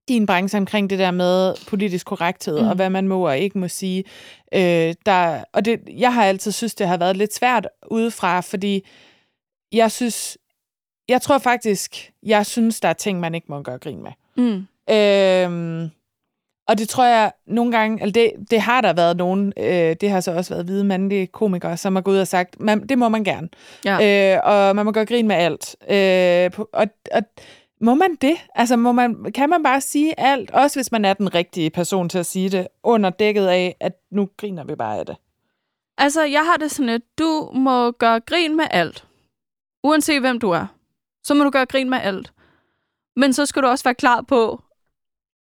din 0.08 0.26
branche 0.26 0.58
omkring 0.58 0.90
det 0.90 1.00
der 1.00 1.12
med 1.12 1.56
politisk 1.68 2.06
korrekthed, 2.06 2.62
mm. 2.62 2.68
og 2.68 2.76
hvad 2.76 2.90
man 2.90 3.08
må 3.08 3.28
og 3.28 3.38
ikke 3.38 3.58
må 3.60 3.68
sige. 3.68 4.04
Øh, 4.54 4.94
der, 5.06 5.44
og 5.54 5.66
det, 5.66 5.80
jeg 5.98 6.14
har 6.14 6.24
altid 6.24 6.52
synes, 6.52 6.76
det 6.76 6.88
har 6.88 6.98
været 6.98 7.18
lidt 7.18 7.34
svært 7.34 7.68
udefra, 7.92 8.42
fordi 8.42 8.88
jeg 9.72 9.92
synes, 9.92 10.38
jeg 11.08 11.22
tror 11.22 11.38
faktisk, 11.38 12.12
jeg 12.24 12.46
synes, 12.46 12.80
der 12.80 12.90
er 12.90 12.94
ting, 12.94 13.20
man 13.20 13.36
ikke 13.36 13.48
må 13.50 13.62
gøre 13.62 13.78
grin 13.78 14.04
med. 14.04 14.12
Mm. 14.38 14.68
Øhm, 14.94 15.90
og 16.70 16.78
det 16.78 16.90
tror 16.90 17.06
jeg 17.06 17.32
nogle 17.48 17.72
gange, 17.72 18.02
eller 18.02 18.14
det, 18.14 18.32
det 18.52 18.62
har 18.62 18.82
der 18.82 18.94
været 18.94 19.18
nogen, 19.18 19.54
øh, 19.58 19.96
det 20.02 20.10
har 20.10 20.20
så 20.20 20.32
også 20.32 20.54
været 20.54 20.66
hvide 20.66 20.84
mandlige 20.84 21.28
komikere, 21.28 21.78
som 21.78 21.96
har 21.96 22.02
gået 22.02 22.16
ud 22.16 22.20
og 22.20 22.28
sagt, 22.28 22.60
man, 22.60 22.88
det 22.88 22.98
må 22.98 23.10
man 23.10 23.24
gerne. 23.24 23.50
Ja. 23.86 24.34
Øh, 24.36 24.42
og 24.44 24.76
man 24.76 24.86
må 24.86 24.92
gøre 24.92 25.06
grin 25.06 25.28
med 25.28 25.36
alt. 25.36 25.76
Øh, 25.90 26.52
på, 26.52 26.70
og, 26.74 26.88
og 27.12 27.22
må 27.82 27.96
man 27.96 28.16
det? 28.16 28.36
Altså, 28.56 28.76
må 28.76 28.92
man, 28.92 29.32
kan 29.36 29.50
man 29.50 29.64
bare 29.64 29.82
sige 29.82 30.20
alt, 30.20 30.52
også 30.52 30.78
hvis 30.78 30.92
man 30.92 31.06
er 31.06 31.14
den 31.14 31.36
rigtige 31.36 31.70
person 31.70 32.10
til 32.10 32.18
at 32.18 32.26
sige 32.26 32.50
det, 32.50 32.68
under 32.84 33.10
dækket 33.10 33.48
af, 33.48 33.76
at 33.80 33.94
nu 34.12 34.30
griner 34.38 34.64
vi 34.64 34.76
bare 34.76 35.00
af 35.00 35.06
det? 35.06 35.16
Altså, 35.98 36.24
jeg 36.24 36.46
har 36.46 36.58
det 36.58 36.72
sådan, 36.72 36.90
at 36.90 37.02
du 37.20 37.52
må 37.54 37.92
gøre 37.92 38.20
grin 38.20 38.58
med 38.58 38.66
alt. 38.72 39.06
Uanset 39.84 40.22
hvem 40.22 40.40
du 40.40 40.50
er. 40.50 40.66
Så 41.24 41.34
må 41.34 41.44
du 41.44 41.50
gøre 41.50 41.66
grin 41.66 41.90
med 41.90 42.00
alt. 42.04 42.32
Men 43.16 43.34
så 43.34 43.46
skal 43.46 43.62
du 43.62 43.68
også 43.68 43.84
være 43.84 43.96
klar 43.96 44.22
på, 44.22 44.62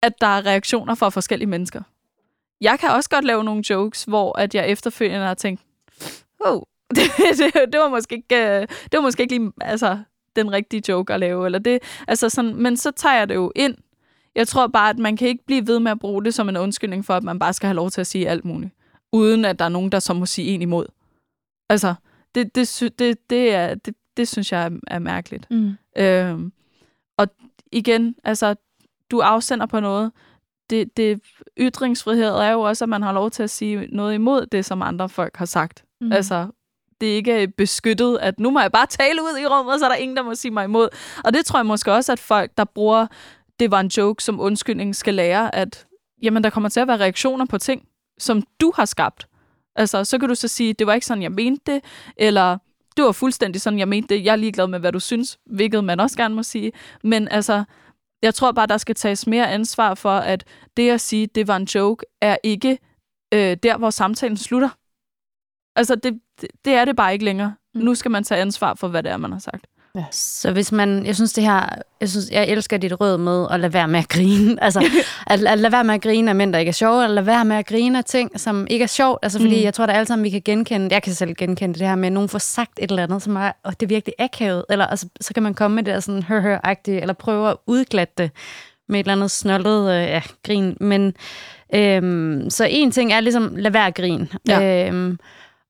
at 0.02 0.20
der 0.20 0.26
er 0.26 0.46
reaktioner 0.46 0.94
fra 0.94 1.08
forskellige 1.08 1.48
mennesker. 1.48 1.82
Jeg 2.60 2.78
kan 2.78 2.90
også 2.90 3.10
godt 3.10 3.24
lave 3.24 3.44
nogle 3.44 3.64
jokes, 3.70 4.04
hvor 4.04 4.38
at 4.38 4.54
jeg 4.54 4.68
efterfølgende 4.68 5.26
har 5.26 5.34
tænkt, 5.34 5.62
oh, 6.40 6.62
det, 6.96 7.02
det, 7.38 7.72
det, 7.72 7.80
var 7.80 7.88
måske 7.88 8.14
ikke, 8.14 8.36
øh, 8.36 8.60
det 8.60 8.92
var 8.92 9.00
måske 9.00 9.22
ikke 9.22 9.38
lige 9.38 9.52
altså, 9.60 9.98
den 10.36 10.52
rigtige 10.52 10.82
joke 10.88 11.14
at 11.14 11.20
lave. 11.20 11.46
Eller 11.46 11.58
det, 11.58 11.78
altså 12.08 12.28
sådan, 12.28 12.54
men 12.54 12.76
så 12.76 12.90
tager 12.90 13.18
jeg 13.18 13.28
det 13.28 13.34
jo 13.34 13.52
ind. 13.56 13.76
Jeg 14.34 14.48
tror 14.48 14.66
bare, 14.66 14.90
at 14.90 14.98
man 14.98 15.16
kan 15.16 15.28
ikke 15.28 15.44
blive 15.46 15.66
ved 15.66 15.80
med 15.80 15.90
at 15.90 15.98
bruge 15.98 16.24
det 16.24 16.34
som 16.34 16.48
en 16.48 16.56
undskyldning 16.56 17.04
for, 17.04 17.14
at 17.14 17.22
man 17.22 17.38
bare 17.38 17.52
skal 17.52 17.66
have 17.66 17.76
lov 17.76 17.90
til 17.90 18.00
at 18.00 18.06
sige 18.06 18.28
alt 18.28 18.44
muligt. 18.44 18.72
Uden 19.12 19.44
at 19.44 19.58
der 19.58 19.64
er 19.64 19.68
nogen, 19.68 19.92
der 19.92 19.98
så 19.98 20.14
må 20.14 20.26
sige 20.26 20.48
en 20.48 20.62
imod. 20.62 20.86
Altså, 21.68 21.94
det, 22.34 22.54
det, 22.54 22.92
det, 22.98 23.30
det, 23.30 23.54
er, 23.54 23.74
det, 23.74 23.94
det 24.16 24.28
synes 24.28 24.52
jeg 24.52 24.66
er, 24.66 24.70
er 24.86 24.98
mærkeligt. 24.98 25.50
Mm. 25.50 25.72
Øhm, 25.96 26.52
og 27.18 27.28
igen, 27.72 28.14
altså, 28.24 28.54
du 29.12 29.20
afsender 29.20 29.66
på 29.66 29.80
noget. 29.80 30.12
Det, 30.70 30.96
det, 30.96 31.20
ytringsfrihed 31.58 32.34
er 32.34 32.50
jo 32.50 32.60
også, 32.60 32.84
at 32.84 32.88
man 32.88 33.02
har 33.02 33.12
lov 33.12 33.30
til 33.30 33.42
at 33.42 33.50
sige 33.50 33.86
noget 33.92 34.14
imod 34.14 34.46
det, 34.46 34.64
som 34.64 34.82
andre 34.82 35.08
folk 35.08 35.36
har 35.36 35.44
sagt. 35.44 35.84
Mm. 36.00 36.12
Altså, 36.12 36.46
det 37.00 37.12
er 37.12 37.16
ikke 37.16 37.48
beskyttet, 37.56 38.18
at 38.18 38.40
nu 38.40 38.50
må 38.50 38.60
jeg 38.60 38.72
bare 38.72 38.86
tale 38.86 39.22
ud 39.22 39.38
i 39.38 39.46
rummet, 39.46 39.78
så 39.78 39.84
er 39.84 39.88
der 39.88 39.96
ingen, 39.96 40.16
der 40.16 40.22
må 40.22 40.34
sige 40.34 40.52
mig 40.52 40.64
imod. 40.64 40.88
Og 41.24 41.34
det 41.34 41.46
tror 41.46 41.58
jeg 41.58 41.66
måske 41.66 41.92
også, 41.92 42.12
at 42.12 42.18
folk, 42.18 42.50
der 42.56 42.64
bruger, 42.64 43.06
det 43.60 43.70
var 43.70 43.80
en 43.80 43.86
joke 43.86 44.24
som 44.24 44.40
undskyldning, 44.40 44.96
skal 44.96 45.14
lære, 45.14 45.54
at 45.54 45.86
jamen, 46.22 46.44
der 46.44 46.50
kommer 46.50 46.68
til 46.68 46.80
at 46.80 46.88
være 46.88 47.00
reaktioner 47.00 47.46
på 47.46 47.58
ting, 47.58 47.88
som 48.18 48.42
du 48.60 48.72
har 48.76 48.84
skabt. 48.84 49.26
Altså, 49.76 50.04
så 50.04 50.18
kan 50.18 50.28
du 50.28 50.34
så 50.34 50.48
sige, 50.48 50.72
det 50.72 50.86
var 50.86 50.94
ikke 50.94 51.06
sådan, 51.06 51.22
jeg 51.22 51.32
mente 51.32 51.72
det, 51.72 51.84
eller 52.16 52.58
det 52.96 53.04
var 53.04 53.12
fuldstændig 53.12 53.60
sådan, 53.60 53.78
jeg 53.78 53.88
mente 53.88 54.14
det. 54.14 54.24
Jeg 54.24 54.32
er 54.32 54.36
ligeglad 54.36 54.66
med, 54.66 54.78
hvad 54.78 54.92
du 54.92 55.00
synes, 55.00 55.38
hvilket 55.46 55.84
man 55.84 56.00
også 56.00 56.16
gerne 56.16 56.34
må 56.34 56.42
sige. 56.42 56.72
Men 57.02 57.28
altså, 57.28 57.64
jeg 58.22 58.34
tror 58.34 58.52
bare, 58.52 58.66
der 58.66 58.76
skal 58.76 58.94
tages 58.94 59.26
mere 59.26 59.50
ansvar 59.50 59.94
for, 59.94 60.10
at 60.10 60.44
det 60.76 60.90
at 60.90 61.00
sige, 61.00 61.26
det 61.26 61.48
var 61.48 61.56
en 61.56 61.64
joke, 61.64 62.06
er 62.20 62.36
ikke 62.42 62.78
øh, 63.34 63.56
der, 63.62 63.78
hvor 63.78 63.90
samtalen 63.90 64.36
slutter. 64.36 64.68
Altså, 65.76 65.94
det, 65.94 66.20
det, 66.64 66.72
er 66.72 66.84
det 66.84 66.96
bare 66.96 67.12
ikke 67.12 67.24
længere. 67.24 67.54
Mm. 67.74 67.80
Nu 67.80 67.94
skal 67.94 68.10
man 68.10 68.24
tage 68.24 68.40
ansvar 68.40 68.74
for, 68.74 68.88
hvad 68.88 69.02
det 69.02 69.12
er, 69.12 69.16
man 69.16 69.32
har 69.32 69.38
sagt. 69.38 69.66
Så 70.10 70.52
hvis 70.52 70.72
man, 70.72 71.06
jeg 71.06 71.14
synes 71.14 71.32
det 71.32 71.44
her, 71.44 71.68
jeg, 72.00 72.08
synes, 72.08 72.30
jeg 72.30 72.48
elsker 72.48 72.76
dit 72.76 73.00
råd 73.00 73.18
med 73.18 73.46
at 73.50 73.60
lade 73.60 73.72
være 73.72 73.88
med 73.88 73.98
at 73.98 74.08
grine. 74.08 74.56
Altså, 74.64 74.80
at, 75.26 75.44
at 75.44 75.58
lade 75.58 75.72
være 75.72 75.84
med 75.84 75.94
at 75.94 76.02
grine 76.02 76.30
af 76.30 76.34
mænd, 76.34 76.52
der 76.52 76.58
ikke 76.58 76.68
er 76.68 76.72
sjove, 76.72 77.04
eller 77.04 77.14
lade 77.14 77.26
være 77.26 77.44
med 77.44 77.56
at 77.56 77.66
grine 77.66 77.98
af 77.98 78.04
ting, 78.04 78.40
som 78.40 78.66
ikke 78.70 78.82
er 78.82 78.86
sjovt. 78.86 79.18
Altså, 79.22 79.38
fordi 79.38 79.56
Mm. 79.58 79.64
jeg 79.64 79.74
tror, 79.74 79.86
der 79.86 79.92
alle 79.92 80.06
sammen, 80.06 80.24
vi 80.24 80.30
kan 80.30 80.42
genkende, 80.44 80.88
jeg 80.90 81.02
kan 81.02 81.14
selv 81.14 81.34
genkende 81.34 81.78
det 81.78 81.88
her 81.88 81.94
med, 81.94 82.06
at 82.06 82.12
nogen 82.12 82.28
får 82.28 82.38
sagt 82.38 82.78
et 82.82 82.90
eller 82.90 83.02
andet, 83.02 83.22
som 83.22 83.36
er, 83.36 83.52
og 83.64 83.80
det 83.80 83.86
er 83.86 83.88
virkelig 83.88 84.14
akavet, 84.18 84.64
eller 84.70 84.86
altså, 84.86 85.08
så 85.20 85.34
kan 85.34 85.42
man 85.42 85.54
komme 85.54 85.74
med 85.74 85.82
det 85.84 85.94
der 85.94 86.00
sådan 86.00 86.22
hør 86.22 86.40
hør 86.40 86.74
eller 86.86 87.12
prøve 87.14 87.50
at 87.50 87.56
udglatte 87.66 88.14
det 88.18 88.30
med 88.88 89.00
et 89.00 89.04
eller 89.04 89.12
andet 89.12 89.30
snollet 89.30 89.90
øh, 89.92 90.02
ja, 90.02 90.22
grin. 90.46 90.76
Men 90.80 91.14
øhm, 91.74 92.50
så 92.50 92.66
en 92.70 92.90
ting 92.90 93.12
er 93.12 93.20
ligesom, 93.20 93.56
lad 93.56 93.70
være 93.70 93.86
at 93.86 93.94
grine. 93.94 94.28
Ja. 94.48 94.86
Øhm, 94.88 95.18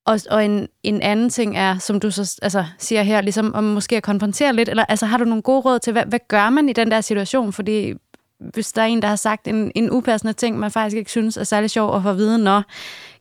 og, 0.05 0.21
og 0.31 0.45
en, 0.45 0.69
en 0.83 1.03
anden 1.03 1.31
ting 1.31 1.57
er, 1.57 1.79
som 1.79 2.01
du 2.01 2.11
så 2.11 2.39
altså, 2.43 2.65
siger 2.79 3.03
her, 3.03 3.21
ligesom 3.21 3.55
om 3.55 3.65
måske 3.65 3.97
at 3.97 4.03
konfrontere 4.03 4.53
lidt, 4.53 4.69
eller 4.69 4.85
altså, 4.85 5.07
har 5.07 5.19
du 5.19 5.25
nogle 5.25 5.43
gode 5.43 5.61
råd 5.61 5.79
til, 5.79 5.93
hvad, 5.93 6.05
hvad 6.07 6.19
gør 6.29 6.51
man 6.51 6.69
i 6.69 6.73
den 6.73 6.91
der 6.91 7.01
situation? 7.01 7.53
Fordi 7.53 7.95
hvis 8.39 8.73
der 8.73 8.83
er 8.83 8.87
en, 8.87 9.03
der 9.03 9.09
har 9.09 9.17
sagt 9.17 9.49
en, 9.49 9.73
en 9.75 9.91
upassende 9.91 10.33
ting, 10.33 10.59
man 10.59 10.71
faktisk 10.71 10.97
ikke 10.97 11.11
synes 11.11 11.37
er 11.37 11.45
særlig 11.45 11.71
sjov, 11.71 11.91
og 11.91 12.03
få 12.03 12.09
at 12.09 12.17
vide, 12.17 12.39
nå, 12.39 12.63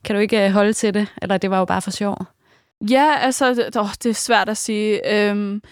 kan 0.04 0.14
du 0.14 0.20
ikke 0.20 0.44
øh, 0.44 0.50
holde 0.50 0.72
til 0.72 0.94
det? 0.94 1.06
Eller 1.22 1.38
det 1.38 1.50
var 1.50 1.58
jo 1.58 1.64
bare 1.64 1.82
for 1.82 1.90
sjov. 1.90 2.16
Ja, 2.90 3.16
altså, 3.18 3.54
det, 3.54 3.76
åh, 3.76 3.88
det 4.02 4.10
er 4.10 4.14
svært 4.14 4.48
at 4.48 4.56
sige. 4.56 5.14
Øhm, 5.14 5.62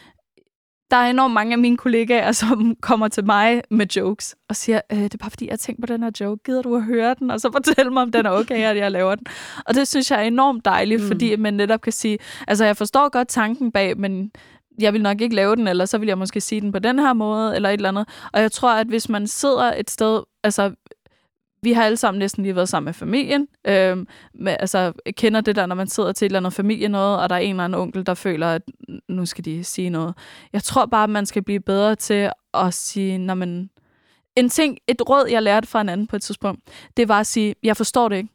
der 0.91 0.97
er 0.97 1.11
enormt 1.11 1.35
mange 1.35 1.53
af 1.53 1.59
mine 1.59 1.77
kollegaer, 1.77 2.33
som 2.33 2.77
kommer 2.81 3.09
til 3.09 3.27
mig 3.27 3.63
med 3.71 3.87
jokes 3.97 4.37
og 4.49 4.57
siger, 4.57 4.81
øh, 4.93 4.99
det 4.99 5.15
er 5.15 5.19
bare 5.19 5.31
fordi, 5.31 5.49
jeg 5.51 5.59
tænkt 5.59 5.81
på 5.81 5.87
den 5.87 6.03
her 6.03 6.11
joke. 6.21 6.43
Gider 6.45 6.63
du 6.63 6.77
at 6.77 6.83
høre 6.83 7.15
den? 7.19 7.31
Og 7.31 7.41
så 7.41 7.53
fortæl 7.53 7.93
mig, 7.93 8.03
om 8.03 8.13
den 8.13 8.27
er 8.27 8.31
okay, 8.31 8.65
at 8.65 8.77
jeg 8.77 8.91
laver 8.91 9.15
den. 9.15 9.27
Og 9.67 9.75
det 9.75 9.89
synes 9.89 10.11
jeg 10.11 10.19
er 10.19 10.25
enormt 10.25 10.65
dejligt, 10.65 11.03
mm. 11.03 11.09
fordi 11.09 11.37
man 11.37 11.55
netop 11.55 11.81
kan 11.81 11.93
sige, 11.93 12.19
altså 12.49 12.65
jeg 12.65 12.77
forstår 12.77 13.09
godt 13.09 13.29
tanken 13.29 13.73
bag, 13.73 13.99
men 13.99 14.31
jeg 14.81 14.93
vil 14.93 15.03
nok 15.03 15.21
ikke 15.21 15.35
lave 15.35 15.57
den, 15.57 15.69
eller 15.69 15.85
så 15.85 15.99
vil 15.99 16.07
jeg 16.07 16.19
måske 16.19 16.41
sige 16.41 16.61
den 16.61 16.73
på 16.73 16.79
den 16.79 16.99
her 16.99 17.13
måde, 17.13 17.57
eller 17.57 17.69
et 17.69 17.75
eller 17.75 17.89
andet. 17.89 18.09
Og 18.33 18.41
jeg 18.41 18.53
tror, 18.53 18.73
at 18.73 18.87
hvis 18.87 19.09
man 19.09 19.27
sidder 19.27 19.73
et 19.77 19.91
sted, 19.91 20.23
altså 20.45 20.75
vi 21.63 21.73
har 21.73 21.85
alle 21.85 21.97
sammen 21.97 22.19
næsten 22.19 22.43
lige 22.43 22.57
været 22.57 22.69
sammen 22.69 22.85
med 22.85 22.95
familien. 22.95 23.49
Øhm, 23.67 24.07
med, 24.35 24.57
altså, 24.61 24.93
kender 25.11 25.41
det 25.41 25.57
der, 25.57 25.67
når 25.67 25.75
man 25.75 25.89
sidder 25.89 26.13
til 26.13 26.27
et 26.27 26.29
eller 26.29 26.39
andet 26.39 26.53
familie 26.53 26.89
noget, 26.89 27.21
og 27.21 27.29
der 27.31 27.35
er 27.37 27.41
en 27.41 27.51
eller 27.51 27.65
anden 27.65 27.81
onkel, 27.81 28.07
der 28.07 28.15
føler, 28.15 28.47
at 28.49 28.63
nu 29.09 29.27
skal 29.27 29.45
de 29.45 29.65
sige 29.65 29.91
noget. 29.91 30.15
Jeg 30.53 30.63
tror 30.63 30.87
bare, 30.87 31.05
at 31.05 31.11
man 31.11 31.27
skal 31.27 31.43
blive 31.43 31.61
bedre 31.61 31.97
til 31.97 32.31
at 32.55 32.75
sige, 32.75 33.19
når 33.19 33.35
man... 33.35 33.71
En 34.37 34.49
ting, 34.49 34.79
et 34.89 35.09
råd, 35.09 35.27
jeg 35.31 35.43
lærte 35.43 35.69
fra 35.69 35.81
en 35.81 35.89
anden 35.89 36.07
på 36.07 36.17
et 36.17 36.23
tidspunkt, 36.23 36.61
det 36.97 37.09
var 37.09 37.21
at 37.21 37.27
sige, 37.27 37.55
jeg 37.63 37.77
forstår 37.77 38.09
det 38.09 38.17
ikke. 38.17 38.31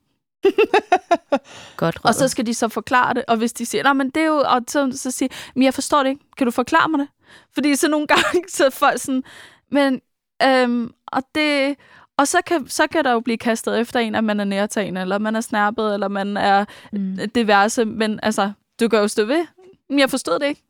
Godt 1.78 2.00
Og 2.04 2.16
så 2.16 2.28
skal 2.28 2.46
de 2.46 2.54
så 2.54 2.68
forklare 2.68 3.14
det, 3.14 3.24
og 3.28 3.38
hvis 3.38 3.54
de 3.54 3.66
siger, 3.66 3.84
nej, 3.84 3.94
men 3.94 4.10
det 4.10 4.22
er 4.22 4.28
jo, 4.28 4.38
og 4.38 4.62
så, 4.68 4.92
så 4.96 5.12
siger, 5.12 5.30
men 5.56 5.64
jeg 5.64 5.74
forstår 5.74 6.04
det 6.04 6.10
ikke, 6.10 6.26
kan 6.38 6.48
du 6.48 6.52
forklare 6.52 6.90
mig 6.90 7.00
det? 7.00 7.08
Fordi 7.54 7.76
så 7.76 7.90
nogle 7.90 8.08
gange, 8.16 8.44
så 8.50 8.66
er 8.66 8.70
folk 8.70 9.02
sådan, 9.02 9.24
men, 9.72 10.02
øhm, 10.44 10.92
og 11.08 11.24
det, 11.36 11.76
og 12.18 12.28
så 12.28 12.38
kan, 12.48 12.68
så 12.68 12.88
kan 12.88 13.04
der 13.04 13.12
jo 13.12 13.20
blive 13.20 13.38
kastet 13.38 13.80
efter 13.80 14.00
en, 14.00 14.16
at 14.16 14.24
man 14.24 14.40
er 14.40 14.44
nærtagende, 14.44 15.02
eller 15.02 15.18
man 15.18 15.36
er 15.36 15.42
snærpet, 15.42 15.94
eller 15.94 16.08
man 16.08 16.38
er 16.38 16.66
Mm. 16.92 17.18
diverse, 17.36 17.86
men 17.86 18.20
altså, 18.24 18.52
du 18.80 18.88
kan 18.88 19.00
jo 19.00 19.08
stå 19.08 19.26
ved. 19.26 19.46
Men 19.90 20.00
jeg 20.00 20.10
forstod 20.10 20.40
det 20.40 20.48
ikke. 20.48 20.62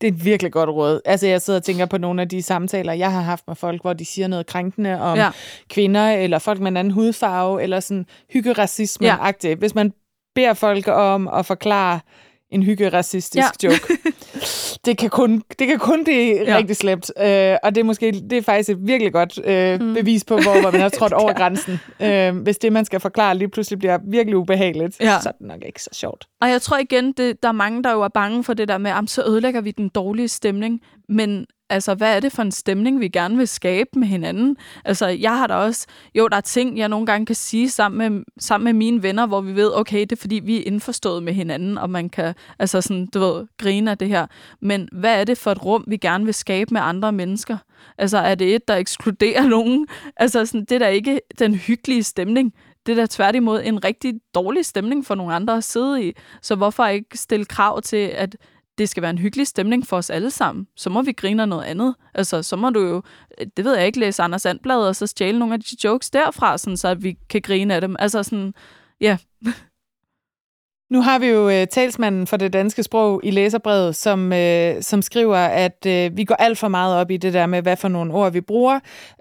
Det 0.00 0.08
er 0.08 0.12
et 0.12 0.24
virkelig 0.24 0.52
godt 0.52 0.70
råd. 0.70 1.00
Altså, 1.04 1.26
jeg 1.26 1.42
sidder 1.42 1.58
og 1.58 1.64
tænker 1.64 1.86
på 1.86 1.98
nogle 1.98 2.22
af 2.22 2.28
de 2.28 2.42
samtaler, 2.42 2.92
jeg 2.92 3.12
har 3.12 3.20
haft 3.20 3.44
med 3.46 3.56
folk, 3.56 3.82
hvor 3.82 3.92
de 3.92 4.04
siger 4.04 4.28
noget 4.28 4.46
krænkende 4.46 5.00
om 5.00 5.16
Ja. 5.18 5.24
ja. 5.24 5.30
kvinder, 5.68 6.10
eller 6.10 6.38
folk 6.38 6.60
med 6.60 6.68
en 6.70 6.76
anden 6.76 6.90
hudfarve, 6.92 7.62
eller 7.62 7.80
sådan 7.80 8.06
hyggeracisme-agtigt. 8.34 9.48
Ja. 9.50 9.54
Hvis 9.54 9.74
man 9.74 9.92
beder 10.34 10.54
folk 10.54 10.88
om 10.88 11.28
at 11.28 11.46
forklare 11.46 12.00
en 12.54 12.62
hygge-racistisk 12.62 13.62
ja. 13.62 13.68
joke. 13.68 13.86
Det 14.84 14.98
kan 14.98 15.10
kun, 15.10 15.42
det 15.58 15.66
kan 15.68 15.78
kun 15.78 16.04
blive 16.04 16.44
ja. 16.46 16.56
rigtig 16.56 16.76
slemt. 16.76 17.10
Øh, 17.18 17.56
og 17.62 17.74
det 17.74 17.80
er 17.80 17.84
måske 17.84 18.12
det 18.30 18.38
er 18.38 18.42
faktisk 18.42 18.70
et 18.70 18.78
virkelig 18.80 19.12
godt 19.12 19.40
øh, 19.44 19.80
mm. 19.80 19.94
bevis 19.94 20.24
på, 20.24 20.34
hvor, 20.34 20.60
hvor 20.60 20.70
man 20.70 20.80
har 20.80 20.88
trådt 20.98 21.12
over 21.12 21.32
grænsen. 21.32 21.80
Øh, 22.02 22.36
hvis 22.36 22.58
det, 22.58 22.72
man 22.72 22.84
skal 22.84 23.00
forklare, 23.00 23.38
lige 23.38 23.48
pludselig 23.48 23.78
bliver 23.78 23.98
virkelig 24.08 24.36
ubehageligt, 24.36 25.00
ja. 25.00 25.18
så 25.22 25.28
er 25.28 25.32
det 25.32 25.46
nok 25.46 25.58
ikke 25.66 25.82
så 25.82 25.90
sjovt. 25.92 26.26
Og 26.40 26.50
jeg 26.50 26.62
tror 26.62 26.78
igen, 26.78 27.12
det, 27.12 27.42
der 27.42 27.48
er 27.48 27.52
mange, 27.52 27.82
der 27.82 27.92
jo 27.92 28.02
er 28.02 28.08
bange 28.08 28.44
for 28.44 28.54
det 28.54 28.68
der 28.68 28.78
med, 28.78 28.90
at 28.90 29.10
så 29.10 29.24
ødelægger 29.26 29.60
vi 29.60 29.70
den 29.70 29.88
dårlige 29.88 30.28
stemning. 30.28 30.80
Men 31.08 31.46
Altså, 31.70 31.94
hvad 31.94 32.16
er 32.16 32.20
det 32.20 32.32
for 32.32 32.42
en 32.42 32.52
stemning, 32.52 33.00
vi 33.00 33.08
gerne 33.08 33.36
vil 33.36 33.48
skabe 33.48 33.90
med 33.96 34.08
hinanden? 34.08 34.56
Altså, 34.84 35.06
jeg 35.06 35.38
har 35.38 35.46
da 35.46 35.54
også... 35.54 35.86
Jo, 36.14 36.28
der 36.28 36.36
er 36.36 36.40
ting, 36.40 36.78
jeg 36.78 36.88
nogle 36.88 37.06
gange 37.06 37.26
kan 37.26 37.34
sige 37.34 37.70
sammen 37.70 37.98
med, 37.98 38.24
sammen 38.38 38.64
med 38.64 38.72
mine 38.72 39.02
venner, 39.02 39.26
hvor 39.26 39.40
vi 39.40 39.56
ved, 39.56 39.70
okay, 39.74 40.00
det 40.00 40.12
er 40.12 40.20
fordi, 40.20 40.40
vi 40.44 40.56
er 40.56 40.62
indforstået 40.66 41.22
med 41.22 41.32
hinanden, 41.32 41.78
og 41.78 41.90
man 41.90 42.08
kan, 42.08 42.34
altså 42.58 42.80
sådan, 42.80 43.06
du 43.06 43.18
ved, 43.18 43.46
grine 43.58 43.90
af 43.90 43.98
det 43.98 44.08
her. 44.08 44.26
Men 44.62 44.88
hvad 44.92 45.20
er 45.20 45.24
det 45.24 45.38
for 45.38 45.50
et 45.50 45.64
rum, 45.64 45.84
vi 45.88 45.96
gerne 45.96 46.24
vil 46.24 46.34
skabe 46.34 46.74
med 46.74 46.80
andre 46.80 47.12
mennesker? 47.12 47.56
Altså, 47.98 48.18
er 48.18 48.34
det 48.34 48.54
et, 48.54 48.68
der 48.68 48.76
ekskluderer 48.76 49.48
nogen? 49.48 49.86
Altså, 50.16 50.46
sådan, 50.46 50.64
det 50.64 50.72
er 50.72 50.78
da 50.78 50.88
ikke 50.88 51.20
den 51.38 51.54
hyggelige 51.54 52.02
stemning. 52.02 52.52
Det 52.86 52.92
er 52.92 52.96
da 52.96 53.06
tværtimod 53.06 53.60
en 53.64 53.84
rigtig 53.84 54.14
dårlig 54.34 54.64
stemning 54.64 55.06
for 55.06 55.14
nogle 55.14 55.34
andre 55.34 55.56
at 55.56 55.64
sidde 55.64 56.08
i. 56.08 56.12
Så 56.42 56.54
hvorfor 56.54 56.86
ikke 56.86 57.18
stille 57.18 57.44
krav 57.44 57.82
til, 57.82 57.96
at 57.96 58.36
det 58.78 58.88
skal 58.88 59.02
være 59.02 59.10
en 59.10 59.18
hyggelig 59.18 59.46
stemning 59.46 59.86
for 59.86 59.96
os 59.96 60.10
alle 60.10 60.30
sammen. 60.30 60.66
Så 60.76 60.90
må 60.90 61.02
vi 61.02 61.12
grine 61.12 61.42
af 61.42 61.48
noget 61.48 61.64
andet. 61.64 61.94
Altså, 62.14 62.42
så 62.42 62.56
må 62.56 62.70
du 62.70 62.80
jo, 62.80 63.02
øh, 63.40 63.46
det 63.56 63.64
ved 63.64 63.76
jeg 63.76 63.86
ikke, 63.86 64.00
læse 64.00 64.22
Anders 64.22 64.42
Sandblad 64.42 64.76
og 64.76 64.96
så 64.96 65.06
stjæle 65.06 65.38
nogle 65.38 65.54
af 65.54 65.60
de 65.60 65.76
jokes 65.84 66.10
derfra, 66.10 66.58
sådan, 66.58 66.76
så 66.76 66.94
vi 66.94 67.16
kan 67.30 67.42
grine 67.42 67.74
af 67.74 67.80
dem. 67.80 67.96
Altså 67.98 68.22
sådan, 68.22 68.54
ja. 69.00 69.16
Nu 70.90 71.02
har 71.02 71.18
vi 71.18 71.26
jo 71.26 71.46
uh, 71.46 71.66
talsmanden 71.70 72.26
for 72.26 72.36
det 72.36 72.52
danske 72.52 72.82
sprog 72.82 73.20
i 73.24 73.30
læserbrevet, 73.30 73.96
som, 73.96 74.32
uh, 74.32 74.80
som 74.80 75.02
skriver, 75.02 75.36
at 75.36 75.86
uh, 75.86 76.16
vi 76.16 76.24
går 76.24 76.34
alt 76.34 76.58
for 76.58 76.68
meget 76.68 76.96
op 76.96 77.10
i 77.10 77.16
det 77.16 77.32
der 77.32 77.46
med, 77.46 77.62
hvad 77.62 77.76
for 77.76 77.88
nogle 77.88 78.14
ord 78.14 78.32
vi 78.32 78.40
bruger, 78.40 78.74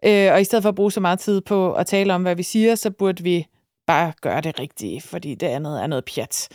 uh, 0.06 0.34
og 0.34 0.42
i 0.42 0.44
stedet 0.44 0.62
for 0.64 0.70
at 0.70 0.76
bruge 0.76 0.92
så 0.92 1.00
meget 1.00 1.20
tid 1.20 1.42
på 1.42 1.74
at 1.74 1.86
tale 1.86 2.14
om, 2.14 2.22
hvad 2.22 2.36
vi 2.36 2.44
siger, 2.44 2.76
så 2.76 2.92
burde 2.92 3.24
vi 3.24 3.46
bare 3.88 4.14
gøre 4.22 4.42
det 4.42 4.60
rigtige, 4.60 5.02
fordi 5.02 5.36
det 5.36 5.48
andet 5.48 5.84
er 5.84 5.88
noget 5.88 6.06
pjat. 6.06 6.48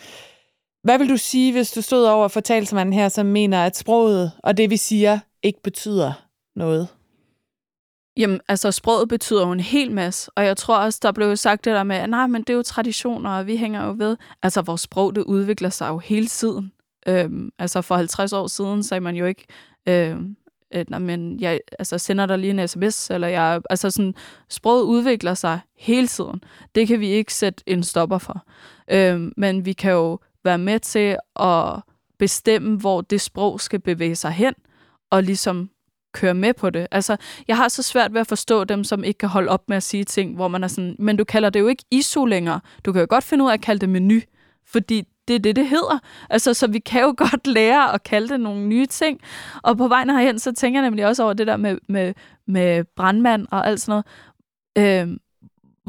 Hvad 0.89 0.99
vil 0.99 1.09
du 1.09 1.17
sige, 1.17 1.53
hvis 1.53 1.73
du 1.73 1.83
stod 1.83 2.05
over 2.05 2.29
for 2.29 2.41
talsmanden 2.41 2.93
her, 2.93 3.09
som 3.09 3.27
mener, 3.27 3.65
at 3.65 3.77
sproget 3.77 4.33
og 4.43 4.57
det, 4.57 4.71
vi 4.71 4.77
siger, 4.77 5.19
ikke 5.43 5.63
betyder 5.63 6.13
noget? 6.57 6.89
Jamen, 8.17 8.41
altså 8.49 8.73
sproget 8.73 9.09
betyder 9.09 9.47
jo 9.47 9.53
en 9.53 9.61
hel 9.61 9.93
masse, 9.93 10.31
og 10.37 10.45
jeg 10.45 10.57
tror 10.57 10.79
også, 10.79 10.99
der 11.03 11.13
blev 11.13 11.37
sagt 11.37 11.65
det 11.65 11.75
der 11.75 11.83
med, 11.83 11.97
at 11.97 12.11
nej, 12.11 12.27
men 12.27 12.43
det 12.43 12.51
er 12.51 12.55
jo 12.57 12.63
traditioner, 12.63 13.31
og 13.31 13.47
vi 13.47 13.57
hænger 13.57 13.87
jo 13.87 13.95
ved. 13.99 14.17
Altså, 14.43 14.63
vores 14.63 14.81
sprog, 14.81 15.15
det 15.15 15.23
udvikler 15.23 15.71
sig 15.71 15.89
jo 15.89 15.99
hele 15.99 16.27
tiden. 16.27 16.73
Øhm, 17.09 17.51
altså, 17.59 17.83
for 17.83 17.97
50 17.97 18.33
år 18.33 18.47
siden 18.47 18.83
sagde 18.83 19.01
man 19.01 19.15
jo 19.15 19.27
ikke, 19.27 19.47
øhm, 19.89 20.37
at, 20.71 20.91
nej, 20.91 20.99
men 20.99 21.41
jeg 21.41 21.61
altså, 21.79 21.99
sender 21.99 22.27
dig 22.27 22.39
lige 22.39 22.51
en 22.63 22.69
sms, 22.69 23.11
eller 23.11 23.29
jeg, 23.29 23.61
altså 23.71 23.91
sådan, 23.91 24.15
sproget 24.49 24.83
udvikler 24.83 25.35
sig 25.35 25.61
hele 25.79 26.07
tiden. 26.07 26.43
Det 26.75 26.89
kan 26.89 27.01
vi 27.01 27.09
ikke 27.09 27.35
sætte 27.35 27.65
en 27.67 27.83
stopper 27.83 28.19
for. 28.19 28.47
Øhm, 28.91 29.33
men 29.37 29.65
vi 29.65 29.73
kan 29.73 29.93
jo 29.93 30.19
være 30.49 30.59
med 30.59 30.81
til 30.81 31.17
at 31.41 31.81
bestemme, 32.19 32.77
hvor 32.77 33.01
det 33.01 33.21
sprog 33.21 33.61
skal 33.61 33.81
bevæge 33.81 34.17
sig 34.17 34.31
hen, 34.31 34.55
og 35.11 35.23
ligesom 35.23 35.71
køre 36.15 36.35
med 36.35 36.55
på 36.55 36.71
det. 36.71 36.87
Altså, 36.91 37.17
jeg 37.49 37.57
har 37.57 37.69
så 37.69 37.83
svært 37.83 38.15
ved 38.15 38.21
at 38.21 38.27
forstå 38.27 38.65
dem, 38.65 38.85
som 38.85 39.05
ikke 39.05 39.19
kan 39.19 39.29
holde 39.29 39.49
op 39.49 39.69
med 39.69 39.77
at 39.77 39.83
sige 39.83 40.05
ting, 40.05 40.35
hvor 40.35 40.49
man 40.49 40.65
er 40.65 40.69
sådan, 40.69 40.97
men 40.99 41.17
du 41.17 41.25
kalder 41.25 41.51
det 41.51 41.61
jo 41.61 41.67
ikke 41.67 41.85
ISO 41.91 42.25
længere. 42.25 42.61
Du 42.85 42.93
kan 42.93 43.01
jo 43.01 43.07
godt 43.11 43.25
finde 43.25 43.45
ud 43.45 43.51
af 43.51 43.55
at 43.55 43.61
kalde 43.61 43.81
det 43.81 43.89
menu, 43.89 44.21
fordi 44.67 45.05
det 45.29 45.35
er 45.35 45.39
det, 45.39 45.57
det 45.57 45.69
hedder. 45.69 45.99
Altså, 46.31 46.55
så 46.55 46.67
vi 46.67 46.79
kan 46.79 47.03
jo 47.03 47.15
godt 47.31 47.47
lære 47.47 47.95
at 47.95 48.03
kalde 48.03 48.29
det 48.29 48.41
nogle 48.41 48.67
nye 48.67 48.87
ting. 48.87 49.21
Og 49.63 49.77
på 49.77 49.89
vejen 49.89 50.11
herhen, 50.11 50.39
så 50.39 50.53
tænker 50.53 50.81
jeg 50.81 50.87
nemlig 50.87 51.07
også 51.07 51.23
over 51.23 51.33
det 51.33 51.47
der 51.47 51.57
med, 51.57 51.79
med, 51.89 52.15
med 52.47 52.85
brandmand 52.97 53.47
og 53.51 53.67
alt 53.67 53.81
sådan 53.81 54.03
noget. 54.77 55.03
Øhm, 55.03 55.19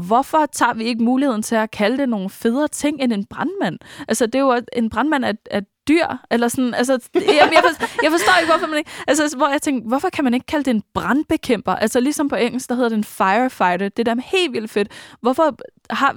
hvorfor 0.07 0.45
tager 0.45 0.73
vi 0.73 0.83
ikke 0.83 1.03
muligheden 1.03 1.43
til 1.43 1.55
at 1.55 1.71
kalde 1.71 1.97
det 1.97 2.09
nogle 2.09 2.29
federe 2.29 2.67
ting 2.67 3.01
end 3.01 3.13
en 3.13 3.25
brandmand? 3.25 3.79
Altså, 4.07 4.25
det 4.25 4.35
er 4.35 4.39
jo 4.39 4.61
en 4.73 4.89
brandmand 4.89 5.25
er, 5.25 5.33
er 5.51 5.61
dyr, 5.87 6.07
eller 6.31 6.47
sådan, 6.47 6.73
altså, 6.73 6.99
jeg, 7.15 7.23
jeg, 7.27 7.63
forstår, 7.63 8.03
jeg 8.03 8.11
forstår 8.11 8.39
ikke, 8.39 8.51
hvorfor 8.51 8.67
man 8.67 8.77
ikke, 8.77 8.91
altså, 9.07 9.37
hvor 9.37 9.47
jeg 9.47 9.61
tænker, 9.61 9.87
hvorfor 9.87 10.09
kan 10.09 10.23
man 10.23 10.33
ikke 10.33 10.45
kalde 10.45 10.65
det 10.65 10.71
en 10.71 10.83
brandbekæmper? 10.93 11.75
Altså, 11.75 11.99
ligesom 11.99 12.29
på 12.29 12.35
engelsk, 12.35 12.69
der 12.69 12.75
hedder 12.75 12.89
det 12.89 12.97
en 12.97 13.03
firefighter, 13.03 13.89
det 13.89 14.07
er 14.07 14.15
da 14.15 14.21
helt 14.25 14.53
vildt 14.53 14.71
fedt. 14.71 14.91
Hvorfor 15.21 15.57
har, 15.89 16.15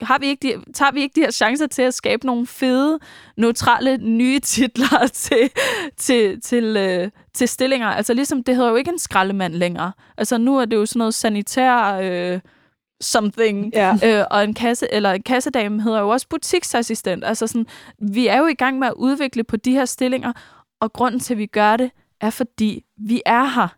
har 0.00 0.18
vi 0.18 0.26
ikke 0.26 0.48
de, 0.48 0.72
tager 0.72 0.92
vi 0.92 1.00
ikke 1.00 1.14
de 1.14 1.20
her 1.20 1.30
chancer 1.30 1.66
til 1.66 1.82
at 1.82 1.94
skabe 1.94 2.26
nogle 2.26 2.46
fede, 2.46 2.98
neutrale, 3.36 3.96
nye 3.96 4.40
titler 4.40 5.06
til, 5.12 5.50
til, 5.96 6.40
til, 6.40 6.76
øh, 6.76 7.10
til 7.34 7.48
stillinger? 7.48 7.88
Altså 7.88 8.14
ligesom, 8.14 8.44
det 8.44 8.56
hedder 8.56 8.70
jo 8.70 8.76
ikke 8.76 8.90
en 8.90 8.98
skraldemand 8.98 9.54
længere. 9.54 9.92
Altså 10.16 10.38
nu 10.38 10.58
er 10.58 10.64
det 10.64 10.76
jo 10.76 10.86
sådan 10.86 10.98
noget 10.98 11.14
sanitær... 11.14 11.98
Øh, 12.02 12.40
something. 13.04 13.72
Ja. 13.74 13.96
Øh, 14.04 14.24
og 14.30 14.44
en 14.44 14.54
kasse 14.54 14.86
eller 14.92 15.12
en 15.12 15.22
kassedame 15.22 15.82
hedder 15.82 16.00
jo 16.00 16.08
også 16.08 16.28
butiksassistent. 16.28 17.24
Altså 17.24 17.46
sådan, 17.46 17.66
vi 17.98 18.26
er 18.26 18.38
jo 18.38 18.46
i 18.46 18.54
gang 18.54 18.78
med 18.78 18.88
at 18.88 18.94
udvikle 18.96 19.44
på 19.44 19.56
de 19.56 19.72
her 19.72 19.84
stillinger, 19.84 20.32
og 20.80 20.92
grunden 20.92 21.20
til, 21.20 21.34
at 21.34 21.38
vi 21.38 21.46
gør 21.46 21.76
det, 21.76 21.90
er 22.20 22.30
fordi 22.30 22.84
vi 22.96 23.22
er 23.26 23.44
her. 23.44 23.68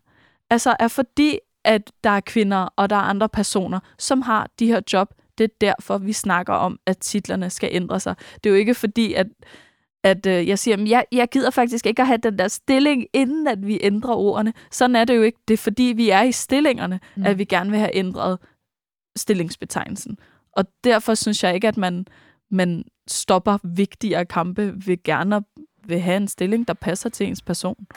Altså 0.49 0.75
er 0.79 0.87
fordi, 0.87 1.39
at 1.65 1.91
der 2.03 2.09
er 2.09 2.19
kvinder 2.19 2.67
og 2.75 2.89
der 2.89 2.95
er 2.95 3.01
andre 3.01 3.29
personer, 3.29 3.79
som 3.99 4.21
har 4.21 4.49
de 4.59 4.67
her 4.67 4.81
job. 4.93 5.13
Det 5.37 5.43
er 5.43 5.47
derfor, 5.61 5.97
vi 5.97 6.13
snakker 6.13 6.53
om, 6.53 6.79
at 6.85 6.97
titlerne 6.97 7.49
skal 7.49 7.69
ændre 7.71 7.99
sig. 7.99 8.15
Det 8.43 8.49
er 8.49 8.53
jo 8.53 8.55
ikke 8.55 8.73
fordi, 8.73 9.13
at 9.13 9.27
at 10.03 10.25
øh, 10.25 10.47
jeg 10.47 10.59
siger, 10.59 10.77
at 10.77 10.89
jeg, 10.89 11.05
jeg 11.11 11.29
gider 11.29 11.49
faktisk 11.49 11.85
ikke 11.85 12.01
at 12.01 12.07
have 12.07 12.17
den 12.17 12.39
der 12.39 12.47
stilling, 12.47 13.05
inden 13.13 13.47
at 13.47 13.67
vi 13.67 13.79
ændrer 13.81 14.13
ordene. 14.13 14.53
Sådan 14.71 14.95
er 14.95 15.05
det 15.05 15.15
jo 15.15 15.21
ikke. 15.21 15.37
Det 15.47 15.53
er 15.53 15.57
fordi, 15.57 15.83
vi 15.83 16.09
er 16.09 16.21
i 16.21 16.31
stillingerne, 16.31 16.99
mm. 17.15 17.25
at 17.25 17.37
vi 17.37 17.43
gerne 17.43 17.69
vil 17.69 17.79
have 17.79 17.95
ændret 17.95 18.39
stillingsbetegnelsen. 19.17 20.17
Og 20.51 20.65
derfor 20.83 21.15
synes 21.15 21.43
jeg 21.43 21.55
ikke, 21.55 21.67
at 21.67 21.77
man, 21.77 22.05
man 22.51 22.83
stopper 23.07 23.57
vigtigere 23.63 24.25
kampe 24.25 24.73
ved 24.85 25.03
gerne 25.03 25.41
vil 25.85 25.99
have 25.99 26.17
en 26.17 26.27
stilling, 26.27 26.67
der 26.67 26.73
passer 26.73 27.09
til 27.09 27.27
ens 27.27 27.41
person. 27.41 27.87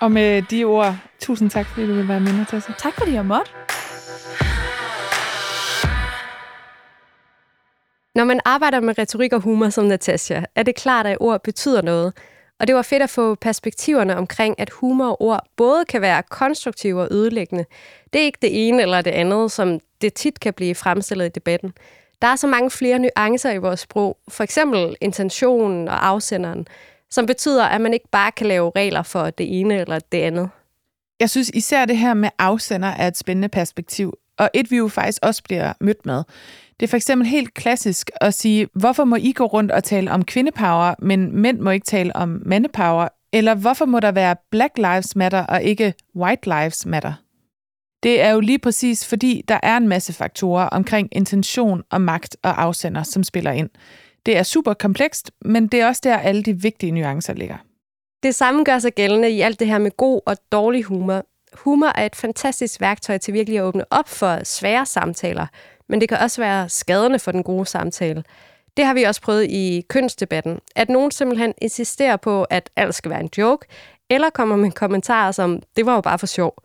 Og 0.00 0.12
med 0.12 0.42
de 0.42 0.64
ord, 0.64 0.96
tusind 1.20 1.50
tak, 1.50 1.66
fordi 1.66 1.86
du 1.86 1.94
vil 1.94 2.08
være 2.08 2.20
med, 2.20 2.32
Natasha. 2.32 2.72
Tak, 2.78 2.94
fordi 2.98 3.12
jeg 3.12 3.26
måtte. 3.26 3.50
Når 8.14 8.24
man 8.24 8.40
arbejder 8.44 8.80
med 8.80 8.98
retorik 8.98 9.32
og 9.32 9.40
humor 9.40 9.68
som 9.68 9.84
Natasha, 9.84 10.42
er 10.54 10.62
det 10.62 10.74
klart, 10.74 11.06
at 11.06 11.16
ord 11.20 11.42
betyder 11.44 11.82
noget. 11.82 12.12
Og 12.60 12.66
det 12.66 12.74
var 12.74 12.82
fedt 12.82 13.02
at 13.02 13.10
få 13.10 13.34
perspektiverne 13.34 14.16
omkring, 14.16 14.60
at 14.60 14.70
humor 14.70 15.08
og 15.08 15.22
ord 15.22 15.46
både 15.56 15.84
kan 15.84 16.00
være 16.00 16.22
konstruktive 16.22 17.02
og 17.02 17.08
ødelæggende. 17.10 17.64
Det 18.12 18.20
er 18.20 18.24
ikke 18.24 18.38
det 18.42 18.68
ene 18.68 18.82
eller 18.82 19.02
det 19.02 19.10
andet, 19.10 19.52
som 19.52 19.80
det 20.00 20.14
tit 20.14 20.40
kan 20.40 20.54
blive 20.54 20.74
fremstillet 20.74 21.26
i 21.26 21.28
debatten. 21.28 21.72
Der 22.22 22.28
er 22.28 22.36
så 22.36 22.46
mange 22.46 22.70
flere 22.70 22.98
nuancer 22.98 23.50
i 23.50 23.56
vores 23.56 23.80
sprog, 23.80 24.18
for 24.28 24.44
eksempel 24.44 24.96
intentionen 25.00 25.88
og 25.88 26.06
afsenderen, 26.06 26.66
som 27.10 27.26
betyder, 27.26 27.64
at 27.64 27.80
man 27.80 27.92
ikke 27.92 28.08
bare 28.10 28.32
kan 28.32 28.46
lave 28.46 28.72
regler 28.76 29.02
for 29.02 29.30
det 29.30 29.60
ene 29.60 29.80
eller 29.80 29.98
det 29.98 30.18
andet. 30.18 30.50
Jeg 31.20 31.30
synes 31.30 31.50
især 31.54 31.84
det 31.84 31.96
her 31.96 32.14
med 32.14 32.28
afsender 32.38 32.88
er 32.88 33.08
et 33.08 33.16
spændende 33.16 33.48
perspektiv, 33.48 34.18
og 34.38 34.50
et 34.54 34.70
vi 34.70 34.76
jo 34.76 34.88
faktisk 34.88 35.18
også 35.22 35.42
bliver 35.42 35.72
mødt 35.80 36.06
med. 36.06 36.24
Det 36.80 36.86
er 36.86 36.88
for 36.88 36.96
eksempel 36.96 37.28
helt 37.28 37.54
klassisk 37.54 38.10
at 38.20 38.34
sige, 38.34 38.68
hvorfor 38.74 39.04
må 39.04 39.16
I 39.16 39.32
gå 39.32 39.44
rundt 39.44 39.72
og 39.72 39.84
tale 39.84 40.10
om 40.10 40.24
kvindepower, 40.24 40.94
men 40.98 41.36
mænd 41.36 41.60
må 41.60 41.70
ikke 41.70 41.84
tale 41.84 42.16
om 42.16 42.42
mandepower? 42.46 43.08
Eller 43.32 43.54
hvorfor 43.54 43.84
må 43.84 44.00
der 44.00 44.12
være 44.12 44.36
Black 44.50 44.78
Lives 44.78 45.16
Matter 45.16 45.46
og 45.46 45.62
ikke 45.62 45.94
White 46.16 46.48
Lives 46.48 46.86
Matter? 46.86 47.12
Det 48.02 48.20
er 48.20 48.30
jo 48.30 48.40
lige 48.40 48.58
præcis, 48.58 49.06
fordi 49.06 49.42
der 49.48 49.60
er 49.62 49.76
en 49.76 49.88
masse 49.88 50.12
faktorer 50.12 50.66
omkring 50.66 51.08
intention 51.12 51.82
og 51.90 52.00
magt 52.00 52.36
og 52.42 52.62
afsender, 52.62 53.02
som 53.02 53.24
spiller 53.24 53.50
ind. 53.50 53.70
Det 54.26 54.36
er 54.36 54.42
super 54.42 54.74
komplekst, 54.74 55.30
men 55.44 55.66
det 55.66 55.80
er 55.80 55.86
også 55.86 56.00
der, 56.04 56.16
alle 56.16 56.42
de 56.42 56.62
vigtige 56.62 56.92
nuancer 56.92 57.34
ligger. 57.34 57.56
Det 58.22 58.34
samme 58.34 58.64
gør 58.64 58.78
sig 58.78 58.92
gældende 58.92 59.30
i 59.30 59.40
alt 59.40 59.60
det 59.60 59.66
her 59.66 59.78
med 59.78 59.96
god 59.96 60.20
og 60.26 60.36
dårlig 60.52 60.84
humor. 60.84 61.24
Humor 61.54 61.92
er 61.98 62.06
et 62.06 62.16
fantastisk 62.16 62.80
værktøj 62.80 63.18
til 63.18 63.34
virkelig 63.34 63.58
at 63.58 63.64
åbne 63.64 63.84
op 63.92 64.08
for 64.08 64.44
svære 64.44 64.86
samtaler, 64.86 65.46
men 65.90 66.00
det 66.00 66.08
kan 66.08 66.18
også 66.18 66.40
være 66.40 66.68
skadende 66.68 67.18
for 67.18 67.32
den 67.32 67.42
gode 67.42 67.66
samtale. 67.66 68.24
Det 68.76 68.84
har 68.84 68.94
vi 68.94 69.02
også 69.02 69.20
prøvet 69.20 69.44
i 69.44 69.84
kønsdebatten, 69.88 70.58
at 70.76 70.88
nogen 70.88 71.10
simpelthen 71.10 71.54
insisterer 71.58 72.16
på, 72.16 72.44
at 72.44 72.70
alt 72.76 72.94
skal 72.94 73.10
være 73.10 73.20
en 73.20 73.30
joke, 73.38 73.66
eller 74.10 74.30
kommer 74.30 74.56
med 74.56 74.70
kommentarer 74.70 75.32
som, 75.32 75.62
det 75.76 75.86
var 75.86 75.94
jo 75.94 76.00
bare 76.00 76.18
for 76.18 76.26
sjov. 76.26 76.62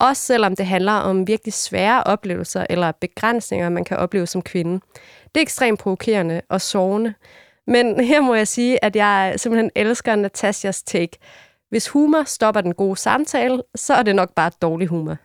Også 0.00 0.22
selvom 0.22 0.56
det 0.56 0.66
handler 0.66 0.92
om 0.92 1.26
virkelig 1.26 1.52
svære 1.52 2.04
oplevelser 2.04 2.66
eller 2.70 2.92
begrænsninger, 2.92 3.68
man 3.68 3.84
kan 3.84 3.96
opleve 3.96 4.26
som 4.26 4.42
kvinde. 4.42 4.80
Det 5.24 5.36
er 5.36 5.42
ekstremt 5.42 5.80
provokerende 5.80 6.40
og 6.48 6.60
sårende. 6.60 7.14
Men 7.66 8.00
her 8.10 8.20
må 8.20 8.34
jeg 8.34 8.48
sige, 8.48 8.84
at 8.84 8.96
jeg 8.96 9.34
simpelthen 9.36 9.70
elsker 9.74 10.14
Natashas 10.14 10.82
take. 10.82 11.18
Hvis 11.70 11.88
humor 11.88 12.22
stopper 12.22 12.60
den 12.60 12.74
gode 12.74 12.96
samtale, 12.96 13.62
så 13.74 13.94
er 13.94 14.02
det 14.02 14.16
nok 14.16 14.34
bare 14.34 14.50
dårlig 14.62 14.88
humor. 14.88 15.16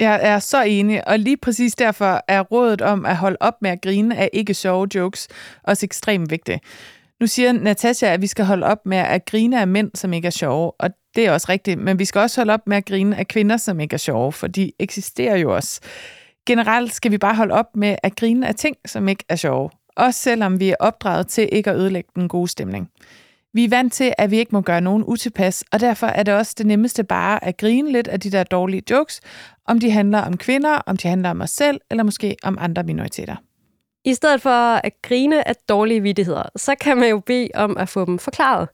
Jeg 0.00 0.20
er 0.22 0.38
så 0.38 0.62
enig, 0.62 1.08
og 1.08 1.18
lige 1.18 1.36
præcis 1.36 1.74
derfor 1.74 2.24
er 2.28 2.40
rådet 2.40 2.82
om 2.82 3.06
at 3.06 3.16
holde 3.16 3.36
op 3.40 3.54
med 3.62 3.70
at 3.70 3.82
grine 3.82 4.16
af 4.16 4.30
ikke 4.32 4.54
sjove 4.54 4.88
jokes 4.94 5.28
også 5.62 5.86
ekstremt 5.86 6.30
vigtigt. 6.30 6.60
Nu 7.20 7.26
siger 7.26 7.52
Natasha, 7.52 8.06
at 8.06 8.22
vi 8.22 8.26
skal 8.26 8.44
holde 8.44 8.66
op 8.66 8.86
med 8.86 8.98
at 8.98 9.24
grine 9.24 9.60
af 9.60 9.66
mænd, 9.68 9.90
som 9.94 10.12
ikke 10.12 10.26
er 10.26 10.30
sjove, 10.30 10.72
og 10.78 10.90
det 11.14 11.26
er 11.26 11.32
også 11.32 11.46
rigtigt, 11.48 11.80
men 11.80 11.98
vi 11.98 12.04
skal 12.04 12.20
også 12.20 12.40
holde 12.40 12.52
op 12.52 12.66
med 12.66 12.76
at 12.76 12.86
grine 12.86 13.16
af 13.16 13.28
kvinder, 13.28 13.56
som 13.56 13.80
ikke 13.80 13.94
er 13.94 13.98
sjove, 13.98 14.32
for 14.32 14.46
de 14.46 14.72
eksisterer 14.78 15.36
jo 15.36 15.54
også. 15.54 15.80
Generelt 16.46 16.94
skal 16.94 17.10
vi 17.10 17.18
bare 17.18 17.34
holde 17.34 17.54
op 17.54 17.76
med 17.76 17.96
at 18.02 18.16
grine 18.16 18.48
af 18.48 18.54
ting, 18.54 18.76
som 18.86 19.08
ikke 19.08 19.24
er 19.28 19.36
sjove, 19.36 19.70
også 19.96 20.20
selvom 20.20 20.60
vi 20.60 20.70
er 20.70 20.76
opdraget 20.80 21.28
til 21.28 21.48
ikke 21.52 21.70
at 21.70 21.76
ødelægge 21.76 22.10
den 22.16 22.28
gode 22.28 22.48
stemning. 22.48 22.88
Vi 23.52 23.64
er 23.64 23.68
vant 23.68 23.92
til, 23.92 24.12
at 24.18 24.30
vi 24.30 24.38
ikke 24.38 24.54
må 24.54 24.60
gøre 24.60 24.80
nogen 24.80 25.04
utilpas, 25.06 25.64
og 25.72 25.80
derfor 25.80 26.06
er 26.06 26.22
det 26.22 26.34
også 26.34 26.54
det 26.58 26.66
nemmeste 26.66 27.04
bare 27.04 27.44
at 27.44 27.56
grine 27.56 27.92
lidt 27.92 28.08
af 28.08 28.20
de 28.20 28.30
der 28.30 28.44
dårlige 28.44 28.82
jokes, 28.90 29.20
om 29.66 29.80
de 29.80 29.90
handler 29.90 30.18
om 30.18 30.36
kvinder, 30.36 30.74
om 30.74 30.96
de 30.96 31.08
handler 31.08 31.30
om 31.30 31.40
os 31.40 31.50
selv, 31.50 31.80
eller 31.90 32.04
måske 32.04 32.36
om 32.42 32.58
andre 32.60 32.82
minoriteter. 32.82 33.36
I 34.04 34.14
stedet 34.14 34.42
for 34.42 34.74
at 34.74 34.92
grine 35.02 35.48
af 35.48 35.56
dårlige 35.68 36.02
vidtigheder, 36.02 36.42
så 36.56 36.74
kan 36.80 36.96
man 36.96 37.10
jo 37.10 37.18
bede 37.18 37.48
om 37.54 37.76
at 37.76 37.88
få 37.88 38.04
dem 38.04 38.18
forklaret. 38.18 38.68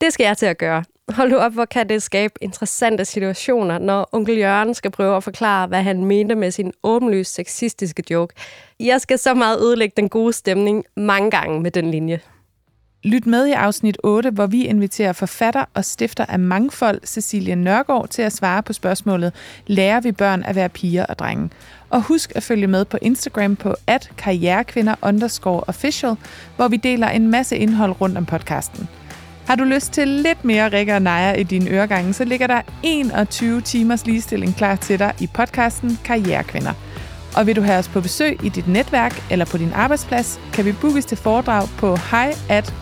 Det 0.00 0.12
skal 0.12 0.24
jeg 0.24 0.38
til 0.38 0.46
at 0.46 0.58
gøre. 0.58 0.84
Hold 1.08 1.30
nu 1.30 1.36
op, 1.36 1.52
hvor 1.52 1.64
kan 1.64 1.88
det 1.88 2.02
skabe 2.02 2.34
interessante 2.40 3.04
situationer, 3.04 3.78
når 3.78 4.08
onkel 4.12 4.38
Jørgen 4.38 4.74
skal 4.74 4.90
prøve 4.90 5.16
at 5.16 5.24
forklare, 5.24 5.66
hvad 5.66 5.82
han 5.82 6.04
mente 6.04 6.34
med 6.34 6.50
sin 6.50 6.72
åbenlyst 6.82 7.34
sexistiske 7.34 8.02
joke. 8.10 8.34
Jeg 8.80 9.00
skal 9.00 9.18
så 9.18 9.34
meget 9.34 9.60
ødelægge 9.60 9.94
den 9.96 10.08
gode 10.08 10.32
stemning 10.32 10.84
mange 10.96 11.30
gange 11.30 11.60
med 11.60 11.70
den 11.70 11.90
linje. 11.90 12.20
Lyt 13.06 13.26
med 13.26 13.46
i 13.46 13.52
afsnit 13.52 13.98
8, 14.04 14.30
hvor 14.30 14.46
vi 14.46 14.64
inviterer 14.66 15.12
forfatter 15.12 15.64
og 15.74 15.84
stifter 15.84 16.26
af 16.26 16.38
Mangfold, 16.38 17.00
Cecilie 17.06 17.54
Nørgaard, 17.54 18.08
til 18.08 18.22
at 18.22 18.32
svare 18.32 18.62
på 18.62 18.72
spørgsmålet, 18.72 19.32
lærer 19.66 20.00
vi 20.00 20.12
børn 20.12 20.42
at 20.42 20.54
være 20.54 20.68
piger 20.68 21.06
og 21.06 21.18
drenge? 21.18 21.50
Og 21.90 22.02
husk 22.02 22.32
at 22.34 22.42
følge 22.42 22.66
med 22.66 22.84
på 22.84 22.98
Instagram 23.02 23.56
på 23.56 23.74
at 23.86 24.10
karrierekvinder 24.18 24.94
underscore 25.02 25.64
official, 25.66 26.16
hvor 26.56 26.68
vi 26.68 26.76
deler 26.76 27.08
en 27.08 27.30
masse 27.30 27.56
indhold 27.56 28.00
rundt 28.00 28.18
om 28.18 28.26
podcasten. 28.26 28.88
Har 29.46 29.54
du 29.54 29.64
lyst 29.64 29.92
til 29.92 30.08
lidt 30.08 30.44
mere 30.44 30.68
Rikke 30.68 30.94
og 30.94 31.02
Naja 31.02 31.32
i 31.32 31.42
dine 31.42 31.70
øregange, 31.70 32.12
så 32.12 32.24
ligger 32.24 32.46
der 32.46 32.60
21 32.82 33.60
timers 33.60 34.06
ligestilling 34.06 34.56
klar 34.56 34.76
til 34.76 34.98
dig 34.98 35.14
i 35.20 35.28
podcasten 35.34 35.98
Karrierekvinder. 36.04 36.72
Og 37.36 37.46
vil 37.46 37.56
du 37.56 37.62
have 37.62 37.78
os 37.78 37.88
på 37.88 38.00
besøg 38.00 38.44
i 38.44 38.48
dit 38.48 38.68
netværk 38.68 39.22
eller 39.30 39.44
på 39.44 39.58
din 39.58 39.72
arbejdsplads, 39.72 40.40
kan 40.52 40.64
vi 40.64 40.72
bookes 40.72 41.04
til 41.04 41.16
foredrag 41.18 41.68
på 41.78 41.96
hi 41.96 42.32
at 42.48 42.74